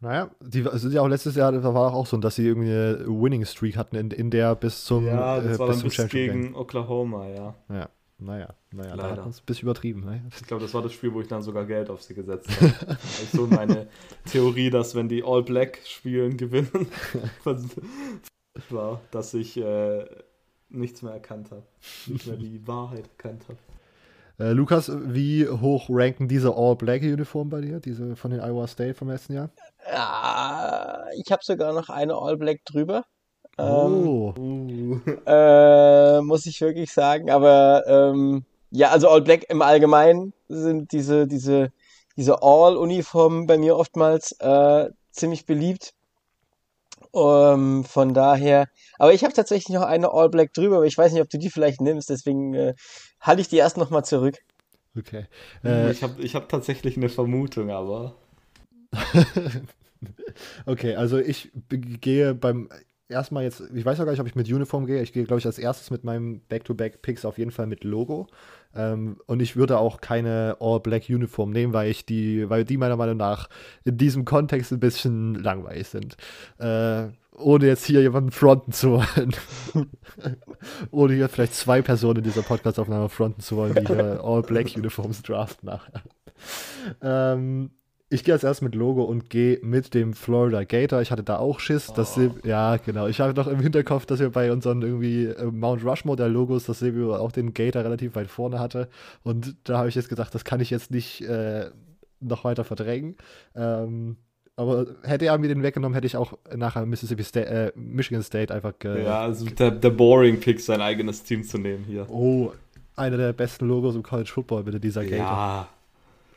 Naja, 0.00 0.30
die 0.40 0.64
sind 0.74 0.92
ja 0.92 1.00
auch 1.00 1.08
letztes 1.08 1.36
Jahr, 1.36 1.52
da 1.52 1.74
war 1.74 1.94
auch 1.94 2.06
so, 2.06 2.16
dass 2.16 2.34
sie 2.34 2.44
irgendwie 2.44 2.70
eine 2.72 3.06
Winning 3.06 3.44
Streak 3.44 3.76
hatten, 3.76 3.94
in, 3.94 4.10
in 4.10 4.30
der 4.30 4.56
bis 4.56 4.84
zum 4.84 5.06
Ja, 5.06 5.40
das 5.40 5.56
äh, 5.56 5.58
war 5.60 5.68
bis 5.68 5.80
dann 5.80 5.90
zum 5.92 6.04
bis 6.04 6.10
gegen 6.10 6.56
Oklahoma, 6.56 7.28
ja. 7.28 7.54
Ja, 7.68 7.88
naja, 8.24 8.54
naja, 8.72 8.90
da 8.90 8.96
Leider. 8.96 9.10
hat 9.10 9.18
man 9.18 9.30
es 9.30 9.40
ein 9.40 9.46
bisschen 9.46 9.68
übertrieben. 9.68 10.04
Ne? 10.04 10.22
Ich 10.40 10.46
glaube, 10.46 10.62
das 10.62 10.74
war 10.74 10.82
das 10.82 10.92
Spiel, 10.92 11.12
wo 11.12 11.20
ich 11.20 11.28
dann 11.28 11.42
sogar 11.42 11.64
Geld 11.64 11.90
auf 11.90 12.02
sie 12.02 12.14
gesetzt 12.14 12.48
habe. 12.60 12.98
so 13.32 13.46
meine 13.46 13.88
Theorie, 14.24 14.70
dass 14.70 14.94
wenn 14.94 15.08
die 15.08 15.22
All 15.24 15.42
Black 15.42 15.80
spielen, 15.84 16.36
gewinnen, 16.36 16.88
war, 18.70 19.00
dass 19.10 19.34
ich 19.34 19.56
äh, 19.56 20.06
nichts 20.68 21.02
mehr 21.02 21.12
erkannt 21.12 21.50
habe. 21.50 21.62
Nicht 22.06 22.26
mehr 22.26 22.36
die 22.36 22.66
Wahrheit 22.66 23.08
erkannt 23.18 23.42
habe. 23.48 23.58
Äh, 24.38 24.52
Lukas, 24.52 24.90
wie 24.92 25.48
hoch 25.48 25.86
ranken 25.88 26.26
diese 26.26 26.54
All-Black-Uniform 26.56 27.50
bei 27.50 27.60
dir, 27.60 27.80
diese 27.80 28.16
von 28.16 28.30
den 28.30 28.40
Iowa 28.40 28.66
State 28.66 28.94
vom 28.94 29.08
letzten 29.08 29.34
Jahr? 29.34 29.50
Ja, 29.90 31.04
ich 31.22 31.30
habe 31.30 31.44
sogar 31.44 31.72
noch 31.72 31.88
eine 31.88 32.14
All 32.14 32.36
Black 32.36 32.64
drüber. 32.64 33.04
Ähm, 33.58 34.08
oh, 34.08 34.34
äh, 35.26 36.20
muss 36.22 36.46
ich 36.46 36.60
wirklich 36.60 36.92
sagen. 36.92 37.30
Aber 37.30 37.84
ähm, 37.86 38.44
ja, 38.70 38.90
also 38.90 39.08
All 39.08 39.22
Black 39.22 39.44
im 39.50 39.62
Allgemeinen 39.62 40.32
sind 40.48 40.92
diese, 40.92 41.26
diese, 41.26 41.72
diese 42.16 42.42
All-Uniformen 42.42 43.46
bei 43.46 43.58
mir 43.58 43.76
oftmals 43.76 44.32
äh, 44.40 44.88
ziemlich 45.10 45.46
beliebt. 45.46 45.94
Ähm, 47.14 47.84
von 47.84 48.14
daher, 48.14 48.68
aber 48.98 49.12
ich 49.12 49.22
habe 49.22 49.34
tatsächlich 49.34 49.74
noch 49.74 49.84
eine 49.84 50.12
All 50.12 50.30
Black 50.30 50.54
drüber, 50.54 50.76
aber 50.76 50.86
ich 50.86 50.96
weiß 50.96 51.12
nicht, 51.12 51.20
ob 51.20 51.28
du 51.28 51.36
die 51.36 51.50
vielleicht 51.50 51.82
nimmst, 51.82 52.08
deswegen 52.08 52.54
äh, 52.54 52.74
halte 53.20 53.42
ich 53.42 53.48
die 53.48 53.58
erst 53.58 53.76
nochmal 53.76 54.04
zurück. 54.04 54.38
okay. 54.98 55.26
Äh, 55.62 55.90
ich 55.90 56.02
habe 56.02 56.22
ich 56.22 56.34
hab 56.34 56.48
tatsächlich 56.48 56.96
eine 56.96 57.10
Vermutung, 57.10 57.70
aber. 57.70 58.14
okay, 60.66 60.94
also 60.96 61.18
ich 61.18 61.50
gehe 61.68 62.34
beim 62.34 62.70
erstmal 63.12 63.44
jetzt, 63.44 63.62
ich 63.74 63.84
weiß 63.84 64.00
auch 64.00 64.04
gar 64.04 64.12
nicht, 64.12 64.20
ob 64.20 64.26
ich 64.26 64.34
mit 64.34 64.48
Uniform 64.48 64.86
gehe. 64.86 65.02
Ich 65.02 65.12
gehe, 65.12 65.24
glaube 65.24 65.38
ich, 65.38 65.46
als 65.46 65.58
erstes 65.58 65.90
mit 65.90 66.04
meinem 66.04 66.40
Back-to-Back-Picks 66.48 67.24
auf 67.24 67.38
jeden 67.38 67.50
Fall 67.50 67.66
mit 67.66 67.84
Logo. 67.84 68.26
Ähm, 68.74 69.18
und 69.26 69.40
ich 69.40 69.56
würde 69.56 69.78
auch 69.78 70.00
keine 70.00 70.56
All-Black-Uniform 70.60 71.50
nehmen, 71.50 71.72
weil 71.72 71.90
ich 71.90 72.06
die, 72.06 72.48
weil 72.50 72.64
die 72.64 72.76
meiner 72.76 72.96
Meinung 72.96 73.16
nach 73.16 73.48
in 73.84 73.98
diesem 73.98 74.24
Kontext 74.24 74.72
ein 74.72 74.80
bisschen 74.80 75.34
langweilig 75.34 75.88
sind. 75.88 76.16
Äh, 76.58 77.08
ohne 77.36 77.66
jetzt 77.66 77.84
hier 77.84 78.02
jemanden 78.02 78.30
fronten 78.30 78.72
zu 78.72 78.92
wollen. 78.92 79.34
ohne 80.90 81.14
hier 81.14 81.28
vielleicht 81.28 81.54
zwei 81.54 81.82
Personen 81.82 82.18
in 82.18 82.24
dieser 82.24 82.42
Podcast-Aufnahme 82.42 83.08
fronten 83.08 83.40
zu 83.40 83.56
wollen, 83.56 83.74
die 83.74 83.86
hier 83.86 84.20
All-Black-Uniforms 84.24 85.22
draften 85.22 85.66
nachher. 85.66 86.02
Ähm, 87.00 87.70
ich 88.12 88.24
gehe 88.24 88.34
als 88.34 88.44
erstes 88.44 88.62
mit 88.62 88.74
Logo 88.74 89.02
und 89.04 89.30
gehe 89.30 89.58
mit 89.62 89.94
dem 89.94 90.12
Florida 90.12 90.64
Gator. 90.64 91.00
Ich 91.00 91.10
hatte 91.10 91.22
da 91.22 91.38
auch 91.38 91.58
Schiss. 91.60 91.92
Dass 91.92 92.16
Oh. 92.16 92.20
sie, 92.20 92.48
ja, 92.48 92.76
genau. 92.76 93.06
Ich 93.06 93.20
habe 93.20 93.32
noch 93.34 93.46
im 93.48 93.60
Hinterkopf, 93.60 94.06
dass 94.06 94.20
wir 94.20 94.30
bei 94.30 94.52
unseren 94.52 94.82
irgendwie 94.82 95.24
äh, 95.26 95.44
Mount 95.46 95.84
Rushmore 95.84 96.16
der 96.16 96.28
Logos, 96.28 96.64
dass 96.66 96.78
Silvio 96.80 97.16
auch 97.16 97.32
den 97.32 97.54
Gator 97.54 97.84
relativ 97.84 98.14
weit 98.14 98.28
vorne 98.28 98.58
hatte. 98.60 98.88
Und 99.22 99.56
da 99.64 99.78
habe 99.78 99.88
ich 99.88 99.94
jetzt 99.94 100.08
gedacht, 100.08 100.34
das 100.34 100.44
kann 100.44 100.60
ich 100.60 100.70
jetzt 100.70 100.90
nicht 100.90 101.22
äh, 101.22 101.70
noch 102.20 102.44
weiter 102.44 102.64
verdrängen. 102.64 103.16
Ähm, 103.56 104.16
aber 104.54 104.86
hätte 105.02 105.24
er 105.26 105.38
mir 105.38 105.48
den 105.48 105.62
weggenommen, 105.62 105.94
hätte 105.94 106.06
ich 106.06 106.16
auch 106.16 106.34
nachher 106.54 106.84
Mississippi 106.84 107.24
State, 107.24 107.46
äh, 107.48 107.72
Michigan 107.74 108.22
State 108.22 108.52
einfach 108.54 108.78
ge 108.78 109.04
ja, 109.04 109.22
also 109.22 109.46
der, 109.46 109.70
der 109.70 109.90
Boring 109.90 110.38
Pick, 110.38 110.60
sein 110.60 110.80
eigenes 110.82 111.22
Team 111.24 111.42
zu 111.42 111.56
nehmen 111.58 111.84
hier. 111.84 112.06
Oh, 112.10 112.52
einer 112.94 113.16
der 113.16 113.32
besten 113.32 113.66
Logos 113.66 113.96
im 113.96 114.02
College 114.02 114.28
Football, 114.30 114.64
bitte, 114.64 114.78
dieser 114.78 115.02
Gator. 115.04 115.16
Ja, 115.18 115.68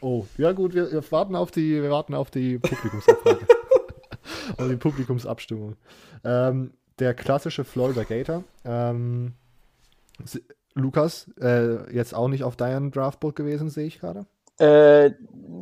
Oh, 0.05 0.27
ja 0.37 0.51
gut, 0.51 0.75
wir, 0.75 0.91
wir 0.91 1.11
warten 1.11 1.35
auf 1.35 1.49
die, 1.49 1.81
wir 1.81 1.89
warten 1.89 2.13
auf 2.13 2.29
die 2.29 2.59
Publikumsabfrage. 2.59 3.47
auf 4.57 4.67
die 4.67 4.75
Publikumsabstimmung. 4.75 5.77
Ähm, 6.23 6.73
der 6.99 7.15
klassische 7.15 7.63
Florida 7.63 8.03
Gator. 8.03 8.43
Ähm, 8.65 9.33
Lukas, 10.75 11.25
äh, 11.41 11.91
jetzt 11.91 12.13
auch 12.13 12.27
nicht 12.27 12.43
auf 12.43 12.55
deinem 12.55 12.91
Draftboard 12.91 13.35
gewesen, 13.35 13.71
sehe 13.71 13.87
ich 13.87 13.99
gerade. 13.99 14.27
Äh, 14.59 15.09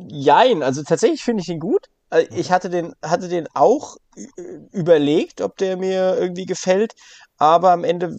jein, 0.08 0.62
also 0.62 0.82
tatsächlich 0.82 1.24
finde 1.24 1.42
ich 1.42 1.48
ihn 1.48 1.58
gut. 1.58 1.86
Äh, 2.10 2.26
Ich 2.36 2.52
hatte 2.52 2.68
den, 2.68 2.92
hatte 3.02 3.28
den 3.28 3.48
auch 3.54 3.96
überlegt, 4.72 5.40
ob 5.40 5.56
der 5.56 5.78
mir 5.78 6.18
irgendwie 6.18 6.44
gefällt, 6.44 6.92
aber 7.38 7.70
am 7.70 7.82
Ende 7.82 8.10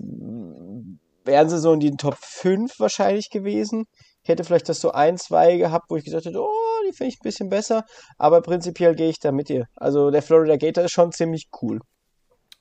wären 1.23 1.49
sie 1.49 1.59
so 1.59 1.71
in 1.71 1.81
den 1.81 1.99
Top 1.99 2.17
5 2.19 2.79
wahrscheinlich 2.79 3.29
gewesen. 3.29 3.85
Ich 4.25 4.29
hätte 4.29 4.43
vielleicht 4.43 4.67
das 4.69 4.81
so 4.81 4.91
ein, 4.91 5.19
zwei 5.19 5.55
gehabt, 5.57 5.85
wo 5.89 5.97
ich 5.97 6.03
gesagt 6.03 6.25
hätte, 6.25 6.41
oh, 6.41 6.49
die 6.87 6.93
finde 6.93 7.09
ich 7.09 7.19
ein 7.19 7.23
bisschen 7.23 7.49
besser, 7.49 7.85
aber 8.17 8.41
prinzipiell 8.41 8.95
gehe 8.95 9.09
ich 9.09 9.19
da 9.19 9.31
mit 9.31 9.49
dir. 9.49 9.67
Also 9.75 10.09
der 10.09 10.23
Florida 10.23 10.57
Gator 10.57 10.85
ist 10.85 10.93
schon 10.93 11.11
ziemlich 11.11 11.49
cool. 11.61 11.79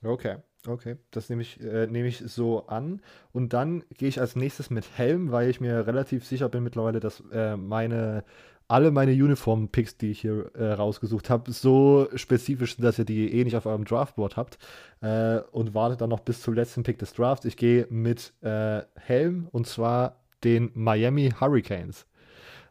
Okay, 0.04 0.36
okay. 0.66 0.96
Das 1.10 1.30
nehme 1.30 1.40
ich, 1.40 1.58
äh, 1.62 1.86
nehme 1.86 2.08
ich 2.08 2.18
so 2.18 2.66
an. 2.66 3.00
Und 3.32 3.54
dann 3.54 3.82
gehe 3.96 4.10
ich 4.10 4.20
als 4.20 4.36
nächstes 4.36 4.68
mit 4.68 4.84
Helm, 4.98 5.32
weil 5.32 5.48
ich 5.48 5.58
mir 5.58 5.86
relativ 5.86 6.26
sicher 6.26 6.50
bin 6.50 6.64
mittlerweile, 6.64 7.00
dass 7.00 7.22
äh, 7.32 7.56
meine 7.56 8.24
alle 8.68 8.90
meine 8.90 9.12
Uniform-Picks, 9.12 9.98
die 9.98 10.10
ich 10.10 10.20
hier 10.20 10.50
äh, 10.54 10.72
rausgesucht 10.72 11.28
habe, 11.28 11.52
so 11.52 12.08
spezifisch 12.14 12.76
sind, 12.76 12.84
dass 12.84 12.98
ihr 12.98 13.04
die 13.04 13.32
eh 13.32 13.44
nicht 13.44 13.56
auf 13.56 13.66
eurem 13.66 13.84
Draftboard 13.84 14.36
habt. 14.36 14.58
Äh, 15.00 15.40
und 15.52 15.74
wartet 15.74 16.02
dann 16.02 16.10
noch 16.10 16.20
bis 16.20 16.42
zum 16.42 16.54
letzten 16.54 16.82
Pick 16.82 16.98
des 16.98 17.14
Drafts. 17.14 17.44
Ich 17.44 17.56
gehe 17.56 17.86
mit 17.88 18.32
äh, 18.42 18.82
Helm 18.96 19.48
und 19.50 19.66
zwar 19.66 20.23
den 20.44 20.70
Miami 20.74 21.32
Hurricanes. 21.40 22.06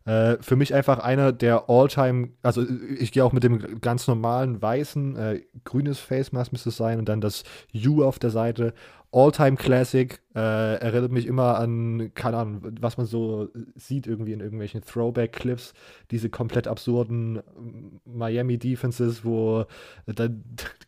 Äh, 0.05 0.37
für 0.41 0.55
mich 0.55 0.73
einfach 0.73 0.99
einer 0.99 1.31
der 1.31 1.69
All-Time, 1.69 2.29
also 2.41 2.65
ich 2.99 3.11
gehe 3.13 3.23
auch 3.23 3.31
mit 3.31 3.43
dem 3.43 3.79
ganz 3.79 4.07
normalen 4.07 4.61
weißen, 4.61 5.15
äh, 5.15 5.41
grünes 5.63 5.99
Face 5.99 6.33
Mask 6.33 6.51
müsste 6.51 6.69
es 6.69 6.77
sein 6.77 6.99
und 6.99 7.07
dann 7.07 7.21
das 7.21 7.43
U 7.85 8.03
auf 8.03 8.19
der 8.19 8.29
Seite. 8.29 8.73
All-Time 9.13 9.57
Classic, 9.57 10.19
äh, 10.35 10.39
erinnert 10.39 11.11
mich 11.11 11.27
immer 11.27 11.59
an, 11.59 12.11
keine 12.15 12.37
Ahnung, 12.37 12.61
was 12.81 12.97
man 12.97 13.05
so 13.05 13.49
sieht 13.75 14.07
irgendwie 14.07 14.33
in 14.33 14.39
irgendwelchen 14.39 14.81
Throwback-Clips, 14.81 15.73
diese 16.09 16.31
komplett 16.31 16.67
absurden 16.67 17.39
ähm, 17.55 18.01
Miami 18.05 18.57
Defenses, 18.57 19.23
wo 19.23 19.65
dann 20.07 20.43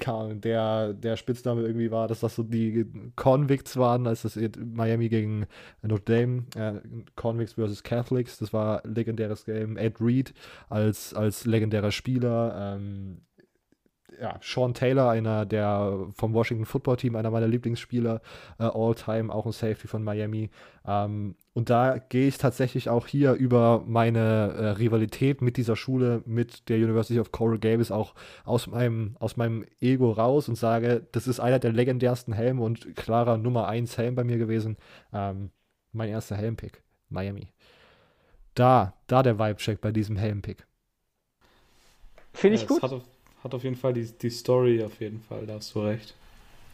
der, 0.41 0.93
der 0.93 1.17
Spitzname 1.17 1.61
irgendwie 1.61 1.91
war, 1.91 2.07
dass 2.07 2.21
das 2.21 2.35
so 2.35 2.41
die 2.41 2.87
Convicts 3.15 3.77
waren, 3.77 4.07
als 4.07 4.23
das 4.23 4.39
Miami 4.57 5.07
gegen 5.09 5.45
Notre 5.83 6.03
Dame, 6.05 6.45
äh, 6.55 6.81
Convicts 7.15 7.53
versus 7.53 7.83
Catholics, 7.83 8.39
das 8.39 8.51
war 8.53 8.81
legendäres 8.85 9.45
Game. 9.45 9.77
Ed 9.77 10.01
Reed 10.01 10.33
als, 10.69 11.13
als 11.13 11.45
legendärer 11.45 11.91
Spieler, 11.91 12.75
ähm, 12.77 13.19
ja, 14.19 14.39
Sean 14.41 14.73
Taylor, 14.73 15.09
einer 15.09 15.45
der 15.45 16.07
vom 16.15 16.33
Washington 16.33 16.65
Football 16.65 16.97
Team, 16.97 17.15
einer 17.15 17.31
meiner 17.31 17.47
Lieblingsspieler, 17.47 18.21
äh, 18.59 18.63
all-time, 18.63 19.33
auch 19.33 19.45
ein 19.45 19.51
Safety 19.51 19.87
von 19.87 20.03
Miami. 20.03 20.49
Ähm, 20.85 21.35
und 21.53 21.69
da 21.69 21.97
gehe 21.97 22.27
ich 22.27 22.37
tatsächlich 22.37 22.89
auch 22.89 23.07
hier 23.07 23.33
über 23.33 23.83
meine 23.85 24.19
äh, 24.19 24.65
Rivalität 24.71 25.41
mit 25.41 25.57
dieser 25.57 25.75
Schule, 25.75 26.21
mit 26.25 26.69
der 26.69 26.77
University 26.77 27.19
of 27.19 27.31
Coral 27.31 27.59
Gables 27.59 27.91
auch 27.91 28.13
aus 28.43 28.67
meinem, 28.67 29.15
aus 29.19 29.37
meinem 29.37 29.65
Ego 29.79 30.11
raus 30.11 30.49
und 30.49 30.55
sage, 30.55 31.07
das 31.11 31.27
ist 31.27 31.39
einer 31.39 31.59
der 31.59 31.71
legendärsten 31.71 32.33
Helme 32.33 32.61
und 32.61 32.95
klarer 32.95 33.37
Nummer 33.37 33.67
1 33.67 33.97
Helm 33.97 34.15
bei 34.15 34.23
mir 34.23 34.37
gewesen. 34.37 34.77
Ähm, 35.13 35.51
mein 35.91 36.09
erster 36.09 36.35
Helmpick, 36.35 36.83
Miami. 37.09 37.47
Da, 38.53 38.93
da 39.07 39.23
der 39.23 39.39
Vibe-Check 39.39 39.81
bei 39.81 39.91
diesem 39.91 40.17
Helmpick. 40.17 40.65
Finde 42.33 42.55
ich 42.55 42.61
Ja, 42.63 42.67
gut. 42.67 42.83
Es 42.83 43.14
hat 43.45 43.53
auf, 43.53 43.63
jeden 43.63 43.75
Fall 43.75 43.93
die, 43.93 44.05
die 44.05 44.29
Story, 44.29 44.83
auf 44.83 44.99
jeden 44.99 45.21
Fall, 45.21 45.45
da 45.45 45.53
hast 45.53 45.73
du 45.75 45.81
recht. 45.81 46.13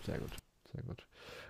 Sehr 0.06 0.18
gut, 0.18 0.30
sehr 0.74 0.84
gut. 0.84 1.06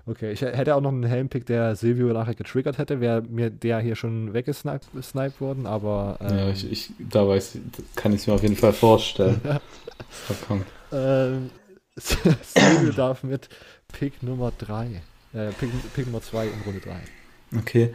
Okay, 0.07 0.32
ich 0.32 0.41
hätte 0.41 0.76
auch 0.76 0.82
noch 0.82 0.91
einen 0.91 1.03
Helmpick, 1.03 1.45
der 1.45 1.76
Silvio 1.76 2.07
nachher 2.07 2.34
getriggert 2.34 2.80
hätte, 2.80 2.99
wäre 2.99 3.22
mir 3.22 3.51
der 3.51 3.80
hier 3.80 3.95
schon 3.95 4.34
weggesniped 4.34 4.88
sniped 5.03 5.39
worden, 5.39 5.67
aber 5.67 6.17
ähm, 6.22 6.38
Ja, 6.38 6.49
ich, 6.49 6.72
ich, 6.72 6.89
da 6.97 7.28
weiß, 7.28 7.59
kann 7.95 8.11
ich 8.13 8.22
es 8.22 8.28
mir 8.28 8.34
auf 8.34 8.41
jeden 8.41 8.55
Fall 8.55 8.74
vorstellen. 8.74 9.39
ähm, 10.91 11.51
Silvio 11.95 12.91
darf 12.93 13.24
mit 13.24 13.47
Pick 13.93 14.24
Nummer 14.24 14.51
3, 14.57 15.01
äh, 15.34 15.51
Pick, 15.51 15.69
Pick 15.93 16.07
Nummer 16.07 16.22
2 16.22 16.47
in 16.47 16.61
Runde 16.65 16.80
3. 16.80 17.59
Okay. 17.59 17.93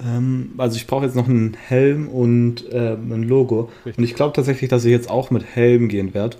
Ähm, 0.00 0.54
also 0.58 0.76
ich 0.76 0.86
brauche 0.86 1.04
jetzt 1.04 1.16
noch 1.16 1.28
einen 1.28 1.54
Helm 1.54 2.08
und 2.08 2.64
ähm, 2.70 3.10
ein 3.12 3.22
Logo. 3.24 3.70
Richtig. 3.84 3.98
Und 3.98 4.04
ich 4.04 4.14
glaube 4.14 4.32
tatsächlich, 4.32 4.70
dass 4.70 4.84
ich 4.84 4.92
jetzt 4.92 5.10
auch 5.10 5.30
mit 5.30 5.44
Helm 5.44 5.88
gehen 5.88 6.14
werde. 6.14 6.36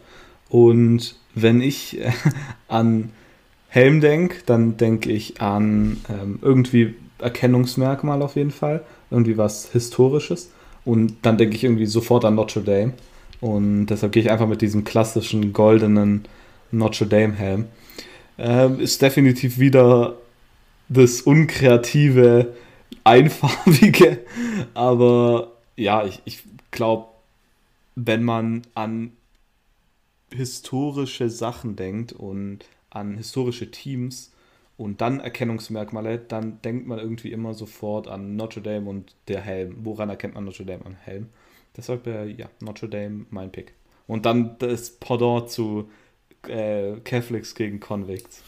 Und 0.48 1.16
wenn 1.34 1.60
ich 1.60 2.00
äh, 2.00 2.10
an 2.68 3.10
Helm 3.68 4.00
denke, 4.00 4.38
dann 4.46 4.76
denke 4.76 5.12
ich 5.12 5.40
an 5.40 5.98
ähm, 6.08 6.38
irgendwie 6.42 6.94
Erkennungsmerkmal 7.18 8.22
auf 8.22 8.36
jeden 8.36 8.50
Fall. 8.50 8.84
Irgendwie 9.10 9.36
was 9.36 9.70
Historisches. 9.72 10.50
Und 10.84 11.16
dann 11.22 11.36
denke 11.36 11.54
ich 11.54 11.64
irgendwie 11.64 11.86
sofort 11.86 12.24
an 12.24 12.34
Notre 12.34 12.62
Dame. 12.62 12.94
Und 13.40 13.86
deshalb 13.86 14.12
gehe 14.12 14.22
ich 14.22 14.30
einfach 14.30 14.48
mit 14.48 14.62
diesem 14.62 14.84
klassischen 14.84 15.52
goldenen 15.52 16.24
Notre 16.70 17.06
Dame 17.06 17.34
Helm. 17.34 17.66
Ähm, 18.38 18.80
ist 18.80 19.02
definitiv 19.02 19.58
wieder 19.58 20.14
das 20.88 21.22
unkreative, 21.22 22.54
einfarbige. 23.04 24.20
Aber 24.74 25.52
ja, 25.76 26.04
ich, 26.04 26.22
ich 26.24 26.42
glaube, 26.70 27.06
wenn 27.94 28.22
man 28.22 28.62
an 28.74 29.12
historische 30.30 31.30
Sachen 31.30 31.76
denkt 31.76 32.12
und 32.12 32.64
an 32.90 33.16
historische 33.16 33.70
Teams 33.70 34.32
und 34.76 35.00
dann 35.00 35.20
Erkennungsmerkmale, 35.20 36.18
dann 36.18 36.62
denkt 36.62 36.86
man 36.86 36.98
irgendwie 36.98 37.32
immer 37.32 37.54
sofort 37.54 38.08
an 38.08 38.36
Notre 38.36 38.62
Dame 38.62 38.88
und 38.88 39.14
der 39.26 39.40
Helm. 39.40 39.78
Woran 39.84 40.08
erkennt 40.08 40.34
man 40.34 40.44
Notre 40.44 40.64
Dame 40.64 40.86
an 40.86 40.94
Helm? 40.94 41.28
Deshalb, 41.76 42.06
ja, 42.06 42.48
Notre 42.60 42.88
Dame 42.88 43.26
mein 43.30 43.50
Pick. 43.50 43.72
Und 44.06 44.24
dann 44.24 44.56
das 44.58 44.90
Pendant 44.90 45.50
zu 45.50 45.90
äh, 46.46 47.00
Catholics 47.00 47.54
gegen 47.54 47.80
Convicts. 47.80 48.42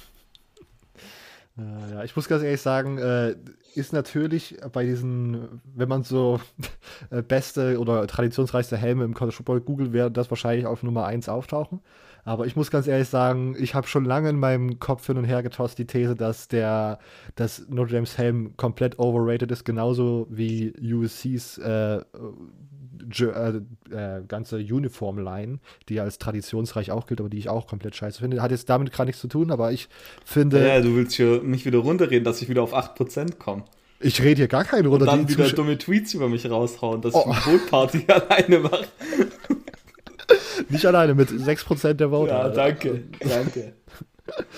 Äh, 1.61 1.95
ja, 1.95 2.05
ich 2.05 2.17
muss 2.17 2.29
ganz 2.29 2.43
ehrlich 2.43 2.61
sagen, 2.61 2.99
äh, 2.99 3.35
ist 3.75 3.93
natürlich 3.93 4.57
bei 4.73 4.85
diesen, 4.85 5.61
wenn 5.75 5.89
man 5.89 6.03
so 6.03 6.41
äh, 7.11 7.23
beste 7.23 7.79
oder 7.79 8.07
traditionsreichste 8.07 8.77
Helme 8.77 9.05
im 9.05 9.15
College 9.15 9.37
Football 9.37 9.61
googelt, 9.61 9.93
wäre 9.93 10.11
das 10.11 10.31
wahrscheinlich 10.31 10.67
auf 10.67 10.83
Nummer 10.83 11.07
1 11.07 11.29
auftauchen. 11.29 11.81
Aber 12.25 12.47
ich 12.47 12.55
muss 12.55 12.71
ganz 12.71 12.87
ehrlich 12.87 13.09
sagen, 13.09 13.57
ich 13.59 13.75
habe 13.75 13.87
schon 13.87 14.05
lange 14.05 14.29
in 14.29 14.39
meinem 14.39 14.79
Kopf 14.79 15.07
hin 15.07 15.17
und 15.17 15.25
her 15.25 15.43
getost 15.43 15.79
die 15.79 15.87
These, 15.87 16.15
dass 16.15 16.49
der, 16.49 16.99
dass 17.35 17.67
Notre 17.69 17.95
Dame's 17.95 18.19
Helm 18.19 18.57
komplett 18.59 18.99
overrated 18.99 19.51
ist, 19.51 19.65
genauso 19.65 20.27
wie 20.29 20.75
USC's 20.81 21.57
äh, 21.59 22.03
äh, 23.20 23.61
äh, 23.90 24.22
ganze 24.26 24.57
Uniform-Line, 24.57 25.59
die 25.88 26.01
als 26.01 26.18
traditionsreich 26.18 26.90
auch 26.90 27.07
gilt, 27.07 27.20
aber 27.20 27.28
die 27.28 27.38
ich 27.38 27.48
auch 27.48 27.66
komplett 27.66 27.96
scheiße 27.96 28.20
finde. 28.20 28.42
Hat 28.42 28.51
jetzt 28.51 28.68
damit 28.68 28.92
gerade 28.92 29.09
nichts 29.09 29.20
zu 29.20 29.28
tun, 29.28 29.51
aber 29.51 29.72
ich 29.72 29.88
finde. 30.24 30.66
Ja, 30.66 30.80
du 30.80 30.94
willst 30.96 31.14
hier 31.14 31.42
mich 31.42 31.64
wieder 31.64 31.78
runterreden, 31.78 32.24
dass 32.24 32.40
ich 32.42 32.48
wieder 32.48 32.62
auf 32.62 32.74
8% 32.74 33.36
komme. 33.36 33.64
Ich 34.01 34.22
rede 34.22 34.36
hier 34.36 34.48
gar 34.48 34.64
keinen 34.64 34.86
runter. 34.86 35.11
Und 35.12 35.18
dann 35.18 35.28
wieder 35.28 35.48
dumme 35.51 35.76
Tweets 35.76 36.14
über 36.14 36.28
mich 36.28 36.48
raushauen, 36.48 37.03
dass 37.03 37.14
oh. 37.14 37.26
ich 37.28 37.46
eine 37.46 37.59
Bootparty 37.59 38.05
alleine 38.09 38.61
mache. 38.61 38.86
Nicht 40.68 40.86
alleine, 40.86 41.14
mit 41.14 41.28
6% 41.28 41.94
der 41.94 42.11
Vote. 42.11 42.30
Ja, 42.30 42.48
danke, 42.48 43.03
danke. 43.18 43.74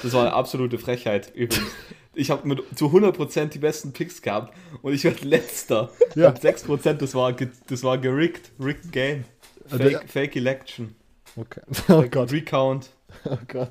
Das 0.03 0.13
war 0.13 0.23
eine 0.23 0.33
absolute 0.35 0.79
Frechheit 0.79 1.33
übrigens 1.35 1.67
ich 2.15 2.31
habe 2.31 2.57
zu 2.75 2.87
100% 2.87 3.47
die 3.47 3.59
besten 3.59 3.93
Picks 3.93 4.23
gehabt 4.23 4.55
und 4.83 4.93
ich 4.93 5.05
werde 5.05 5.27
letzter. 5.27 5.91
Ja. 6.15 6.29
Und 6.29 6.41
6% 6.41 6.93
das 6.95 7.15
war, 7.15 7.33
das 7.33 7.85
war 7.85 7.97
gerickt, 7.97 8.51
rigged 8.61 8.93
Game. 8.93 9.25
Fake, 9.67 9.81
also, 9.81 9.99
Fake 10.07 10.37
Election. 10.37 10.95
Okay. 11.37 11.63
Oh 11.89 12.05
Gott. 12.11 12.31
Recount. 12.31 12.91
Oh 13.25 13.39
Gott. 13.49 13.71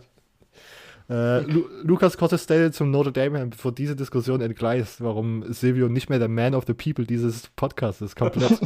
Äh, 1.08 1.42
Lu 1.42 1.66
Lukas 1.84 2.18
Cottestelle 2.18 2.72
zum 2.72 2.90
Notre 2.90 3.12
Dame, 3.12 3.46
bevor 3.46 3.74
diese 3.74 3.96
Diskussion 3.96 4.42
entgleist, 4.42 5.02
warum 5.02 5.44
Silvio 5.52 5.90
nicht 5.90 6.10
mehr 6.10 6.20
der 6.20 6.30
Man 6.30 6.56
of 6.56 6.64
the 6.66 6.74
People 6.74 7.06
dieses 7.06 7.48
Podcasts 7.56 8.02
ist, 8.02 8.16
komplett. 8.16 8.50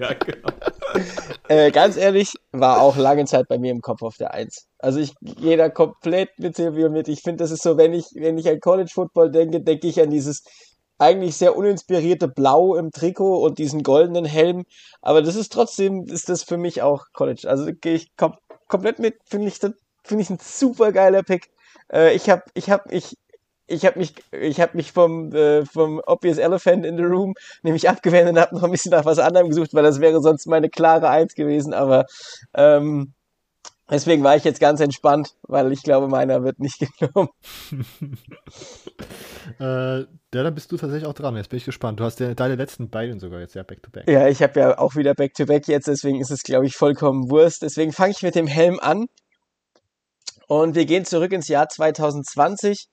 ja, 0.00 0.14
genau. 0.14 0.48
äh, 1.48 1.70
ganz 1.70 1.96
ehrlich, 1.96 2.34
war 2.52 2.80
auch 2.80 2.96
lange 2.96 3.24
Zeit 3.24 3.48
bei 3.48 3.58
mir 3.58 3.72
im 3.72 3.80
Kopf 3.80 4.02
auf 4.02 4.16
der 4.16 4.32
Eins. 4.34 4.66
Also 4.78 5.00
ich 5.00 5.14
gehe 5.20 5.56
da 5.56 5.68
komplett 5.68 6.30
mit 6.38 6.56
Silvio 6.56 6.90
mit. 6.90 7.08
Ich 7.08 7.22
finde, 7.22 7.42
das 7.42 7.50
ist 7.50 7.62
so, 7.62 7.76
wenn 7.76 7.92
ich, 7.92 8.06
wenn 8.14 8.38
ich 8.38 8.48
an 8.48 8.60
College 8.60 8.90
Football 8.92 9.30
denke, 9.30 9.60
denke 9.60 9.86
ich 9.86 10.00
an 10.00 10.10
dieses 10.10 10.42
eigentlich 10.98 11.36
sehr 11.36 11.56
uninspirierte 11.56 12.28
Blau 12.28 12.74
im 12.76 12.90
Trikot 12.90 13.42
und 13.44 13.58
diesen 13.58 13.82
goldenen 13.82 14.24
Helm. 14.24 14.64
Aber 15.02 15.22
das 15.22 15.36
ist 15.36 15.52
trotzdem, 15.52 16.04
ist 16.04 16.28
das 16.28 16.42
für 16.42 16.56
mich 16.56 16.82
auch 16.82 17.04
College. 17.12 17.48
Also 17.48 17.66
gehe 17.72 17.94
ich 17.94 18.16
kom 18.16 18.34
komplett 18.68 18.98
mit, 18.98 19.16
finde 19.26 19.48
ich, 19.48 19.58
finde 19.58 20.22
ich 20.22 20.30
ein 20.30 20.38
super 20.42 20.92
geiler 20.92 21.22
Pick. 21.22 21.50
Äh, 21.92 22.14
ich 22.14 22.30
habe 22.30 22.42
ich 22.54 22.70
hab, 22.70 22.90
ich, 22.92 23.16
ich 23.66 23.84
habe 23.84 23.98
mich, 23.98 24.14
ich 24.32 24.60
hab 24.60 24.74
mich 24.74 24.92
vom, 24.92 25.32
äh, 25.34 25.64
vom 25.64 26.00
Obvious 26.06 26.38
Elephant 26.38 26.86
in 26.86 26.96
the 26.96 27.02
Room 27.02 27.34
nämlich 27.62 27.88
abgewendet 27.88 28.34
und 28.34 28.40
habe 28.40 28.54
noch 28.54 28.62
ein 28.62 28.70
bisschen 28.70 28.90
nach 28.90 29.04
was 29.04 29.18
anderem 29.18 29.48
gesucht, 29.48 29.74
weil 29.74 29.82
das 29.82 30.00
wäre 30.00 30.20
sonst 30.20 30.46
meine 30.46 30.68
klare 30.68 31.08
Eins 31.08 31.34
gewesen. 31.34 31.74
Aber 31.74 32.06
ähm, 32.54 33.12
deswegen 33.90 34.22
war 34.22 34.36
ich 34.36 34.44
jetzt 34.44 34.60
ganz 34.60 34.80
entspannt, 34.80 35.34
weil 35.42 35.72
ich 35.72 35.82
glaube, 35.82 36.08
meiner 36.08 36.44
wird 36.44 36.60
nicht 36.60 36.78
genommen. 36.98 37.30
äh, 39.60 40.00
ja, 40.36 40.42
dann 40.42 40.54
bist 40.54 40.70
du 40.70 40.76
tatsächlich 40.76 41.08
auch 41.08 41.14
dran. 41.14 41.36
Jetzt 41.36 41.48
bin 41.48 41.56
ich 41.56 41.64
gespannt. 41.64 41.98
Du 41.98 42.04
hast 42.04 42.20
ja 42.20 42.34
deine 42.34 42.56
letzten 42.56 42.90
beiden 42.90 43.18
sogar 43.18 43.40
jetzt 43.40 43.54
ja 43.54 43.62
back-to-back. 43.62 44.06
-back. 44.06 44.12
Ja, 44.12 44.28
ich 44.28 44.42
habe 44.42 44.60
ja 44.60 44.78
auch 44.78 44.94
wieder 44.94 45.14
back-to-back 45.14 45.64
-back 45.64 45.70
jetzt, 45.70 45.88
deswegen 45.88 46.20
ist 46.20 46.30
es, 46.30 46.42
glaube 46.42 46.66
ich, 46.66 46.76
vollkommen 46.76 47.30
Wurst. 47.30 47.62
Deswegen 47.62 47.92
fange 47.92 48.12
ich 48.12 48.22
mit 48.22 48.34
dem 48.34 48.46
Helm 48.46 48.78
an. 48.80 49.06
Und 50.48 50.76
wir 50.76 50.86
gehen 50.86 51.04
zurück 51.04 51.32
ins 51.32 51.48
Jahr 51.48 51.68
2020. 51.68 52.86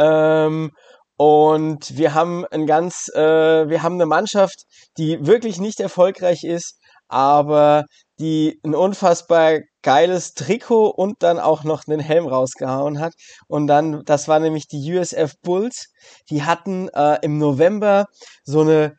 Ähm, 0.00 0.70
und 1.16 1.98
wir 1.98 2.14
haben 2.14 2.46
ein 2.46 2.66
ganz, 2.66 3.10
äh, 3.14 3.68
wir 3.68 3.82
haben 3.82 3.96
eine 3.96 4.06
Mannschaft, 4.06 4.64
die 4.96 5.26
wirklich 5.26 5.60
nicht 5.60 5.78
erfolgreich 5.78 6.44
ist, 6.44 6.78
aber 7.08 7.84
die 8.18 8.58
ein 8.64 8.74
unfassbar 8.74 9.60
geiles 9.82 10.32
Trikot 10.32 10.88
und 10.88 11.22
dann 11.22 11.38
auch 11.38 11.64
noch 11.64 11.82
einen 11.86 12.00
Helm 12.00 12.26
rausgehauen 12.26 13.00
hat. 13.00 13.12
Und 13.48 13.66
dann, 13.66 14.02
das 14.06 14.28
war 14.28 14.40
nämlich 14.40 14.66
die 14.68 14.94
USF 14.94 15.34
Bulls. 15.42 15.88
Die 16.30 16.42
hatten 16.42 16.88
äh, 16.88 17.18
im 17.22 17.38
November 17.38 18.06
so 18.44 18.60
eine 18.62 18.94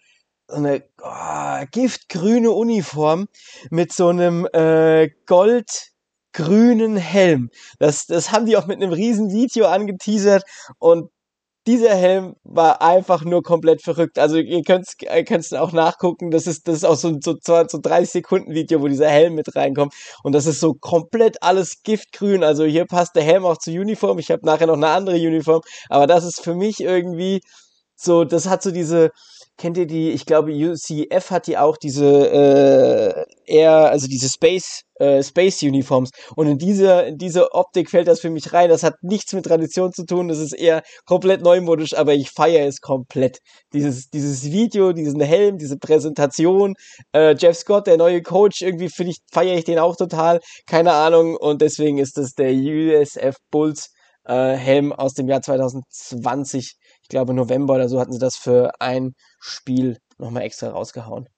so 0.47 0.57
eine 0.57 0.83
oh, 1.01 1.65
giftgrüne 1.71 2.51
Uniform 2.51 3.27
mit 3.69 3.93
so 3.93 4.09
einem 4.09 4.45
äh, 4.53 5.09
Gold 5.25 5.90
grünen 6.33 6.97
Helm. 6.97 7.49
Das, 7.79 8.05
das 8.05 8.31
haben 8.31 8.45
die 8.45 8.57
auch 8.57 8.67
mit 8.67 8.77
einem 8.81 8.93
riesen 8.93 9.31
Video 9.31 9.67
angeteasert 9.67 10.43
und 10.79 11.09
dieser 11.67 11.93
Helm 11.93 12.35
war 12.43 12.81
einfach 12.81 13.23
nur 13.23 13.43
komplett 13.43 13.83
verrückt. 13.83 14.17
Also 14.17 14.37
ihr 14.37 14.63
könnt 14.63 14.87
es 14.87 15.53
auch 15.53 15.73
nachgucken. 15.73 16.31
Das 16.31 16.47
ist, 16.47 16.67
das 16.67 16.77
ist 16.77 16.85
auch 16.85 16.95
so 16.95 17.09
ein 17.09 17.21
so, 17.21 17.35
so 17.43 17.79
30 17.79 18.09
Sekunden 18.09 18.53
Video, 18.53 18.81
wo 18.81 18.87
dieser 18.87 19.09
Helm 19.09 19.35
mit 19.35 19.55
reinkommt. 19.55 19.93
Und 20.23 20.33
das 20.33 20.47
ist 20.47 20.59
so 20.59 20.73
komplett 20.73 21.43
alles 21.43 21.83
giftgrün. 21.83 22.43
Also 22.43 22.63
hier 22.63 22.85
passt 22.85 23.15
der 23.15 23.23
Helm 23.23 23.45
auch 23.45 23.57
zur 23.57 23.73
Uniform. 23.73 24.17
Ich 24.17 24.31
habe 24.31 24.43
nachher 24.43 24.67
noch 24.67 24.73
eine 24.75 24.87
andere 24.87 25.17
Uniform. 25.17 25.61
Aber 25.89 26.07
das 26.07 26.23
ist 26.23 26.43
für 26.43 26.55
mich 26.55 26.79
irgendwie 26.79 27.41
so, 27.95 28.23
das 28.23 28.47
hat 28.49 28.63
so 28.63 28.71
diese, 28.71 29.11
kennt 29.61 29.77
ihr 29.77 29.85
die, 29.85 30.09
ich 30.09 30.25
glaube, 30.25 30.51
UCF 30.51 31.29
hat 31.29 31.45
die 31.45 31.55
auch 31.55 31.77
diese 31.77 32.05
äh, 32.31 33.25
eher, 33.45 33.91
also 33.91 34.07
diese 34.07 34.27
Space, 34.27 34.81
äh, 34.95 35.21
Space 35.21 35.61
Uniforms. 35.61 36.09
Und 36.35 36.47
in 36.47 36.57
diese, 36.57 37.01
in 37.03 37.19
diese 37.19 37.53
Optik 37.53 37.91
fällt 37.91 38.07
das 38.07 38.21
für 38.21 38.31
mich 38.31 38.53
rein. 38.53 38.69
Das 38.69 38.81
hat 38.81 38.95
nichts 39.03 39.33
mit 39.33 39.45
Tradition 39.45 39.93
zu 39.93 40.05
tun, 40.05 40.29
das 40.29 40.39
ist 40.39 40.53
eher 40.53 40.81
komplett 41.05 41.43
neumodisch, 41.43 41.95
aber 41.95 42.15
ich 42.15 42.31
feiere 42.31 42.65
es 42.67 42.81
komplett. 42.81 43.37
Dieses, 43.71 44.09
dieses 44.09 44.51
Video, 44.51 44.93
diesen 44.93 45.21
Helm, 45.21 45.59
diese 45.59 45.77
Präsentation, 45.77 46.73
äh, 47.13 47.35
Jeff 47.37 47.55
Scott, 47.55 47.85
der 47.85 47.97
neue 47.97 48.23
Coach, 48.23 48.63
irgendwie 48.63 48.89
finde 48.89 49.11
ich, 49.11 49.19
feiere 49.31 49.57
ich 49.57 49.65
den 49.65 49.77
auch 49.77 49.95
total. 49.95 50.39
Keine 50.65 50.93
Ahnung. 50.93 51.35
Und 51.35 51.61
deswegen 51.61 51.99
ist 51.99 52.17
das 52.17 52.33
der 52.33 52.51
USF 52.51 53.35
Bulls 53.51 53.91
äh, 54.25 54.53
Helm 54.55 54.91
aus 54.91 55.13
dem 55.13 55.27
Jahr 55.27 55.41
2020 55.41 56.77
glaube 57.11 57.33
November 57.33 57.75
oder 57.75 57.87
so 57.87 57.99
hatten 57.99 58.13
sie 58.13 58.19
das 58.19 58.35
für 58.35 58.71
ein 58.79 59.13
Spiel 59.39 59.99
nochmal 60.17 60.43
extra 60.43 60.69
rausgehauen. 60.69 61.29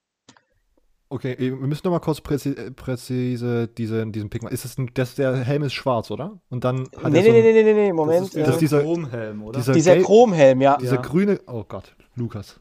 Okay, 1.09 1.35
wir 1.37 1.51
müssen 1.51 1.81
nochmal 1.83 1.99
kurz 1.99 2.21
präzise, 2.21 2.57
äh, 2.57 2.71
präzise 2.71 3.67
diese, 3.67 4.07
diesen 4.07 4.29
Pick 4.29 4.41
machen. 4.41 4.53
Ist 4.53 4.65
das, 4.65 4.77
ein, 4.77 4.89
das, 4.95 5.15
der 5.15 5.35
Helm 5.35 5.61
ist 5.63 5.73
schwarz, 5.73 6.09
oder? 6.09 6.39
Und 6.49 6.63
dann 6.63 6.87
hat 6.97 7.11
nee, 7.11 7.21
nee, 7.21 7.23
so 7.23 7.29
ein, 7.29 7.33
nee, 7.33 7.53
nee, 7.53 7.63
nee, 7.63 7.73
nee, 7.73 7.93
Moment. 7.93 8.27
Das 8.27 8.35
ist, 8.35 8.47
das 8.47 8.55
ist 8.55 8.61
dieser 8.61 8.81
Chromhelm, 8.81 9.43
oder? 9.43 9.59
Dieser, 9.59 9.73
dieser 9.73 9.97
Chromhelm, 9.97 10.61
ja. 10.61 10.77
Dieser 10.77 10.95
ja. 10.95 11.01
grüne, 11.01 11.39
oh 11.45 11.63
Gott, 11.67 11.95
Lukas. 12.15 12.59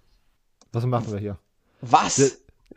Was 0.72 0.84
machen 0.84 1.12
wir 1.12 1.18
hier? 1.18 1.38
Was? 1.80 2.16
Der, 2.16 2.28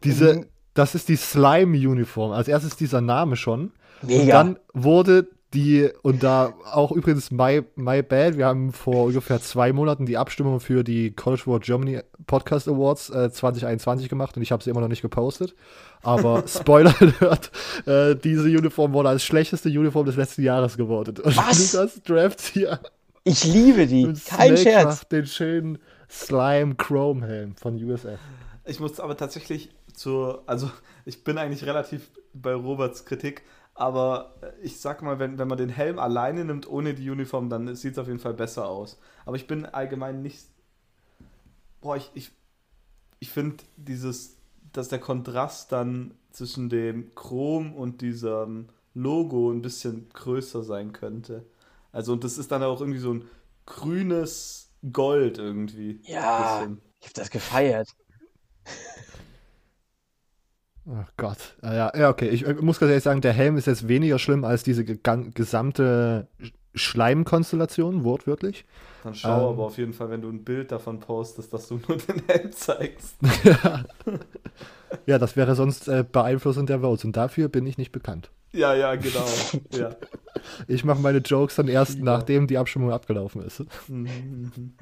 diese, 0.03 0.47
das 0.73 0.95
ist 0.95 1.09
die 1.09 1.17
Slime-Uniform. 1.17 2.31
Als 2.31 2.47
erstes 2.47 2.77
dieser 2.77 3.01
Name 3.01 3.35
schon. 3.35 3.73
Mega. 4.01 4.21
Und 4.21 4.29
dann 4.29 4.59
wurde 4.73 5.27
die, 5.55 5.89
und 6.03 6.21
da 6.23 6.53
auch 6.71 6.91
übrigens 6.91 7.31
my, 7.31 7.63
my 7.75 8.03
bad, 8.03 8.37
wir 8.37 8.45
haben 8.45 8.71
vor 8.71 9.05
ungefähr 9.05 9.41
zwei 9.41 9.73
Monaten 9.73 10.05
die 10.05 10.17
Abstimmung 10.17 10.59
für 10.59 10.83
die 10.83 11.11
College 11.11 11.43
World 11.45 11.63
Germany 11.63 12.01
Podcast 12.27 12.67
Awards 12.67 13.09
äh, 13.09 13.31
2021 13.31 14.09
gemacht 14.09 14.37
und 14.37 14.43
ich 14.43 14.51
habe 14.51 14.63
sie 14.63 14.69
immer 14.69 14.81
noch 14.81 14.87
nicht 14.87 15.01
gepostet. 15.01 15.55
Aber 16.03 16.43
Spoiler 16.47 16.93
alert, 16.99 17.51
äh, 17.85 18.15
diese 18.15 18.43
Uniform 18.43 18.93
wurde 18.93 19.09
als 19.09 19.23
schlechteste 19.23 19.69
Uniform 19.69 20.05
des 20.05 20.15
letzten 20.15 20.43
Jahres 20.43 20.77
gewotet. 20.77 21.19
Und 21.19 21.35
Was? 21.35 21.73
Lukas 21.73 22.03
Draft 22.03 22.41
hier. 22.41 22.79
Ich 23.23 23.43
liebe 23.43 23.87
die, 23.87 24.13
kein 24.27 24.55
Scherz. 24.55 25.07
Den 25.07 25.25
schönen 25.25 25.79
Slime 26.09 26.75
Chrome 26.75 27.25
Helm 27.25 27.55
von 27.55 27.83
USF. 27.83 28.19
Ich 28.65 28.79
muss 28.79 28.99
aber 28.99 29.17
tatsächlich 29.17 29.69
zur, 29.93 30.43
also 30.45 30.69
ich 31.05 31.23
bin 31.23 31.37
eigentlich 31.37 31.65
relativ 31.65 32.11
bei 32.33 32.53
Roberts 32.53 33.05
Kritik, 33.05 33.43
aber 33.75 34.35
ich 34.63 34.79
sag 34.79 35.01
mal, 35.01 35.19
wenn, 35.19 35.37
wenn 35.37 35.47
man 35.47 35.57
den 35.57 35.69
Helm 35.69 35.99
alleine 35.99 36.45
nimmt, 36.45 36.67
ohne 36.67 36.93
die 36.93 37.09
Uniform, 37.09 37.49
dann 37.49 37.75
sieht 37.75 37.93
es 37.93 37.99
auf 37.99 38.07
jeden 38.07 38.19
Fall 38.19 38.33
besser 38.33 38.67
aus. 38.67 38.99
Aber 39.25 39.35
ich 39.35 39.47
bin 39.47 39.65
allgemein 39.65 40.21
nicht. 40.21 40.47
Boah, 41.81 41.97
ich, 41.97 42.09
ich, 42.13 42.31
ich 43.19 43.29
finde 43.29 43.63
dieses 43.77 44.35
dass 44.75 44.89
der 44.89 44.99
Kontrast 44.99 45.71
dann 45.71 46.15
zwischen 46.31 46.69
dem 46.69 47.13
Chrom 47.15 47.73
und 47.73 48.01
diesem 48.01 48.69
Logo 48.93 49.51
ein 49.51 49.61
bisschen 49.61 50.09
größer 50.13 50.63
sein 50.63 50.91
könnte. 50.93 51.45
Also, 51.91 52.13
und 52.13 52.23
das 52.23 52.37
ist 52.37 52.51
dann 52.51 52.63
auch 52.63 52.81
irgendwie 52.81 52.99
so 52.99 53.13
ein 53.13 53.25
grünes 53.65 54.69
Gold 54.91 55.37
irgendwie. 55.37 56.01
Ja, 56.03 56.67
ich 56.99 57.07
habe 57.07 57.13
das 57.13 57.29
gefeiert. 57.29 57.89
Ach 60.87 61.11
Gott. 61.17 61.37
Ah, 61.61 61.73
ja, 61.73 61.91
ja, 61.97 62.09
okay. 62.09 62.29
Ich, 62.29 62.45
ich 62.45 62.61
muss 62.61 62.79
ganz 62.79 62.89
ehrlich 62.89 63.03
sagen, 63.03 63.21
der 63.21 63.33
Helm 63.33 63.57
ist 63.57 63.65
jetzt 63.65 63.87
weniger 63.87 64.19
schlimm 64.19 64.43
als 64.43 64.63
diese 64.63 64.85
gesamte 64.85 66.27
Schleimkonstellation, 66.75 68.03
wortwörtlich. 68.03 68.65
Dann 69.03 69.15
schau 69.15 69.29
ähm, 69.29 69.53
aber 69.53 69.65
auf 69.65 69.77
jeden 69.77 69.93
Fall, 69.93 70.09
wenn 70.09 70.21
du 70.21 70.29
ein 70.29 70.43
Bild 70.43 70.71
davon 70.71 70.99
postest, 70.99 71.53
dass 71.53 71.67
du 71.67 71.79
nur 71.87 71.97
den 72.09 72.23
Helm 72.27 72.51
zeigst. 72.51 73.15
ja, 75.05 75.17
das 75.17 75.35
wäre 75.35 75.55
sonst 75.55 75.87
äh, 75.87 76.03
beeinflussend 76.09 76.69
der 76.69 76.81
Votes 76.81 77.05
und 77.05 77.17
dafür 77.17 77.47
bin 77.49 77.65
ich 77.65 77.77
nicht 77.77 77.91
bekannt. 77.91 78.29
Ja, 78.55 78.73
ja, 78.73 78.95
genau. 78.95 79.25
Ja. 79.75 79.95
Ich 80.67 80.83
mache 80.83 80.99
meine 80.99 81.17
Jokes 81.19 81.55
dann 81.55 81.67
erst, 81.67 81.97
ja. 81.97 82.03
nachdem 82.03 82.47
die 82.47 82.57
Abstimmung 82.57 82.91
abgelaufen 82.91 83.41
ist. 83.41 83.63
Mhm, 83.87 84.51
mhm. 84.55 84.73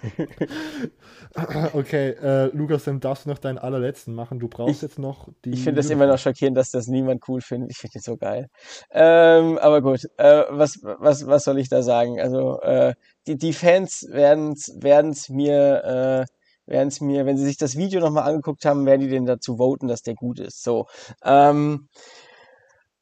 okay, 1.74 2.09
äh, 2.09 2.45
Lukas, 2.55 2.84
dann 2.84 2.99
darfst 2.99 3.26
du 3.26 3.30
noch 3.30 3.39
deinen 3.39 3.57
allerletzten 3.57 4.13
machen. 4.13 4.39
Du 4.39 4.47
brauchst 4.47 4.76
ich, 4.76 4.82
jetzt 4.82 4.99
noch 4.99 5.30
die. 5.45 5.51
Ich 5.51 5.63
finde 5.63 5.82
das 5.82 5.89
immer 5.89 6.05
noch 6.05 6.19
schockierend, 6.19 6.57
dass 6.57 6.69
das 6.69 6.88
niemand 6.88 7.24
cool 7.28 7.41
findet. 7.41 7.71
Ich 7.71 7.78
finde 7.78 7.93
die 7.93 7.99
so 7.99 8.17
geil. 8.17 8.49
Ähm, 8.91 9.57
aber 9.57 9.82
gut, 9.82 10.01
äh, 10.17 10.43
was, 10.49 10.80
was, 10.84 11.26
was 11.26 11.43
soll 11.43 11.57
ich 11.59 11.69
da 11.69 11.82
sagen? 11.82 12.19
Also, 12.19 12.59
äh, 12.61 12.93
die, 13.28 13.38
die 13.38 13.53
Fans 13.53 14.05
werden 14.11 14.51
es 14.51 15.30
mir. 15.30 16.28
Äh, 16.28 16.34
werden 16.65 16.88
es 16.88 17.01
mir, 17.01 17.26
wenn 17.26 17.38
sie 17.38 17.43
sich 17.43 17.57
das 17.57 17.76
Video 17.76 17.99
nochmal 17.99 18.24
angeguckt 18.24 18.63
haben, 18.63 18.86
werden 18.86 19.01
die 19.01 19.09
den 19.09 19.26
dazu 19.26 19.57
voten, 19.57 19.89
dass 19.89 20.01
der 20.01 20.15
gut 20.15 20.39
ist. 20.39 20.63
So. 20.63 20.88
Ähm, 21.24 21.89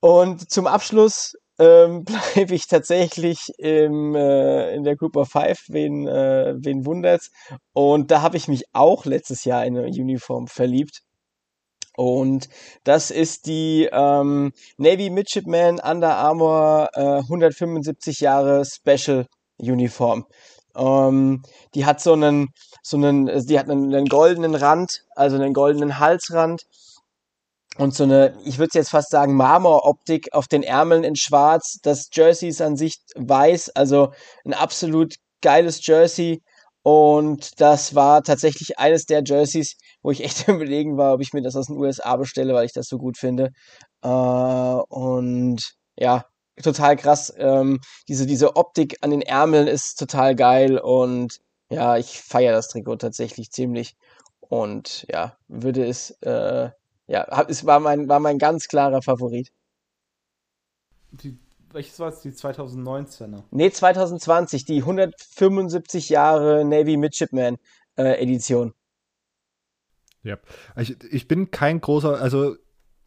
und 0.01 0.49
zum 0.49 0.67
Abschluss 0.67 1.35
ähm, 1.59 2.03
bleibe 2.35 2.55
ich 2.55 2.67
tatsächlich 2.67 3.51
im, 3.57 4.15
äh, 4.15 4.75
in 4.75 4.83
der 4.83 4.95
Group 4.95 5.15
of 5.15 5.29
Five, 5.29 5.63
wen, 5.69 6.07
äh, 6.07 6.55
wen 6.57 6.85
wundert's. 6.85 7.31
Und 7.73 8.11
da 8.11 8.21
habe 8.21 8.37
ich 8.37 8.47
mich 8.47 8.63
auch 8.73 9.05
letztes 9.05 9.45
Jahr 9.45 9.65
in 9.65 9.77
eine 9.77 9.87
Uniform 9.87 10.47
verliebt. 10.47 11.01
Und 11.95 12.49
das 12.83 13.11
ist 13.11 13.45
die 13.45 13.89
ähm, 13.91 14.53
Navy 14.77 15.09
Midshipman 15.09 15.79
Under 15.79 16.15
Armour 16.15 16.89
äh, 16.93 17.19
175 17.19 18.21
Jahre 18.21 18.63
Special 18.65 19.27
Uniform. 19.57 20.25
Ähm, 20.75 21.43
die 21.75 21.85
hat 21.85 22.01
so 22.01 22.13
einen, 22.13 22.47
so 22.81 22.97
einen, 22.97 23.25
die 23.45 23.59
hat 23.59 23.69
einen, 23.69 23.93
einen 23.93 24.07
goldenen 24.07 24.55
Rand, 24.55 25.03
also 25.15 25.35
einen 25.35 25.53
goldenen 25.53 25.99
Halsrand 25.99 26.63
und 27.81 27.95
so 27.95 28.03
eine, 28.03 28.37
ich 28.45 28.59
würde 28.59 28.71
jetzt 28.75 28.91
fast 28.91 29.09
sagen, 29.09 29.33
Marmoroptik 29.33 30.33
auf 30.33 30.47
den 30.47 30.61
Ärmeln 30.61 31.03
in 31.03 31.15
schwarz. 31.15 31.79
Das 31.81 32.09
Jersey 32.13 32.49
ist 32.49 32.61
an 32.61 32.77
sich 32.77 32.97
weiß, 33.15 33.69
also 33.69 34.13
ein 34.45 34.53
absolut 34.53 35.15
geiles 35.41 35.85
Jersey. 35.85 36.43
Und 36.83 37.59
das 37.59 37.95
war 37.95 38.21
tatsächlich 38.21 38.77
eines 38.77 39.05
der 39.05 39.23
Jerseys, 39.25 39.77
wo 40.03 40.11
ich 40.11 40.23
echt 40.23 40.47
überlegen 40.47 40.97
war, 40.97 41.15
ob 41.15 41.21
ich 41.21 41.33
mir 41.33 41.41
das 41.41 41.55
aus 41.55 41.67
den 41.67 41.77
USA 41.77 42.15
bestelle, 42.17 42.53
weil 42.53 42.65
ich 42.65 42.73
das 42.73 42.87
so 42.87 42.99
gut 42.99 43.17
finde. 43.17 43.49
Äh, 44.03 44.07
und 44.07 45.73
ja, 45.97 46.25
total 46.61 46.95
krass. 46.97 47.33
Ähm, 47.35 47.79
diese, 48.07 48.27
diese 48.27 48.55
Optik 48.57 48.97
an 49.01 49.09
den 49.09 49.23
Ärmeln 49.23 49.67
ist 49.67 49.95
total 49.95 50.35
geil 50.35 50.77
und 50.77 51.39
ja, 51.71 51.97
ich 51.97 52.21
feiere 52.21 52.53
das 52.53 52.67
Trikot 52.67 52.97
tatsächlich 52.97 53.49
ziemlich. 53.49 53.95
Und 54.39 55.07
ja, 55.09 55.37
würde 55.47 55.85
es 55.85 56.11
äh, 56.21 56.69
ja, 57.11 57.45
es 57.49 57.65
war 57.65 57.81
mein, 57.81 58.07
war 58.07 58.21
mein 58.21 58.39
ganz 58.39 58.69
klarer 58.69 59.01
Favorit. 59.01 59.51
Die, 61.11 61.37
welches 61.73 61.99
war 61.99 62.07
es? 62.07 62.21
Die 62.21 62.31
2019er? 62.31 63.43
Nee, 63.51 63.69
2020, 63.69 64.63
die 64.63 64.79
175 64.79 66.07
Jahre 66.07 66.63
Navy 66.63 66.95
Midshipman 66.95 67.57
äh, 67.97 68.21
Edition. 68.21 68.73
Ja, 70.23 70.37
ich, 70.77 71.03
ich 71.03 71.27
bin 71.27 71.51
kein 71.51 71.81
großer, 71.81 72.21
also 72.21 72.55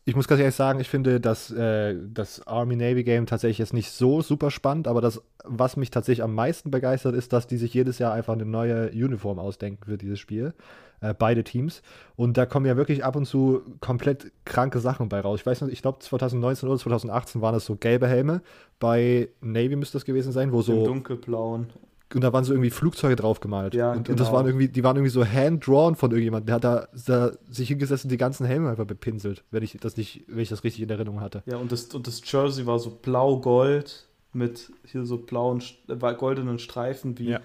ich 0.06 0.16
muss 0.16 0.28
ganz 0.28 0.40
ehrlich 0.40 0.54
sagen, 0.54 0.80
ich 0.80 0.88
finde 0.88 1.18
das, 1.18 1.50
äh, 1.50 1.96
das 2.12 2.46
Army-Navy-Game 2.46 3.26
tatsächlich 3.26 3.58
jetzt 3.58 3.72
nicht 3.72 3.90
so 3.90 4.20
super 4.20 4.50
spannend, 4.50 4.86
aber 4.86 5.00
das, 5.00 5.22
was 5.44 5.76
mich 5.76 5.90
tatsächlich 5.90 6.22
am 6.22 6.34
meisten 6.34 6.70
begeistert, 6.70 7.14
ist, 7.14 7.32
dass 7.32 7.46
die 7.46 7.56
sich 7.56 7.72
jedes 7.72 7.98
Jahr 7.98 8.12
einfach 8.12 8.34
eine 8.34 8.44
neue 8.44 8.90
Uniform 8.90 9.38
ausdenken 9.38 9.84
für 9.84 9.96
dieses 9.96 10.18
Spiel. 10.18 10.52
Äh, 11.00 11.14
beide 11.18 11.42
Teams. 11.42 11.82
Und 12.16 12.36
da 12.36 12.46
kommen 12.46 12.66
ja 12.66 12.76
wirklich 12.76 13.04
ab 13.04 13.16
und 13.16 13.26
zu 13.26 13.62
komplett 13.80 14.30
kranke 14.44 14.78
Sachen 14.78 15.08
bei 15.08 15.20
raus. 15.20 15.40
Ich 15.40 15.46
weiß 15.46 15.62
nicht, 15.62 15.72
ich 15.72 15.82
glaube 15.82 15.98
2019 16.00 16.68
oder 16.68 16.78
2018 16.78 17.40
waren 17.40 17.54
das 17.54 17.64
so 17.64 17.76
gelbe 17.76 18.06
Helme. 18.06 18.42
Bei 18.78 19.28
Navy 19.40 19.76
müsste 19.76 19.96
das 19.96 20.04
gewesen 20.04 20.32
sein, 20.32 20.52
wo 20.52 20.62
so. 20.62 20.78
Im 20.78 20.84
dunkelblauen 20.84 21.66
und 22.12 22.20
da 22.20 22.32
waren 22.32 22.44
so 22.44 22.52
irgendwie 22.52 22.70
Flugzeuge 22.70 23.16
draufgemalt. 23.16 23.74
Ja, 23.74 23.92
und, 23.92 24.04
genau. 24.04 24.10
und 24.10 24.20
das 24.20 24.28
genau. 24.28 24.38
waren 24.38 24.46
irgendwie, 24.46 24.68
die 24.68 24.84
waren 24.84 24.96
irgendwie 24.96 25.10
so 25.10 25.24
hand-drawn 25.24 25.96
von 25.96 26.10
irgendjemandem. 26.10 26.46
Der 26.46 26.54
hat 26.56 26.64
da, 26.64 26.88
da 27.06 27.32
sich 27.50 27.68
hingesessen 27.68 28.08
die 28.08 28.16
ganzen 28.16 28.46
Helme 28.46 28.70
einfach 28.70 28.84
bepinselt, 28.84 29.42
wenn 29.50 29.62
ich 29.62 29.76
das 29.80 29.96
nicht, 29.96 30.24
wenn 30.28 30.40
ich 30.40 30.48
das 30.48 30.62
richtig 30.64 30.82
in 30.82 30.90
Erinnerung 30.90 31.20
hatte. 31.20 31.42
Ja, 31.46 31.56
und 31.56 31.72
das, 31.72 31.86
und 31.94 32.06
das 32.06 32.20
Jersey 32.30 32.66
war 32.66 32.78
so 32.78 32.90
blau-gold 32.90 34.06
mit 34.32 34.72
hier 34.84 35.04
so 35.04 35.18
blauen, 35.18 35.62
äh, 35.88 36.14
goldenen 36.14 36.58
Streifen, 36.58 37.18
wie, 37.18 37.30
ja. 37.30 37.40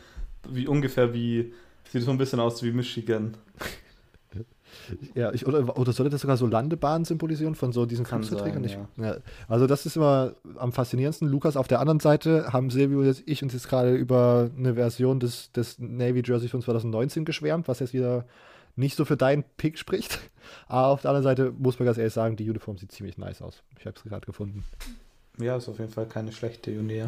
wie 0.50 0.68
ungefähr 0.68 1.14
wie, 1.14 1.54
sieht 1.92 2.04
so 2.04 2.12
ein 2.12 2.18
bisschen 2.18 2.40
aus 2.40 2.62
wie 2.64 2.72
Michigan. 2.72 3.38
Ja, 5.14 5.32
ich, 5.34 5.46
oder, 5.46 5.78
oder 5.78 5.92
sollte 5.94 6.10
das 6.10 6.22
sogar 6.22 6.38
so 6.38 6.48
Landebahnen 6.48 7.06
symbolisieren 7.06 7.56
von 7.56 7.72
so 7.72 7.86
diesen 7.86 8.06
Flugzeugträgern? 8.06 8.64
Ja. 8.64 8.88
Ja, 8.98 9.18
also 9.48 9.68
das 9.68 9.86
ist 9.86 9.96
immer 9.96 10.34
am 10.58 10.72
faszinierendsten. 10.72 11.28
Lukas, 11.28 11.58
auf 11.58 11.68
der 11.68 11.80
anderen 11.80 12.00
Seite 12.00 12.52
haben 12.52 12.70
Silvio 12.70 13.00
und 13.00 13.24
ich 13.26 13.44
uns 13.44 13.54
jetzt 13.54 13.70
gerade 13.70 13.96
über 13.96 14.50
eine 14.58 14.76
Version 14.76 15.20
des, 15.20 15.52
des 15.52 15.80
Navy 15.80 16.24
Jersey 16.26 16.50
von 16.50 16.62
2019 16.62 17.26
geschwärmt, 17.26 17.68
was 17.68 17.80
jetzt 17.80 17.94
wieder 17.94 18.26
nicht 18.76 18.96
so 18.96 19.06
für 19.06 19.18
deinen 19.18 19.44
Pick 19.58 19.78
spricht. 19.78 20.20
Aber 20.68 20.88
auf 20.88 21.02
der 21.02 21.12
anderen 21.12 21.24
Seite 21.24 21.54
muss 21.58 21.78
man 21.80 21.86
ganz 21.86 21.98
ehrlich 21.98 22.14
sagen, 22.14 22.36
die 22.36 22.50
Uniform 22.50 22.78
sieht 22.78 22.92
ziemlich 22.92 23.18
nice 23.18 23.42
aus. 23.42 23.62
Ich 23.78 23.86
habe 23.86 23.96
es 23.96 24.04
gerade 24.04 24.26
gefunden. 24.26 24.64
Ja, 25.40 25.58
ist 25.58 25.70
auf 25.70 25.80
jeden 25.80 25.92
Fall 25.92 26.06
keine 26.06 26.32
schlechte 26.32 26.72
Uni. 26.72 27.06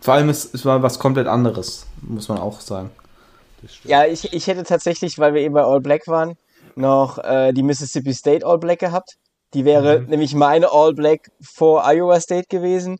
Vor 0.00 0.14
allem 0.14 0.28
ist 0.28 0.54
es 0.54 0.64
war 0.64 0.82
was 0.82 0.98
komplett 0.98 1.26
anderes, 1.26 1.86
muss 2.00 2.28
man 2.28 2.38
auch 2.38 2.60
sagen. 2.60 2.90
Ja, 3.84 4.04
ich, 4.06 4.32
ich 4.32 4.46
hätte 4.46 4.62
tatsächlich, 4.62 5.18
weil 5.18 5.34
wir 5.34 5.40
eben 5.40 5.54
bei 5.54 5.62
All 5.62 5.80
Black 5.80 6.06
waren, 6.06 6.36
noch 6.76 7.18
äh, 7.18 7.52
die 7.52 7.62
Mississippi 7.62 8.12
State 8.14 8.46
All 8.46 8.58
Black 8.58 8.78
gehabt. 8.78 9.16
Die 9.54 9.64
wäre 9.64 10.00
mhm. 10.00 10.06
nämlich 10.08 10.34
meine 10.34 10.72
All 10.72 10.92
Black 10.92 11.30
vor 11.40 11.84
Iowa 11.86 12.20
State 12.20 12.48
gewesen. 12.48 12.98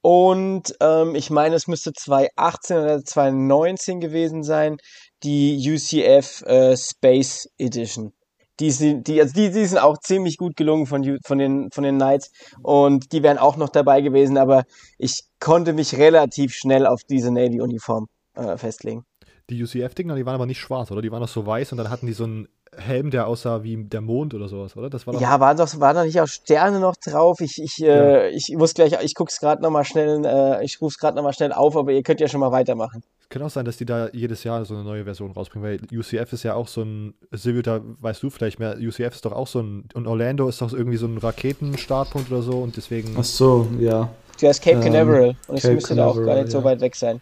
Und 0.00 0.74
ähm, 0.80 1.14
ich 1.14 1.30
meine, 1.30 1.54
es 1.54 1.68
müsste 1.68 1.92
2018 1.92 2.76
oder 2.76 3.04
2019 3.04 4.00
gewesen 4.00 4.42
sein, 4.42 4.78
die 5.22 5.56
UCF 5.64 6.42
äh, 6.42 6.76
Space 6.76 7.48
Edition. 7.58 8.12
Die 8.58 8.70
sind, 8.70 9.06
die, 9.06 9.20
also 9.20 9.32
die, 9.32 9.50
die 9.50 9.64
sind 9.64 9.78
auch 9.78 9.98
ziemlich 9.98 10.36
gut 10.36 10.56
gelungen 10.56 10.86
von, 10.86 11.18
von, 11.24 11.38
den, 11.38 11.70
von 11.70 11.84
den 11.84 11.96
Knights 11.96 12.30
und 12.62 13.12
die 13.12 13.22
wären 13.22 13.38
auch 13.38 13.56
noch 13.56 13.70
dabei 13.70 14.02
gewesen, 14.02 14.36
aber 14.36 14.64
ich 14.98 15.22
konnte 15.40 15.72
mich 15.72 15.96
relativ 15.96 16.52
schnell 16.52 16.86
auf 16.86 17.00
diese 17.08 17.30
Navy-Uniform 17.30 18.08
äh, 18.34 18.56
festlegen. 18.56 19.04
Die 19.50 19.62
UCF-Dinger, 19.62 20.16
die 20.16 20.26
waren 20.26 20.34
aber 20.34 20.46
nicht 20.46 20.60
schwarz, 20.60 20.90
oder? 20.90 21.02
Die 21.02 21.10
waren 21.10 21.20
noch 21.20 21.28
so 21.28 21.46
weiß 21.46 21.72
und 21.72 21.78
dann 21.78 21.90
hatten 21.90 22.06
die 22.06 22.12
so 22.12 22.26
ein 22.26 22.48
Helm, 22.76 23.10
der 23.10 23.26
aussah 23.26 23.62
wie 23.62 23.76
der 23.84 24.00
Mond 24.00 24.32
oder 24.32 24.48
sowas, 24.48 24.76
oder? 24.76 24.88
Das 24.88 25.06
war 25.06 25.14
ja, 25.20 25.38
waren 25.40 25.56
doch, 25.58 25.78
waren 25.78 26.06
nicht 26.06 26.20
auch 26.20 26.26
Sterne 26.26 26.80
noch 26.80 26.96
drauf. 26.96 27.40
Ich, 27.40 27.60
ich, 27.62 27.78
ja. 27.78 27.94
äh, 27.94 28.30
ich 28.30 28.54
muss 28.56 28.72
gleich, 28.72 28.94
ich 29.02 29.14
guck's 29.14 29.38
gerade 29.38 29.62
nochmal 29.62 29.84
schnell, 29.84 30.24
äh, 30.24 30.64
ich 30.64 30.80
ruf's 30.80 30.98
gerade 30.98 31.16
nochmal 31.16 31.34
schnell 31.34 31.52
auf, 31.52 31.76
aber 31.76 31.92
ihr 31.92 32.02
könnt 32.02 32.20
ja 32.20 32.28
schon 32.28 32.40
mal 32.40 32.50
weitermachen. 32.50 33.02
Es 33.20 33.28
kann 33.28 33.42
auch 33.42 33.50
sein, 33.50 33.66
dass 33.66 33.76
die 33.76 33.84
da 33.84 34.08
jedes 34.12 34.42
Jahr 34.44 34.64
so 34.64 34.74
eine 34.74 34.84
neue 34.84 35.04
Version 35.04 35.32
rausbringen, 35.32 35.68
weil 35.68 35.98
UCF 35.98 36.32
ist 36.32 36.44
ja 36.44 36.54
auch 36.54 36.68
so 36.68 36.82
ein, 36.82 37.14
Silvio, 37.30 37.60
da 37.60 37.80
weißt 38.00 38.22
du 38.22 38.30
vielleicht 38.30 38.58
mehr, 38.58 38.76
UCF 38.78 39.14
ist 39.14 39.24
doch 39.26 39.32
auch 39.32 39.46
so 39.46 39.60
ein, 39.60 39.84
und 39.92 40.06
Orlando 40.06 40.48
ist 40.48 40.62
doch 40.62 40.72
irgendwie 40.72 40.98
so 40.98 41.06
ein 41.06 41.18
Raketenstartpunkt 41.18 42.32
oder 42.32 42.40
so 42.40 42.58
und 42.58 42.76
deswegen. 42.76 43.14
Ach 43.18 43.24
so, 43.24 43.68
ja. 43.78 44.08
Du 44.40 44.48
hast 44.48 44.62
Cape 44.62 44.76
ähm, 44.76 44.82
Canaveral 44.82 45.36
und 45.46 45.58
es 45.58 45.64
müsste 45.64 45.94
da 45.94 46.06
auch 46.06 46.16
gar 46.16 46.36
nicht 46.36 46.46
ja. 46.46 46.50
so 46.50 46.64
weit 46.64 46.80
weg 46.80 46.96
sein. 46.96 47.20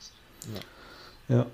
Ja. 1.29 1.37
ja. 1.39 1.47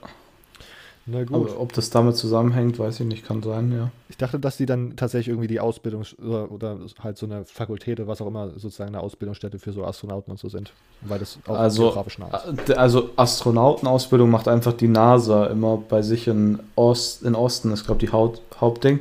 Na 1.09 1.23
gut. 1.23 1.51
Aber 1.51 1.61
ob 1.61 1.73
das 1.73 1.91
damit 1.91 2.17
zusammenhängt, 2.17 2.81
weiß 2.81 2.99
ich 2.99 3.07
nicht, 3.07 3.25
kann 3.25 3.41
sein, 3.41 3.73
ja. 3.73 3.91
Ich 4.09 4.17
dachte, 4.17 4.41
dass 4.41 4.57
die 4.57 4.67
dann 4.67 4.97
tatsächlich 4.97 5.29
irgendwie 5.29 5.47
die 5.47 5.61
Ausbildung 5.61 6.05
oder, 6.21 6.51
oder 6.51 6.79
halt 7.01 7.17
so 7.17 7.27
eine 7.27 7.45
Fakultät 7.45 8.01
oder 8.01 8.09
was 8.09 8.21
auch 8.21 8.27
immer 8.27 8.51
sozusagen 8.51 8.89
eine 8.89 9.01
Ausbildungsstätte 9.01 9.61
für 9.61 9.73
so 9.73 9.85
Astronauten 9.85 10.33
und 10.33 10.41
so 10.41 10.49
sind, 10.49 10.73
weil 11.03 11.21
das 11.21 11.39
auch 11.47 11.57
also, 11.57 11.85
geografisch 11.85 12.19
nah 12.19 12.37
ist. 12.37 12.71
Äh, 12.71 12.75
also 12.75 13.11
Astronautenausbildung 13.15 14.29
macht 14.29 14.49
einfach 14.49 14.73
die 14.73 14.89
NASA 14.89 15.47
immer 15.47 15.77
bei 15.77 16.03
sich 16.03 16.27
in, 16.27 16.59
Ost, 16.75 17.23
in 17.23 17.37
Osten, 17.37 17.71
ist 17.71 17.85
glaube 17.85 18.03
ich 18.03 18.11
die 18.11 18.13
Haupt, 18.13 18.41
Hauptding. 18.61 19.01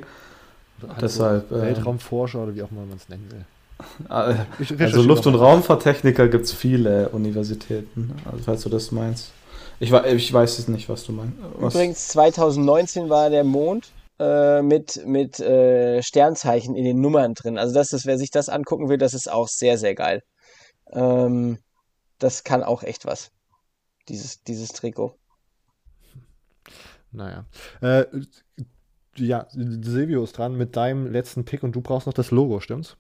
Halt 0.88 1.02
Deshalb, 1.02 1.50
so 1.50 1.56
Weltraumforscher 1.60 2.40
äh, 2.40 2.44
oder 2.44 2.56
wie 2.56 2.62
auch 2.62 2.72
immer 2.72 2.82
man 2.82 2.98
es 2.98 3.10
nennen 3.10 3.28
will. 3.32 3.46
Äh, 4.10 4.84
also 4.84 5.02
Luft- 5.02 5.26
und 5.26 5.36
Raumfahrttechniker 5.36 6.28
gibt 6.28 6.46
es 6.46 6.54
viele 6.54 7.10
Universitäten, 7.10 8.14
also 8.26 8.44
falls 8.44 8.62
du 8.62 8.70
das 8.70 8.92
meinst. 8.92 9.32
Ich, 9.80 9.92
ich 9.92 10.34
weiß 10.34 10.60
es 10.60 10.68
nicht, 10.68 10.90
was 10.90 11.04
du 11.04 11.12
meinst. 11.12 11.34
Was? 11.58 11.74
Übrigens, 11.74 12.08
2019 12.10 13.10
war 13.10 13.30
der 13.30 13.44
Mond 13.44 13.92
äh, 14.20 14.62
mit, 14.62 15.06
mit 15.06 15.40
äh, 15.40 16.02
Sternzeichen 16.02 16.76
in 16.76 16.86
den 16.86 17.02
Nummern 17.02 17.34
drin. 17.34 17.58
Also 17.58 17.74
das 17.74 17.94
ist, 17.94 18.06
wer 18.06 18.18
sich 18.18 18.32
das 18.32 18.50
angucken 18.50 18.90
will, 18.90 18.98
das 18.98 19.14
ist 19.14 19.30
auch 19.30 19.48
sehr, 19.48 19.78
sehr 19.78 19.96
geil. 19.96 20.22
Ähm, 20.92 21.60
das 22.20 22.44
kann 22.44 22.64
auch 22.64 22.84
echt 22.84 23.06
was, 23.06 23.32
dieses, 24.08 24.44
dieses 24.44 24.70
Trikot. 24.70 25.16
Naja. 27.12 27.46
Äh, 27.82 28.06
ja, 29.18 29.48
Silvio 29.52 30.24
ist 30.24 30.38
dran 30.38 30.56
mit 30.56 30.76
deinem 30.76 31.12
letzten 31.12 31.46
Pick 31.46 31.64
und 31.64 31.74
du 31.74 31.82
brauchst 31.82 32.08
noch 32.08 32.14
das 32.14 32.32
Logo, 32.32 32.60
stimmt's? 32.60 32.98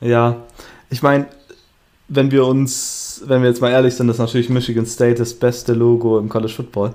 Ja, 0.00 0.44
ich 0.90 1.02
meine, 1.02 1.28
wenn 2.08 2.30
wir 2.30 2.46
uns, 2.46 3.22
wenn 3.26 3.42
wir 3.42 3.48
jetzt 3.48 3.60
mal 3.60 3.70
ehrlich 3.70 3.94
sind, 3.94 4.08
ist 4.08 4.18
natürlich 4.18 4.48
Michigan 4.48 4.86
State 4.86 5.16
das 5.16 5.34
beste 5.34 5.74
Logo 5.74 6.18
im 6.18 6.28
College 6.28 6.52
Football. 6.52 6.94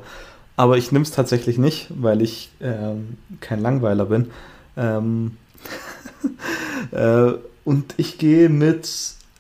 Aber 0.56 0.78
ich 0.78 0.92
nehme 0.92 1.04
es 1.04 1.12
tatsächlich 1.12 1.58
nicht, 1.58 1.88
weil 1.90 2.22
ich 2.22 2.52
ähm, 2.62 3.18
kein 3.40 3.60
Langweiler 3.60 4.06
bin. 4.06 4.32
Ähm 4.78 5.38
äh, 6.92 7.34
und 7.64 7.94
ich 7.98 8.18
gehe 8.18 8.50
mit 8.50 8.90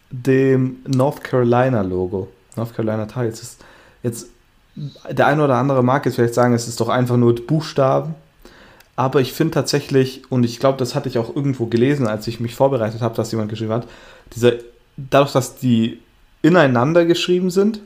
dem 0.09 0.77
North 0.87 1.23
Carolina 1.23 1.81
Logo. 1.81 2.29
North 2.55 2.75
Carolina 2.75 3.05
Tigers 3.05 3.41
ist 3.41 3.61
jetzt 4.03 4.27
der 4.75 5.27
eine 5.27 5.43
oder 5.43 5.55
andere 5.55 5.83
mag 5.83 6.05
jetzt 6.05 6.15
vielleicht 6.15 6.33
sagen, 6.33 6.53
es 6.53 6.67
ist 6.67 6.79
doch 6.79 6.89
einfach 6.89 7.17
nur 7.17 7.35
Buchstaben. 7.35 8.15
Aber 8.95 9.21
ich 9.21 9.33
finde 9.33 9.53
tatsächlich, 9.55 10.21
und 10.29 10.43
ich 10.43 10.59
glaube, 10.59 10.77
das 10.77 10.93
hatte 10.93 11.09
ich 11.09 11.17
auch 11.17 11.35
irgendwo 11.35 11.65
gelesen, 11.65 12.07
als 12.07 12.27
ich 12.27 12.39
mich 12.39 12.55
vorbereitet 12.55 13.01
habe, 13.01 13.15
dass 13.15 13.31
jemand 13.31 13.49
geschrieben 13.49 13.73
hat, 13.73 13.87
dieser, 14.35 14.53
dadurch, 14.97 15.31
dass 15.31 15.55
die 15.55 15.99
ineinander 16.41 17.05
geschrieben 17.05 17.49
sind, 17.49 17.79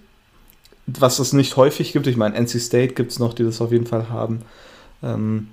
was 0.86 1.20
es 1.20 1.34
nicht 1.34 1.58
häufig 1.58 1.94
gibt, 1.94 2.08
ich 2.08 2.18
meine, 2.18 2.36
NC 2.36 2.60
State 2.62 2.94
gibt 2.94 3.12
es 3.12 3.20
noch, 3.20 3.34
die 3.34 3.44
das 3.44 3.62
auf 3.62 3.72
jeden 3.72 3.86
Fall 3.86 4.10
haben. 4.10 4.42
Ähm, 5.04 5.50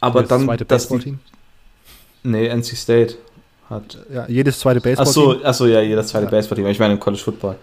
aber 0.00 0.20
das 0.20 0.28
dann. 0.28 0.44
Zweite 0.44 0.64
das 0.64 0.82
Baseballteam? 0.84 1.18
Nee, 2.22 2.48
NC 2.48 2.76
State 2.76 3.14
hat. 3.68 3.98
Ja, 4.12 4.26
jedes 4.28 4.60
zweite 4.60 4.80
Baseballteam. 4.80 5.30
Achso, 5.32 5.44
achso, 5.44 5.66
ja, 5.66 5.80
jedes 5.80 6.08
zweite 6.08 6.26
ja. 6.26 6.30
Baseballteam. 6.30 6.66
Ich 6.68 6.78
meine 6.78 6.94
im 6.94 7.00
College 7.00 7.22
Football. 7.22 7.56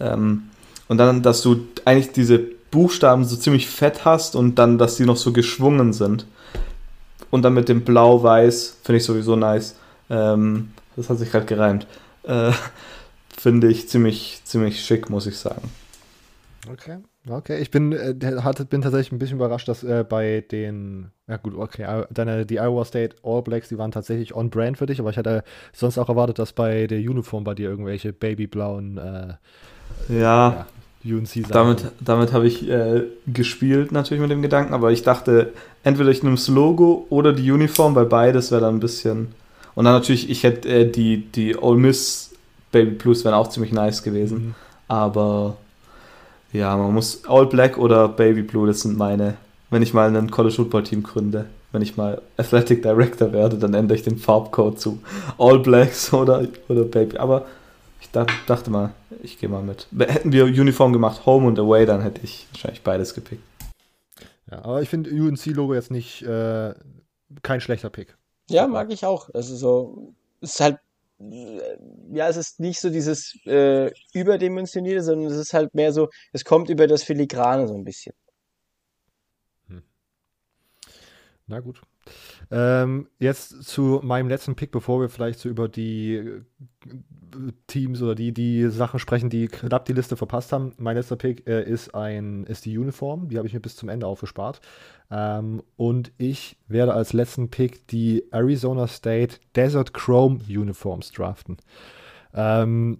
Ja. 0.00 0.14
Ähm, 0.14 0.44
und 0.88 0.98
dann, 0.98 1.22
dass 1.22 1.42
du 1.42 1.66
eigentlich 1.84 2.12
diese 2.12 2.38
Buchstaben 2.70 3.24
so 3.24 3.36
ziemlich 3.36 3.68
fett 3.68 4.04
hast 4.04 4.34
und 4.34 4.56
dann, 4.56 4.78
dass 4.78 4.96
die 4.96 5.04
noch 5.04 5.16
so 5.16 5.32
geschwungen 5.32 5.92
sind. 5.92 6.26
Und 7.30 7.42
dann 7.42 7.54
mit 7.54 7.68
dem 7.68 7.82
Blau-Weiß, 7.82 8.78
finde 8.82 8.98
ich 8.98 9.04
sowieso 9.04 9.36
nice. 9.36 9.76
Ähm, 10.10 10.70
das 10.96 11.08
hat 11.08 11.18
sich 11.18 11.30
gerade 11.30 11.46
gereimt. 11.46 11.86
Äh, 12.24 12.52
finde 13.36 13.68
ich 13.68 13.88
ziemlich, 13.88 14.40
ziemlich 14.44 14.84
schick, 14.84 15.10
muss 15.10 15.26
ich 15.26 15.38
sagen. 15.38 15.70
Okay. 16.70 16.98
Okay, 17.28 17.60
ich 17.60 17.70
bin, 17.70 17.92
äh, 17.92 18.14
bin 18.14 18.82
tatsächlich 18.82 19.12
ein 19.12 19.18
bisschen 19.20 19.36
überrascht, 19.36 19.68
dass 19.68 19.84
äh, 19.84 20.04
bei 20.08 20.44
den, 20.50 21.12
ja 21.28 21.36
gut, 21.36 21.54
okay, 21.54 22.04
deine, 22.10 22.44
die 22.44 22.56
Iowa 22.56 22.84
State 22.84 23.14
All 23.22 23.42
Blacks, 23.42 23.68
die 23.68 23.78
waren 23.78 23.92
tatsächlich 23.92 24.34
on 24.34 24.50
brand 24.50 24.76
für 24.76 24.86
dich, 24.86 24.98
aber 24.98 25.10
ich 25.10 25.16
hätte 25.16 25.44
sonst 25.72 25.98
auch 25.98 26.08
erwartet, 26.08 26.40
dass 26.40 26.52
bei 26.52 26.88
der 26.88 26.98
Uniform 26.98 27.44
bei 27.44 27.54
dir 27.54 27.70
irgendwelche 27.70 28.12
babyblauen 28.12 28.98
äh, 28.98 29.34
ja, 30.08 30.18
ja 30.18 30.66
UNC 31.04 31.48
Damit, 31.48 31.92
damit 32.00 32.32
habe 32.32 32.46
ich 32.46 32.68
äh, 32.68 33.04
gespielt, 33.26 33.92
natürlich 33.92 34.20
mit 34.20 34.30
dem 34.30 34.42
Gedanken, 34.42 34.74
aber 34.74 34.90
ich 34.90 35.02
dachte, 35.02 35.52
entweder 35.84 36.10
ich 36.10 36.22
nehme 36.24 36.36
das 36.36 36.48
Logo 36.48 37.06
oder 37.08 37.32
die 37.32 37.50
Uniform, 37.50 37.94
weil 37.94 38.06
beides 38.06 38.50
wäre 38.50 38.62
dann 38.62 38.76
ein 38.76 38.80
bisschen. 38.80 39.28
Und 39.74 39.84
dann 39.84 39.94
natürlich, 39.94 40.30
ich 40.30 40.42
hätte 40.42 40.68
äh, 40.68 40.90
die, 40.90 41.18
die 41.18 41.56
Ole 41.56 41.78
Miss 41.78 42.30
Baby 42.70 42.92
Blues 42.92 43.24
wären 43.24 43.34
auch 43.34 43.48
ziemlich 43.48 43.72
nice 43.72 44.02
gewesen, 44.02 44.38
mhm. 44.38 44.54
aber 44.88 45.56
ja, 46.52 46.76
man 46.76 46.92
muss 46.92 47.24
All 47.26 47.46
Black 47.46 47.78
oder 47.78 48.08
Baby 48.08 48.42
Blue, 48.42 48.66
das 48.66 48.80
sind 48.80 48.96
meine. 48.96 49.34
Wenn 49.70 49.82
ich 49.82 49.94
mal 49.94 50.14
ein 50.14 50.30
College 50.30 50.54
Football 50.54 50.82
Team 50.82 51.02
gründe, 51.02 51.46
wenn 51.72 51.80
ich 51.80 51.96
mal 51.96 52.20
Athletic 52.36 52.82
Director 52.82 53.32
werde, 53.32 53.56
dann 53.56 53.72
ändere 53.72 53.96
ich 53.96 54.04
den 54.04 54.18
Farbcode 54.18 54.78
zu 54.78 55.02
All 55.38 55.58
Blacks 55.58 56.12
oder, 56.12 56.46
oder 56.68 56.84
Baby. 56.84 57.16
Aber 57.16 57.46
ich 58.00 58.10
dachte 58.10 58.70
mal, 58.70 58.92
ich 59.22 59.38
gehe 59.38 59.48
mal 59.48 59.62
mit. 59.62 59.86
Hätten 59.98 60.32
wir 60.32 60.44
Uniform 60.44 60.92
gemacht, 60.92 61.24
Home 61.24 61.46
und 61.46 61.58
Away, 61.58 61.86
dann 61.86 62.02
hätte 62.02 62.20
ich 62.22 62.46
wahrscheinlich 62.52 62.82
beides 62.82 63.14
gepickt. 63.14 63.42
Ja, 64.50 64.64
aber 64.64 64.82
ich 64.82 64.90
finde 64.90 65.10
UNC-Logo 65.10 65.72
jetzt 65.72 65.90
nicht 65.90 66.22
äh, 66.22 66.74
kein 67.42 67.60
schlechter 67.62 67.88
Pick. 67.88 68.14
Ja, 68.50 68.66
mag 68.66 68.90
ich 68.92 69.04
auch. 69.04 69.30
Also 69.34 69.56
so, 69.56 70.14
ist 70.40 70.60
halt 70.60 70.78
ja, 72.10 72.28
es 72.28 72.36
ist 72.36 72.60
nicht 72.60 72.80
so 72.80 72.90
dieses 72.90 73.38
äh, 73.46 73.92
überdimensionierte, 74.12 75.02
sondern 75.02 75.30
es 75.30 75.38
ist 75.38 75.54
halt 75.54 75.74
mehr 75.74 75.92
so, 75.92 76.08
es 76.32 76.44
kommt 76.44 76.68
über 76.68 76.86
das 76.86 77.02
Filigrane 77.04 77.68
so 77.68 77.74
ein 77.74 77.84
bisschen. 77.84 78.14
Hm. 79.68 79.82
Na 81.46 81.60
gut. 81.60 81.80
Ähm, 82.54 83.08
jetzt 83.18 83.64
zu 83.64 84.00
meinem 84.02 84.28
letzten 84.28 84.54
Pick, 84.54 84.72
bevor 84.72 85.00
wir 85.00 85.08
vielleicht 85.08 85.38
so 85.38 85.48
über 85.48 85.68
die 85.70 86.16
äh, 86.16 86.42
Teams 87.66 88.02
oder 88.02 88.14
die, 88.14 88.32
die 88.32 88.68
Sachen 88.68 89.00
sprechen, 89.00 89.30
die 89.30 89.48
knapp 89.48 89.86
die 89.86 89.94
Liste 89.94 90.18
verpasst 90.18 90.52
haben. 90.52 90.74
Mein 90.76 90.96
letzter 90.96 91.16
Pick 91.16 91.46
äh, 91.48 91.62
ist, 91.62 91.94
ein, 91.94 92.44
ist 92.44 92.66
die 92.66 92.76
Uniform. 92.76 93.30
Die 93.30 93.38
habe 93.38 93.48
ich 93.48 93.54
mir 93.54 93.60
bis 93.60 93.74
zum 93.74 93.88
Ende 93.88 94.06
aufgespart. 94.06 94.60
Ähm, 95.10 95.62
und 95.76 96.12
ich 96.18 96.58
werde 96.68 96.92
als 96.92 97.14
letzten 97.14 97.48
Pick 97.48 97.88
die 97.88 98.24
Arizona 98.32 98.86
State 98.86 99.36
Desert 99.56 99.94
Chrome 99.94 100.40
Uniforms 100.46 101.10
draften. 101.10 101.56
Ähm, 102.34 102.98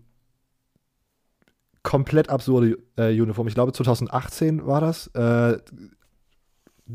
komplett 1.82 2.30
absurde 2.30 2.78
äh, 2.96 3.12
Uniform. 3.20 3.48
Ich 3.48 3.54
glaube 3.54 3.74
2018 3.74 4.66
war 4.66 4.80
das. 4.80 5.08
Äh, 5.08 5.58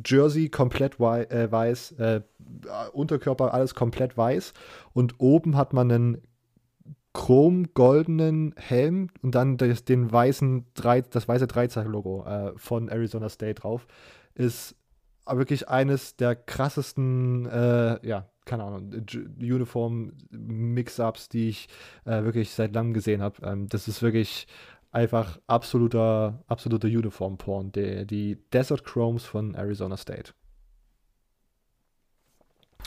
Jersey 0.06 0.50
komplett 0.50 1.00
wei 1.00 1.24
äh, 1.26 1.52
weiß, 1.52 1.94
äh, 1.94 2.22
Unterkörper 2.94 3.54
alles 3.54 3.76
komplett 3.76 4.18
weiß 4.18 4.54
und 4.94 5.16
oben 5.20 5.56
hat 5.56 5.74
man 5.74 5.92
einen 5.92 6.22
chrom-goldenen 7.14 8.54
Helm 8.58 9.10
und 9.24 9.34
dann 9.34 9.58
das, 9.58 9.84
den 9.86 10.12
weißen 10.12 10.68
drei, 10.76 11.02
das 11.02 11.28
weiße 11.28 11.48
Dreizack-Logo 11.48 12.26
äh, 12.26 12.54
von 12.58 12.90
Arizona 12.90 13.28
State 13.30 13.62
drauf. 13.62 13.88
Ist 14.36 14.76
wirklich 15.26 15.68
eines 15.68 16.16
der 16.16 16.36
krassesten, 16.36 17.48
äh, 17.48 18.08
ja, 18.08 18.30
keine 18.46 18.64
Ahnung, 18.64 18.92
Uniform-Mix-Ups, 19.40 21.30
die 21.30 21.50
ich 21.50 21.68
äh, 22.06 22.24
wirklich 22.24 22.52
seit 22.52 22.74
langem 22.76 22.94
gesehen 22.94 23.22
habe. 23.22 23.46
Ähm, 23.46 23.68
das 23.68 23.88
ist 23.88 24.04
wirklich 24.04 24.48
einfach 24.92 25.40
absoluter, 25.48 26.44
absoluter 26.48 26.88
Uniform-Porn, 26.88 27.72
die, 27.72 28.06
die 28.06 28.38
Desert 28.52 28.84
Chromes 28.84 29.24
von 29.24 29.56
Arizona 29.56 29.98
State. 29.98 30.34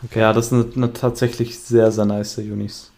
Okay. 0.04 0.20
Ja, 0.20 0.32
das 0.32 0.48
sind 0.48 0.76
eine, 0.76 0.92
tatsächlich 0.92 1.58
sehr, 1.58 1.92
sehr 1.92 2.06
nice 2.06 2.38
Unis. 2.38 2.90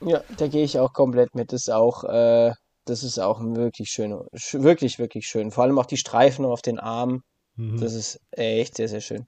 Ja, 0.00 0.22
da 0.36 0.48
gehe 0.48 0.64
ich 0.64 0.78
auch 0.78 0.92
komplett 0.92 1.34
mit. 1.34 1.52
Das 1.52 1.62
ist 1.62 1.70
auch, 1.70 2.04
äh, 2.04 2.52
das 2.84 3.02
ist 3.04 3.18
auch 3.18 3.40
wirklich 3.40 3.90
schön, 3.90 4.12
wirklich, 4.52 4.98
wirklich 4.98 5.26
schön. 5.26 5.50
Vor 5.50 5.64
allem 5.64 5.78
auch 5.78 5.86
die 5.86 5.96
Streifen 5.96 6.44
auf 6.44 6.62
den 6.62 6.78
Armen. 6.78 7.22
Mhm. 7.56 7.80
Das 7.80 7.94
ist 7.94 8.20
echt 8.30 8.76
sehr, 8.76 8.88
sehr 8.88 9.00
schön. 9.00 9.26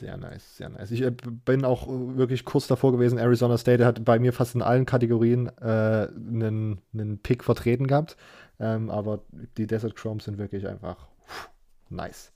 Sehr 0.00 0.16
nice, 0.16 0.56
sehr 0.56 0.70
nice. 0.70 0.90
Ich 0.92 1.02
äh, 1.02 1.10
bin 1.10 1.62
auch 1.62 1.86
wirklich 1.86 2.46
kurz 2.46 2.66
davor 2.66 2.90
gewesen. 2.92 3.18
Arizona 3.18 3.58
State 3.58 3.84
hat 3.84 4.02
bei 4.02 4.18
mir 4.18 4.32
fast 4.32 4.54
in 4.54 4.62
allen 4.62 4.86
Kategorien 4.86 5.48
äh, 5.60 6.08
einen, 6.08 6.80
einen 6.94 7.18
Pick 7.18 7.44
vertreten 7.44 7.86
gehabt. 7.86 8.16
Ähm, 8.58 8.88
aber 8.88 9.20
die 9.58 9.66
Desert 9.66 9.96
Chromes 9.96 10.24
sind 10.24 10.38
wirklich 10.38 10.66
einfach 10.66 10.96
pff, 11.26 11.50
nice. 11.90 12.32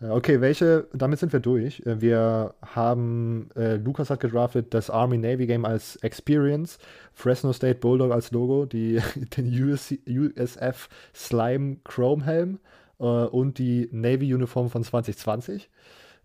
Äh, 0.00 0.10
okay, 0.10 0.40
welche, 0.40 0.86
damit 0.92 1.18
sind 1.18 1.32
wir 1.32 1.40
durch. 1.40 1.84
Äh, 1.84 2.00
wir 2.00 2.54
haben, 2.62 3.50
äh, 3.56 3.74
Lukas 3.74 4.10
hat 4.10 4.20
gedraftet 4.20 4.72
das 4.72 4.88
Army-Navy 4.88 5.48
Game 5.48 5.64
als 5.64 5.96
Experience, 5.96 6.78
Fresno 7.12 7.52
State 7.52 7.80
Bulldog 7.80 8.12
als 8.12 8.30
Logo, 8.30 8.66
die, 8.66 9.00
den 9.36 9.48
USC, 9.48 9.98
USF 10.08 10.88
Slime 11.12 11.78
Chrome 11.82 12.24
Helm 12.24 12.60
äh, 13.00 13.04
und 13.04 13.58
die 13.58 13.88
Navy-Uniform 13.90 14.70
von 14.70 14.84
2020. 14.84 15.68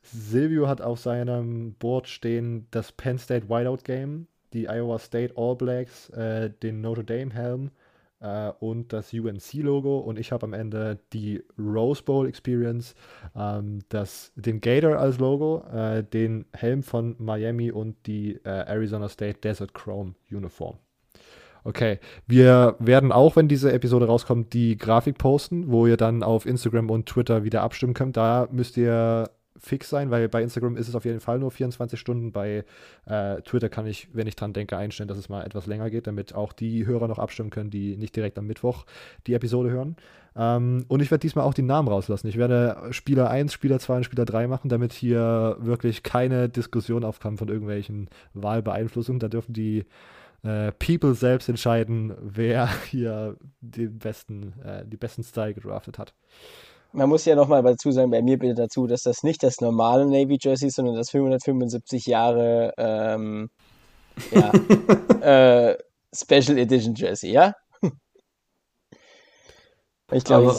Silvio 0.02 0.68
hat 0.68 0.82
auf 0.82 1.00
seinem 1.00 1.74
Board 1.74 2.08
stehen 2.08 2.68
das 2.72 2.92
Penn 2.92 3.18
State 3.18 3.50
Whiteout 3.50 3.84
Game, 3.84 4.28
die 4.54 4.68
Iowa 4.68 5.00
State 5.00 5.34
All 5.38 5.56
Blacks, 5.56 6.10
äh, 6.10 6.50
den 6.50 6.82
Notre 6.82 7.04
Dame 7.04 7.34
Helm 7.34 7.72
äh, 8.20 8.52
und 8.60 8.94
das 8.94 9.14
UNC-Logo 9.14 10.00
und 10.00 10.18
ich 10.18 10.32
habe 10.32 10.46
am 10.46 10.54
Ende 10.54 11.00
die 11.14 11.44
Rose 11.58 12.04
Bowl 12.04 12.28
Experience, 12.28 12.96
ähm, 13.36 13.80
das, 13.90 14.32
den 14.36 14.62
Gator 14.62 14.98
als 14.98 15.20
Logo, 15.20 15.64
äh, 15.72 16.04
den 16.04 16.46
Helm 16.54 16.84
von 16.84 17.16
Miami 17.20 17.72
und 17.72 17.96
die 18.08 18.36
äh, 18.44 18.50
Arizona 18.50 19.10
State 19.10 19.40
Desert 19.42 19.74
Chrome 19.74 20.16
Uniform. 20.32 20.78
Okay, 21.66 22.00
wir 22.26 22.78
werden 22.80 23.12
auch, 23.12 23.36
wenn 23.36 23.50
diese 23.50 23.74
Episode 23.74 24.08
rauskommt, 24.08 24.54
die 24.54 24.78
Grafik 24.78 25.18
posten, 25.18 25.70
wo 25.70 25.86
ihr 25.88 25.98
dann 25.98 26.24
auf 26.24 26.46
Instagram 26.46 26.90
und 26.90 27.06
Twitter 27.06 27.44
wieder 27.44 27.62
abstimmen 27.64 27.94
könnt. 27.94 28.16
Da 28.16 28.48
müsst 28.50 28.78
ihr 28.78 29.30
fix 29.60 29.90
sein, 29.90 30.12
weil 30.12 30.30
bei 30.30 30.42
Instagram 30.42 30.78
ist 30.78 30.88
es 30.88 30.96
auf 30.96 31.06
jeden 31.06 31.20
Fall 31.20 31.40
nur 31.40 31.52
24 31.52 32.00
Stunden. 32.00 32.32
Bei 32.32 32.64
äh, 33.06 33.42
Twitter 33.42 33.70
kann 33.70 33.86
ich, 33.86 34.10
wenn 34.14 34.28
ich 34.28 34.36
dran 34.36 34.54
denke, 34.54 34.78
einstellen, 34.78 35.08
dass 35.08 35.18
es 35.18 35.30
mal 35.30 35.46
etwas 35.46 35.68
länger 35.68 35.90
geht, 35.90 36.08
damit 36.08 36.34
auch 36.34 36.54
die 36.54 36.86
Hörer 36.86 37.08
noch 37.08 37.20
abstimmen 37.20 37.50
können, 37.50 37.70
die 37.70 37.98
nicht 37.98 38.16
direkt 38.16 38.38
am 38.38 38.48
Mittwoch 38.48 38.86
die 39.28 39.34
Episode 39.34 39.70
hören. 39.70 39.96
Ähm, 40.36 40.86
und 40.88 41.02
ich 41.02 41.12
werde 41.12 41.22
diesmal 41.22 41.46
auch 41.46 41.54
die 41.54 41.62
Namen 41.62 41.88
rauslassen. 41.88 42.28
Ich 42.28 42.38
werde 42.38 42.88
Spieler 42.92 43.30
1, 43.30 43.54
Spieler 43.54 43.80
2 43.80 43.98
und 43.98 44.04
Spieler 44.04 44.26
3 44.26 44.48
machen, 44.48 44.70
damit 44.70 44.94
hier 44.94 45.58
wirklich 45.60 46.04
keine 46.04 46.50
Diskussion 46.50 47.04
aufkam 47.04 47.38
von 47.38 47.50
irgendwelchen 47.50 48.10
Wahlbeeinflussungen. 48.34 49.20
Da 49.20 49.28
dürfen 49.28 49.54
die 49.54 49.86
äh, 50.44 50.72
People 50.74 51.16
selbst 51.16 51.50
entscheiden, 51.50 52.14
wer 52.22 52.70
hier 52.90 53.38
den 53.62 54.00
besten, 54.00 54.54
äh, 54.64 54.86
die 54.86 54.98
besten 54.98 55.24
Style 55.24 55.54
gedraftet 55.54 56.00
hat. 56.00 56.14
Man 56.92 57.10
muss 57.10 57.26
ja 57.26 57.36
nochmal 57.36 57.62
dazu 57.62 57.92
sagen, 57.92 58.10
bei 58.10 58.22
mir 58.22 58.40
bitte 58.40 58.56
dazu, 58.56 58.88
dass 58.88 59.04
das 59.04 59.24
nicht 59.24 59.44
das 59.44 59.62
normale 59.62 60.06
Navy 60.06 60.38
Jersey 60.42 60.70
ist, 60.70 60.76
sondern 60.76 60.96
das 60.96 61.12
575 61.12 62.06
Jahre 62.08 62.74
ähm, 62.78 63.50
ja, 64.32 64.52
äh, 65.72 65.78
Special 66.14 66.58
Edition 66.58 66.96
Jersey, 66.96 67.32
ja? 67.32 67.54
ich 70.12 70.24
glaube, 70.24 70.56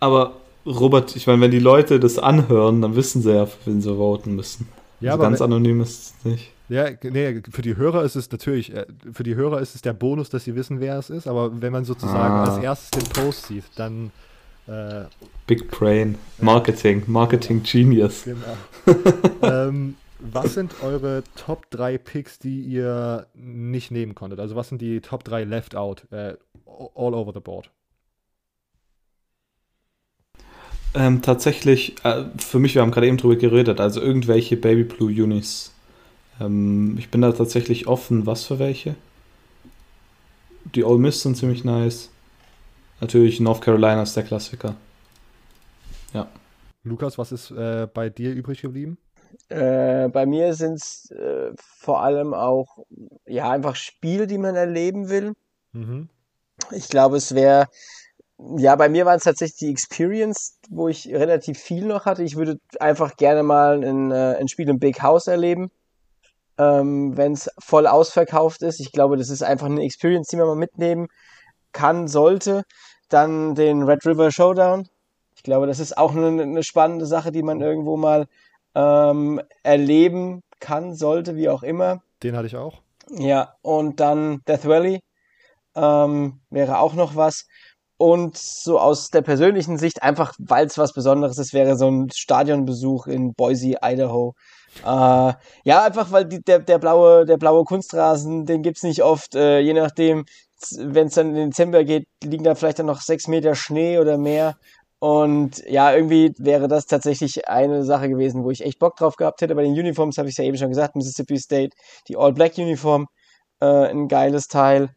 aber, 0.00 0.32
aber 0.32 0.36
Robert, 0.66 1.14
ich 1.14 1.26
meine, 1.26 1.42
wenn 1.42 1.50
die 1.50 1.58
Leute 1.58 2.00
das 2.00 2.18
anhören, 2.18 2.80
dann 2.80 2.96
wissen 2.96 3.20
sie 3.20 3.34
ja, 3.34 3.44
für 3.44 3.66
wen 3.66 3.82
sie 3.82 3.94
voten 3.94 4.34
müssen. 4.34 4.68
Ja, 5.00 5.12
also 5.12 5.22
aber 5.22 5.30
ganz 5.30 5.42
anonym 5.42 5.82
ist 5.82 6.14
es 6.16 6.24
nicht. 6.24 6.50
Ja, 6.70 6.88
nee, 7.02 7.42
für 7.50 7.60
die 7.60 7.76
Hörer 7.76 8.04
ist 8.04 8.16
es 8.16 8.30
natürlich, 8.30 8.74
äh, 8.74 8.86
für 9.12 9.22
die 9.22 9.34
Hörer 9.34 9.60
ist 9.60 9.74
es 9.74 9.82
der 9.82 9.92
Bonus, 9.92 10.30
dass 10.30 10.44
sie 10.44 10.54
wissen, 10.54 10.80
wer 10.80 10.98
es 10.98 11.10
ist, 11.10 11.26
aber 11.26 11.60
wenn 11.60 11.72
man 11.72 11.84
sozusagen 11.84 12.34
ah. 12.34 12.44
als 12.44 12.64
erstes 12.64 12.90
den 12.90 13.12
Post 13.12 13.46
sieht, 13.48 13.64
dann. 13.76 14.10
Äh, 14.66 15.04
Big 15.46 15.70
Brain, 15.70 16.16
Marketing, 16.38 17.02
Marketing 17.06 17.62
Genius. 17.62 18.24
Genau. 18.24 18.56
ähm, 19.42 19.96
was 20.18 20.54
sind 20.54 20.82
eure 20.82 21.22
Top 21.36 21.70
3 21.70 21.98
Picks, 21.98 22.38
die 22.38 22.60
ihr 22.60 23.26
nicht 23.34 23.90
nehmen 23.90 24.14
konntet? 24.14 24.40
Also, 24.40 24.56
was 24.56 24.68
sind 24.68 24.80
die 24.80 25.00
Top 25.00 25.24
3 25.24 25.44
Left 25.44 25.76
Out, 25.76 26.10
äh, 26.10 26.34
all 26.66 27.14
over 27.14 27.32
the 27.34 27.40
board? 27.40 27.70
Ähm, 30.94 31.22
tatsächlich, 31.22 31.96
äh, 32.04 32.24
für 32.38 32.58
mich, 32.58 32.74
wir 32.74 32.82
haben 32.82 32.90
gerade 32.90 33.08
eben 33.08 33.16
drüber 33.16 33.36
geredet, 33.36 33.80
also 33.80 34.00
irgendwelche 34.00 34.56
Baby 34.56 34.84
Blue 34.84 35.10
Unis 35.22 35.74
ähm, 36.40 36.96
ich 36.98 37.10
bin 37.10 37.20
da 37.20 37.32
tatsächlich 37.32 37.86
offen, 37.86 38.26
was 38.26 38.44
für 38.44 38.58
welche. 38.58 38.96
Die 40.74 40.84
Ole 40.84 40.98
Miss 40.98 41.22
sind 41.22 41.36
ziemlich 41.36 41.64
nice. 41.64 42.10
Natürlich 43.04 43.38
North 43.38 43.60
Carolina 43.60 44.02
ist 44.02 44.16
der 44.16 44.22
Klassiker. 44.22 44.74
Ja. 46.14 46.26
Lukas, 46.84 47.18
was 47.18 47.32
ist 47.32 47.50
äh, 47.50 47.86
bei 47.92 48.08
dir 48.08 48.32
übrig 48.32 48.62
geblieben? 48.62 48.96
Äh, 49.50 50.08
bei 50.08 50.24
mir 50.24 50.54
sind 50.54 50.76
es 50.76 51.10
äh, 51.10 51.50
vor 51.56 52.02
allem 52.02 52.32
auch 52.32 52.78
ja 53.26 53.50
einfach 53.50 53.76
Spiele, 53.76 54.26
die 54.26 54.38
man 54.38 54.56
erleben 54.56 55.10
will. 55.10 55.34
Mhm. 55.72 56.08
Ich 56.70 56.88
glaube, 56.88 57.18
es 57.18 57.34
wäre 57.34 57.68
ja, 58.56 58.74
bei 58.74 58.88
mir 58.88 59.04
waren 59.04 59.18
es 59.18 59.24
tatsächlich 59.24 59.58
die 59.58 59.70
Experience, 59.70 60.58
wo 60.70 60.88
ich 60.88 61.06
relativ 61.08 61.58
viel 61.58 61.84
noch 61.84 62.06
hatte. 62.06 62.22
Ich 62.22 62.36
würde 62.36 62.58
einfach 62.80 63.16
gerne 63.16 63.42
mal 63.42 63.84
ein, 63.84 64.12
äh, 64.12 64.36
ein 64.40 64.48
Spiel 64.48 64.68
im 64.68 64.78
Big 64.78 65.02
House 65.02 65.26
erleben 65.26 65.70
ähm, 66.58 67.16
wenn 67.16 67.32
es 67.32 67.50
voll 67.58 67.86
ausverkauft 67.86 68.62
ist. 68.62 68.80
Ich 68.80 68.92
glaube, 68.92 69.16
das 69.16 69.30
ist 69.30 69.42
einfach 69.42 69.66
eine 69.66 69.82
Experience, 69.82 70.28
die 70.28 70.36
man 70.36 70.46
mal 70.46 70.56
mitnehmen 70.56 71.08
kann, 71.72 72.08
sollte. 72.08 72.64
Dann 73.08 73.54
den 73.54 73.82
Red 73.82 74.04
River 74.06 74.30
Showdown. 74.30 74.88
Ich 75.36 75.42
glaube, 75.42 75.66
das 75.66 75.78
ist 75.78 75.96
auch 75.98 76.14
eine, 76.14 76.42
eine 76.42 76.62
spannende 76.62 77.06
Sache, 77.06 77.32
die 77.32 77.42
man 77.42 77.60
irgendwo 77.60 77.96
mal 77.96 78.26
ähm, 78.74 79.40
erleben 79.62 80.42
kann, 80.60 80.94
sollte, 80.94 81.36
wie 81.36 81.48
auch 81.48 81.62
immer. 81.62 82.02
Den 82.22 82.36
hatte 82.36 82.46
ich 82.46 82.56
auch. 82.56 82.80
Ja, 83.10 83.54
und 83.62 84.00
dann 84.00 84.40
Death 84.48 84.66
Valley 84.66 85.00
ähm, 85.74 86.40
wäre 86.50 86.78
auch 86.78 86.94
noch 86.94 87.16
was. 87.16 87.46
Und 87.96 88.36
so 88.36 88.80
aus 88.80 89.10
der 89.10 89.22
persönlichen 89.22 89.78
Sicht, 89.78 90.02
einfach 90.02 90.34
weil 90.38 90.66
es 90.66 90.78
was 90.78 90.92
Besonderes 90.92 91.38
ist, 91.38 91.54
wäre 91.54 91.76
so 91.76 91.88
ein 91.88 92.10
Stadionbesuch 92.10 93.06
in 93.06 93.34
Boise, 93.34 93.76
Idaho. 93.82 94.34
Äh, 94.82 95.32
ja, 95.64 95.84
einfach 95.84 96.10
weil 96.10 96.24
die, 96.24 96.42
der, 96.42 96.58
der, 96.58 96.78
blaue, 96.78 97.24
der 97.24 97.36
blaue 97.36 97.64
Kunstrasen, 97.64 98.46
den 98.46 98.62
gibt's 98.62 98.82
nicht 98.82 99.02
oft. 99.04 99.36
Äh, 99.36 99.60
je 99.60 99.74
nachdem, 99.74 100.24
wenn 100.72 101.08
es 101.08 101.14
dann 101.14 101.30
in 101.30 101.34
den 101.34 101.50
Dezember 101.50 101.84
geht, 101.84 102.06
liegen 102.22 102.44
da 102.44 102.54
vielleicht 102.54 102.78
dann 102.78 102.86
noch 102.86 103.00
sechs 103.00 103.28
Meter 103.28 103.54
Schnee 103.54 103.98
oder 103.98 104.18
mehr. 104.18 104.56
Und 104.98 105.58
ja, 105.66 105.94
irgendwie 105.94 106.32
wäre 106.38 106.66
das 106.66 106.86
tatsächlich 106.86 107.46
eine 107.48 107.84
Sache 107.84 108.08
gewesen, 108.08 108.42
wo 108.42 108.50
ich 108.50 108.64
echt 108.64 108.78
Bock 108.78 108.96
drauf 108.96 109.16
gehabt 109.16 109.42
hätte. 109.42 109.54
Bei 109.54 109.62
den 109.62 109.72
Uniforms 109.72 110.16
habe 110.16 110.28
ich 110.28 110.36
ja 110.38 110.44
eben 110.44 110.56
schon 110.56 110.70
gesagt, 110.70 110.96
Mississippi 110.96 111.38
State, 111.38 111.76
die 112.08 112.16
All-Black-Uniform, 112.16 113.06
äh, 113.60 113.66
ein 113.66 114.08
geiles 114.08 114.48
Teil. 114.48 114.90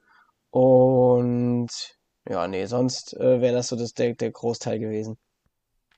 Und 0.50 1.70
ja, 2.30 2.48
nee, 2.48 2.66
sonst 2.66 3.16
äh, 3.18 3.42
wäre 3.42 3.56
das 3.56 3.68
so 3.68 3.76
das, 3.76 3.94
der, 3.94 4.14
der 4.14 4.32
Großteil 4.32 4.80
gewesen. 4.80 5.18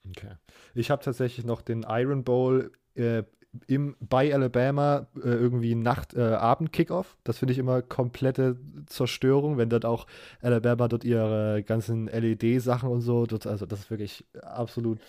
Okay. 0.08 0.34
Ich 0.74 0.90
habe 0.90 1.04
tatsächlich 1.04 1.46
noch 1.46 1.62
den 1.62 1.86
Iron 1.88 2.24
Bowl 2.24 2.72
äh, 2.96 3.24
im, 3.68 3.96
bei 4.00 4.34
Alabama 4.34 5.08
äh, 5.16 5.30
irgendwie 5.30 5.76
Nacht-Abend-Kickoff. 5.76 7.14
Äh, 7.14 7.22
das 7.24 7.40
finde 7.40 7.54
ich 7.54 7.58
immer 7.58 7.82
komplette 7.82 8.58
Zerstörung, 8.86 9.58
wenn 9.58 9.70
dort 9.70 9.86
auch 9.86 10.06
Alabama 10.42 10.88
dort 10.88 11.04
ihre 11.04 11.64
ganzen 11.64 12.08
LED-Sachen 12.08 12.90
und 12.90 13.02
so, 13.02 13.26
dort, 13.26 13.48
also 13.48 13.66
das 13.66 13.80
ist 13.80 13.92
wirklich 13.92 14.26
absolut 14.42 15.00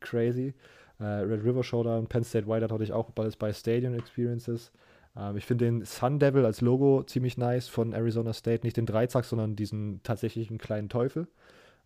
crazy. 0.00 0.54
Äh, 0.98 1.04
Red 1.04 1.44
River 1.44 1.62
Showdown, 1.62 2.06
Penn 2.06 2.24
State 2.24 2.46
Whiteout 2.46 2.72
hatte 2.72 2.84
ich 2.84 2.92
auch 2.92 3.10
beides 3.10 3.36
bei 3.36 3.52
Stadium 3.52 3.94
Experiences. 3.94 4.72
Ähm, 5.16 5.36
ich 5.36 5.44
finde 5.44 5.66
den 5.66 5.84
Sun 5.84 6.18
Devil 6.18 6.44
als 6.44 6.60
Logo 6.60 7.02
ziemlich 7.02 7.36
nice 7.36 7.68
von 7.68 7.92
Arizona 7.92 8.32
State. 8.32 8.64
Nicht 8.64 8.76
den 8.76 8.86
Dreizack, 8.86 9.24
sondern 9.24 9.56
diesen 9.56 10.02
tatsächlichen 10.02 10.58
kleinen 10.58 10.88
Teufel. 10.88 11.28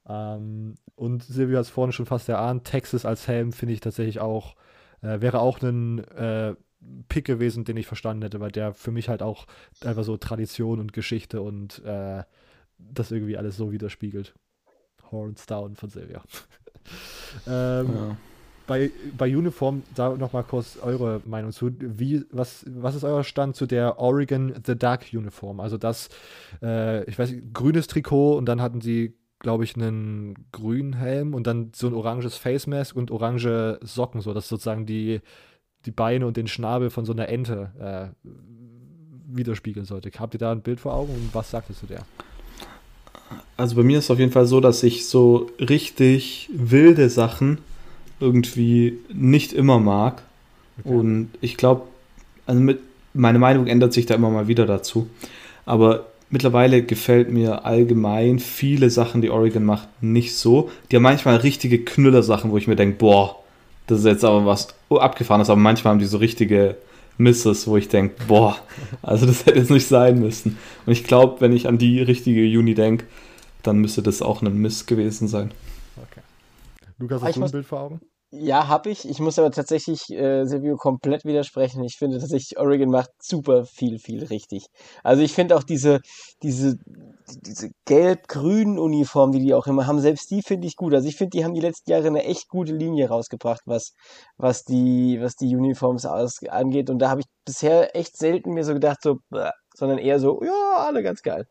Ähm, 0.08 0.74
und 0.96 1.22
Silvia 1.22 1.58
hat 1.58 1.64
es 1.64 1.70
vorhin 1.70 1.92
schon 1.92 2.06
fast 2.06 2.28
erahnt, 2.28 2.64
Texas 2.64 3.04
als 3.04 3.26
Helm 3.26 3.52
finde 3.52 3.74
ich 3.74 3.80
tatsächlich 3.80 4.20
auch 4.20 4.54
äh, 5.04 5.20
wäre 5.20 5.40
auch 5.40 5.60
ein 5.62 5.98
äh, 5.98 6.54
Pick 7.08 7.24
gewesen, 7.24 7.64
den 7.64 7.76
ich 7.76 7.86
verstanden 7.86 8.22
hätte, 8.22 8.40
weil 8.40 8.50
der 8.50 8.74
für 8.74 8.90
mich 8.90 9.08
halt 9.08 9.22
auch 9.22 9.46
einfach 9.84 10.04
so 10.04 10.16
Tradition 10.16 10.80
und 10.80 10.92
Geschichte 10.92 11.40
und 11.40 11.82
äh, 11.84 12.24
das 12.78 13.10
irgendwie 13.10 13.36
alles 13.36 13.56
so 13.56 13.72
widerspiegelt. 13.72 14.34
Horns 15.10 15.46
Down 15.46 15.76
von 15.76 15.90
Silvia. 15.90 16.22
ähm, 17.46 17.86
ja. 17.94 18.16
Bei, 18.66 18.90
bei 19.16 19.36
Uniform, 19.36 19.82
da 19.94 20.16
nochmal 20.16 20.42
kurz 20.42 20.78
eure 20.80 21.20
Meinung 21.26 21.52
zu. 21.52 21.70
Wie, 21.78 22.24
was, 22.30 22.64
was 22.66 22.94
ist 22.94 23.04
euer 23.04 23.22
Stand 23.22 23.56
zu 23.56 23.66
der 23.66 23.98
Oregon 23.98 24.54
The 24.64 24.76
Dark 24.76 25.06
Uniform? 25.12 25.60
Also 25.60 25.76
das, 25.76 26.08
äh, 26.62 27.04
ich 27.04 27.18
weiß 27.18 27.30
nicht, 27.30 27.52
grünes 27.52 27.88
Trikot 27.88 28.36
und 28.38 28.46
dann 28.46 28.62
hatten 28.62 28.80
sie 28.80 29.14
glaube 29.44 29.62
ich, 29.62 29.76
einen 29.76 30.34
grünen 30.52 30.94
Helm 30.94 31.34
und 31.34 31.46
dann 31.46 31.70
so 31.76 31.86
ein 31.86 31.94
oranges 31.94 32.36
Face 32.36 32.66
Mask 32.66 32.96
und 32.96 33.10
orange 33.10 33.78
Socken, 33.82 34.22
so 34.22 34.32
dass 34.32 34.48
sozusagen 34.48 34.86
die, 34.86 35.20
die 35.84 35.90
Beine 35.90 36.26
und 36.26 36.38
den 36.38 36.48
Schnabel 36.48 36.88
von 36.88 37.04
so 37.04 37.12
einer 37.12 37.28
Ente 37.28 38.14
äh, 38.24 38.28
widerspiegeln 39.28 39.84
sollte. 39.84 40.10
Habt 40.18 40.34
ihr 40.34 40.38
da 40.38 40.50
ein 40.50 40.62
Bild 40.62 40.80
vor 40.80 40.94
Augen 40.94 41.12
und 41.12 41.34
was 41.34 41.50
sagtest 41.50 41.82
du 41.82 41.86
der? 41.86 42.06
Also 43.58 43.76
bei 43.76 43.82
mir 43.82 43.98
ist 43.98 44.04
es 44.04 44.10
auf 44.10 44.18
jeden 44.18 44.32
Fall 44.32 44.46
so, 44.46 44.60
dass 44.60 44.82
ich 44.82 45.06
so 45.06 45.50
richtig 45.60 46.48
wilde 46.52 47.10
Sachen 47.10 47.58
irgendwie 48.20 48.98
nicht 49.12 49.52
immer 49.52 49.78
mag. 49.78 50.22
Okay. 50.80 50.88
Und 50.88 51.28
ich 51.42 51.58
glaube, 51.58 51.82
also 52.46 52.62
mit, 52.62 52.80
meine 53.12 53.38
Meinung 53.38 53.66
ändert 53.66 53.92
sich 53.92 54.06
da 54.06 54.14
immer 54.14 54.30
mal 54.30 54.48
wieder 54.48 54.64
dazu. 54.64 55.06
Aber 55.66 56.06
Mittlerweile 56.34 56.82
gefällt 56.82 57.30
mir 57.30 57.64
allgemein 57.64 58.40
viele 58.40 58.90
Sachen, 58.90 59.22
die 59.22 59.30
Oregon 59.30 59.64
macht, 59.64 59.86
nicht 60.02 60.34
so. 60.34 60.68
Die 60.90 60.96
haben 60.96 61.04
manchmal 61.04 61.36
richtige 61.36 61.84
Knüller-Sachen, 61.84 62.50
wo 62.50 62.58
ich 62.58 62.66
mir 62.66 62.74
denke, 62.74 62.96
boah, 62.98 63.36
das 63.86 64.00
ist 64.00 64.06
jetzt 64.06 64.24
aber 64.24 64.44
was 64.44 64.74
abgefahrenes, 64.90 65.48
aber 65.48 65.60
manchmal 65.60 65.92
haben 65.92 66.00
die 66.00 66.06
so 66.06 66.16
richtige 66.16 66.76
Misses, 67.18 67.68
wo 67.68 67.76
ich 67.76 67.88
denke, 67.88 68.16
boah, 68.26 68.56
also 69.00 69.26
das 69.26 69.46
hätte 69.46 69.60
jetzt 69.60 69.70
nicht 69.70 69.86
sein 69.86 70.18
müssen. 70.18 70.58
Und 70.84 70.92
ich 70.92 71.04
glaube, 71.04 71.40
wenn 71.40 71.52
ich 71.52 71.68
an 71.68 71.78
die 71.78 72.02
richtige 72.02 72.42
Juni 72.42 72.74
denke, 72.74 73.04
dann 73.62 73.78
müsste 73.78 74.02
das 74.02 74.20
auch 74.20 74.42
ein 74.42 74.58
Miss 74.58 74.86
gewesen 74.86 75.28
sein. 75.28 75.52
Okay. 75.96 76.22
Lukas, 76.98 77.22
hast 77.22 77.36
du 77.36 77.44
ein 77.44 77.50
Bild 77.52 77.66
vor 77.66 77.80
Augen? 77.80 78.00
Ja, 78.36 78.66
habe 78.68 78.90
ich. 78.90 79.08
Ich 79.08 79.20
muss 79.20 79.38
aber 79.38 79.50
tatsächlich 79.52 80.10
äh, 80.10 80.44
Silvio 80.44 80.76
komplett 80.76 81.24
widersprechen. 81.24 81.84
Ich 81.84 81.96
finde 81.96 82.18
tatsächlich, 82.18 82.58
Oregon 82.58 82.90
macht 82.90 83.10
super 83.22 83.64
viel, 83.64 83.98
viel 84.00 84.24
richtig. 84.24 84.66
Also 85.04 85.22
ich 85.22 85.32
finde 85.32 85.56
auch 85.56 85.62
diese, 85.62 86.00
diese, 86.42 86.74
diese 87.46 87.70
gelb-grünen 87.84 88.78
Uniformen, 88.78 89.32
die 89.32 89.40
die 89.40 89.54
auch 89.54 89.68
immer 89.68 89.86
haben, 89.86 90.00
selbst 90.00 90.30
die 90.32 90.42
finde 90.42 90.66
ich 90.66 90.74
gut. 90.74 90.94
Also 90.94 91.06
ich 91.06 91.16
finde, 91.16 91.30
die 91.30 91.44
haben 91.44 91.54
die 91.54 91.60
letzten 91.60 91.90
Jahre 91.90 92.08
eine 92.08 92.24
echt 92.24 92.48
gute 92.48 92.74
Linie 92.74 93.08
rausgebracht, 93.08 93.60
was, 93.66 93.92
was 94.36 94.64
die, 94.64 95.18
was 95.20 95.36
die 95.36 95.54
Uniforms 95.54 96.04
aus, 96.04 96.42
angeht. 96.48 96.90
Und 96.90 96.98
da 96.98 97.10
habe 97.10 97.20
ich 97.20 97.26
bisher 97.44 97.94
echt 97.94 98.16
selten 98.16 98.52
mir 98.52 98.64
so 98.64 98.74
gedacht, 98.74 98.98
so, 99.02 99.18
sondern 99.76 99.98
eher 99.98 100.18
so, 100.18 100.42
ja, 100.42 100.76
alle 100.78 101.02
ganz 101.04 101.22
geil. 101.22 101.46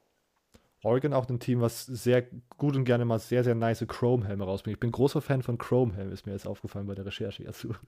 Oregon 0.84 1.14
auch 1.14 1.28
ein 1.30 1.40
Team, 1.40 1.62
was 1.62 1.86
sehr 1.86 2.24
gut 2.58 2.76
und 2.76 2.84
gerne 2.84 3.06
mal 3.06 3.20
sehr, 3.20 3.44
sehr 3.44 3.56
nice 3.56 3.86
Chrome-Helme 3.88 4.44
rausbringt. 4.44 4.76
Ich 4.76 4.80
bin 4.80 4.92
großer 4.92 5.22
Fan 5.22 5.42
von 5.42 5.58
Chrome-Helmen, 5.58 6.12
ist 6.12 6.26
mir 6.26 6.34
jetzt 6.34 6.48
aufgefallen 6.48 6.88
bei 6.88 6.96
der 6.96 7.06
Recherche 7.06 7.44
dazu. 7.44 7.74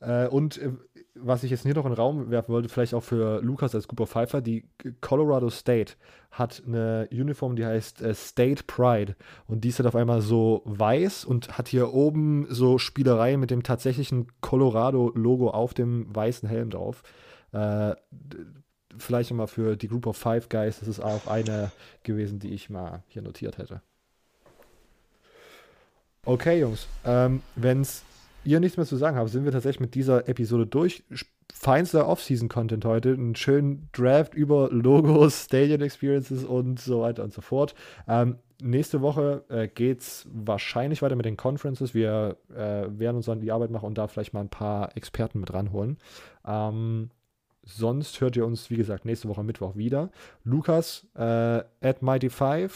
Äh, 0.00 0.26
und 0.26 0.58
äh, 0.58 0.72
was 1.14 1.44
ich 1.44 1.50
jetzt 1.50 1.62
hier 1.62 1.74
noch 1.74 1.84
in 1.84 1.92
den 1.92 1.96
Raum 1.96 2.30
werfen 2.30 2.52
wollte, 2.52 2.68
vielleicht 2.68 2.94
auch 2.94 3.04
für 3.04 3.40
Lukas 3.40 3.74
als 3.74 3.86
Cooper 3.86 4.06
Pfeiffer, 4.06 4.40
die 4.40 4.68
Colorado 5.00 5.48
State 5.48 5.94
hat 6.32 6.62
eine 6.66 7.08
Uniform, 7.12 7.54
die 7.54 7.64
heißt 7.64 8.02
äh, 8.02 8.14
State 8.14 8.64
Pride 8.66 9.14
und 9.46 9.62
die 9.62 9.68
ist 9.68 9.78
halt 9.78 9.86
auf 9.86 9.94
einmal 9.94 10.20
so 10.20 10.62
weiß 10.64 11.24
und 11.24 11.56
hat 11.56 11.68
hier 11.68 11.92
oben 11.94 12.46
so 12.48 12.78
Spielereien 12.78 13.38
mit 13.38 13.52
dem 13.52 13.62
tatsächlichen 13.62 14.26
Colorado-Logo 14.40 15.50
auf 15.50 15.72
dem 15.72 16.12
weißen 16.14 16.48
Helm 16.48 16.70
drauf. 16.70 17.02
Vielleicht 18.98 19.30
nochmal 19.30 19.46
für 19.46 19.76
die 19.76 19.88
Group 19.88 20.06
of 20.06 20.16
Five 20.16 20.48
Guys, 20.48 20.80
das 20.80 20.88
ist 20.88 21.00
auch 21.00 21.26
eine 21.26 21.70
gewesen, 22.02 22.38
die 22.38 22.52
ich 22.54 22.70
mal 22.70 23.02
hier 23.08 23.22
notiert 23.22 23.58
hätte. 23.58 23.80
Okay, 26.24 26.60
Jungs, 26.60 26.86
ähm, 27.04 27.42
wenn 27.56 27.84
ihr 28.44 28.60
nichts 28.60 28.76
mehr 28.76 28.86
zu 28.86 28.96
sagen 28.96 29.16
habt, 29.16 29.30
sind 29.30 29.44
wir 29.44 29.52
tatsächlich 29.52 29.80
mit 29.80 29.94
dieser 29.94 30.28
Episode 30.28 30.66
durch. 30.66 31.02
Feinster 31.52 32.08
Off-Season-Content 32.08 32.84
heute. 32.84 33.12
Einen 33.12 33.34
schönen 33.34 33.88
Draft 33.92 34.34
über 34.34 34.68
Logos, 34.70 35.44
Stadion 35.44 35.80
Experiences 35.80 36.44
und 36.44 36.80
so 36.80 37.02
weiter 37.02 37.24
und 37.24 37.32
so 37.32 37.40
fort. 37.40 37.74
Ähm, 38.08 38.36
nächste 38.62 39.00
Woche 39.00 39.44
äh, 39.48 39.68
geht 39.68 40.00
es 40.00 40.26
wahrscheinlich 40.32 41.02
weiter 41.02 41.16
mit 41.16 41.26
den 41.26 41.36
Conferences. 41.36 41.94
Wir 41.94 42.36
äh, 42.50 42.86
werden 42.88 43.16
uns 43.16 43.26
dann 43.26 43.40
die 43.40 43.52
Arbeit 43.52 43.70
machen 43.70 43.86
und 43.86 43.98
da 43.98 44.06
vielleicht 44.06 44.32
mal 44.32 44.40
ein 44.40 44.48
paar 44.48 44.96
Experten 44.96 45.40
mit 45.40 45.52
ranholen. 45.52 45.98
Ähm, 46.46 47.10
sonst 47.62 48.20
hört 48.20 48.36
ihr 48.36 48.46
uns, 48.46 48.70
wie 48.70 48.76
gesagt, 48.76 49.04
nächste 49.04 49.28
Woche 49.28 49.42
Mittwoch 49.42 49.76
wieder. 49.76 50.10
Lukas 50.44 51.06
äh, 51.14 51.20
at 51.80 52.02
Mighty5 52.02 52.70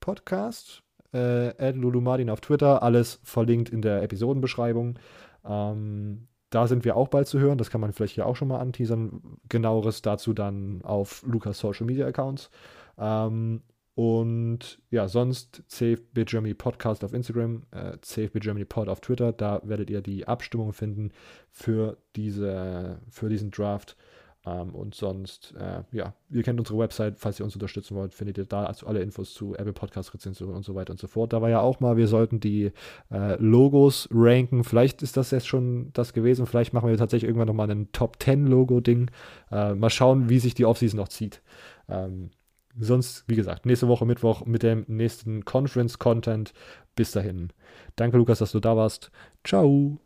Podcast 0.00 0.82
äh, 1.12 1.70
Lulumadin 1.72 2.30
auf 2.30 2.40
Twitter, 2.40 2.82
alles 2.82 3.20
verlinkt 3.22 3.70
in 3.70 3.82
der 3.82 4.02
Episodenbeschreibung. 4.02 4.98
Ähm, 5.44 6.28
da 6.50 6.66
sind 6.66 6.84
wir 6.84 6.96
auch 6.96 7.08
bald 7.08 7.28
zu 7.28 7.38
hören, 7.38 7.58
das 7.58 7.70
kann 7.70 7.80
man 7.80 7.92
vielleicht 7.92 8.14
hier 8.14 8.26
auch 8.26 8.36
schon 8.36 8.48
mal 8.48 8.58
anteasern. 8.58 9.38
Genaueres 9.48 10.02
dazu 10.02 10.34
dann 10.34 10.82
auf 10.82 11.22
Lukas 11.26 11.58
Social 11.58 11.86
Media 11.86 12.06
Accounts. 12.06 12.50
Ähm, 12.98 13.62
und 13.94 14.80
ja, 14.90 15.08
sonst 15.08 15.62
CFB 15.68 16.24
Germany 16.24 16.54
Podcast 16.54 17.04
auf 17.04 17.12
Instagram, 17.12 17.64
äh, 17.70 17.98
CFB 18.00 18.40
Germany 18.40 18.64
Pod 18.64 18.88
auf 18.88 19.00
Twitter. 19.00 19.32
Da 19.32 19.60
werdet 19.64 19.90
ihr 19.90 20.00
die 20.00 20.26
Abstimmung 20.26 20.72
finden 20.72 21.12
für, 21.50 21.98
diese, 22.16 23.00
für 23.10 23.28
diesen 23.28 23.50
Draft. 23.50 23.96
Ähm, 24.46 24.74
und 24.74 24.94
sonst, 24.94 25.54
äh, 25.58 25.82
ja, 25.92 26.14
ihr 26.30 26.42
kennt 26.42 26.58
unsere 26.58 26.78
Website, 26.78 27.18
falls 27.18 27.38
ihr 27.38 27.44
uns 27.44 27.54
unterstützen 27.54 27.94
wollt, 27.94 28.14
findet 28.14 28.38
ihr 28.38 28.46
da 28.46 28.64
also 28.64 28.86
alle 28.86 29.02
Infos 29.02 29.34
zu 29.34 29.54
Apple 29.54 29.74
Podcast 29.74 30.14
Rezensionen 30.14 30.56
und 30.56 30.64
so 30.64 30.74
weiter 30.74 30.92
und 30.92 30.98
so 30.98 31.08
fort. 31.08 31.32
Da 31.34 31.42
war 31.42 31.50
ja 31.50 31.60
auch 31.60 31.80
mal, 31.80 31.98
wir 31.98 32.08
sollten 32.08 32.40
die 32.40 32.72
äh, 33.12 33.36
Logos 33.36 34.08
ranken. 34.10 34.64
Vielleicht 34.64 35.02
ist 35.02 35.18
das 35.18 35.30
jetzt 35.30 35.46
schon 35.46 35.90
das 35.92 36.14
gewesen. 36.14 36.46
Vielleicht 36.46 36.72
machen 36.72 36.88
wir 36.88 36.96
tatsächlich 36.96 37.28
irgendwann 37.28 37.48
nochmal 37.48 37.70
ein 37.70 37.92
Top 37.92 38.16
10 38.22 38.46
Logo-Ding. 38.46 39.10
Äh, 39.50 39.74
mal 39.74 39.90
schauen, 39.90 40.30
wie 40.30 40.38
sich 40.38 40.54
die 40.54 40.64
Offseason 40.64 40.98
noch 40.98 41.08
zieht. 41.08 41.42
Ähm, 41.88 42.30
sonst, 42.78 43.24
wie 43.28 43.36
gesagt, 43.36 43.66
nächste 43.66 43.88
Woche 43.88 44.06
Mittwoch 44.06 44.46
mit 44.46 44.62
dem 44.62 44.84
nächsten 44.88 45.44
Conference-Content. 45.44 46.54
Bis 46.96 47.12
dahin. 47.12 47.52
Danke, 47.96 48.16
Lukas, 48.16 48.38
dass 48.38 48.52
du 48.52 48.60
da 48.60 48.74
warst. 48.74 49.10
Ciao. 49.44 50.00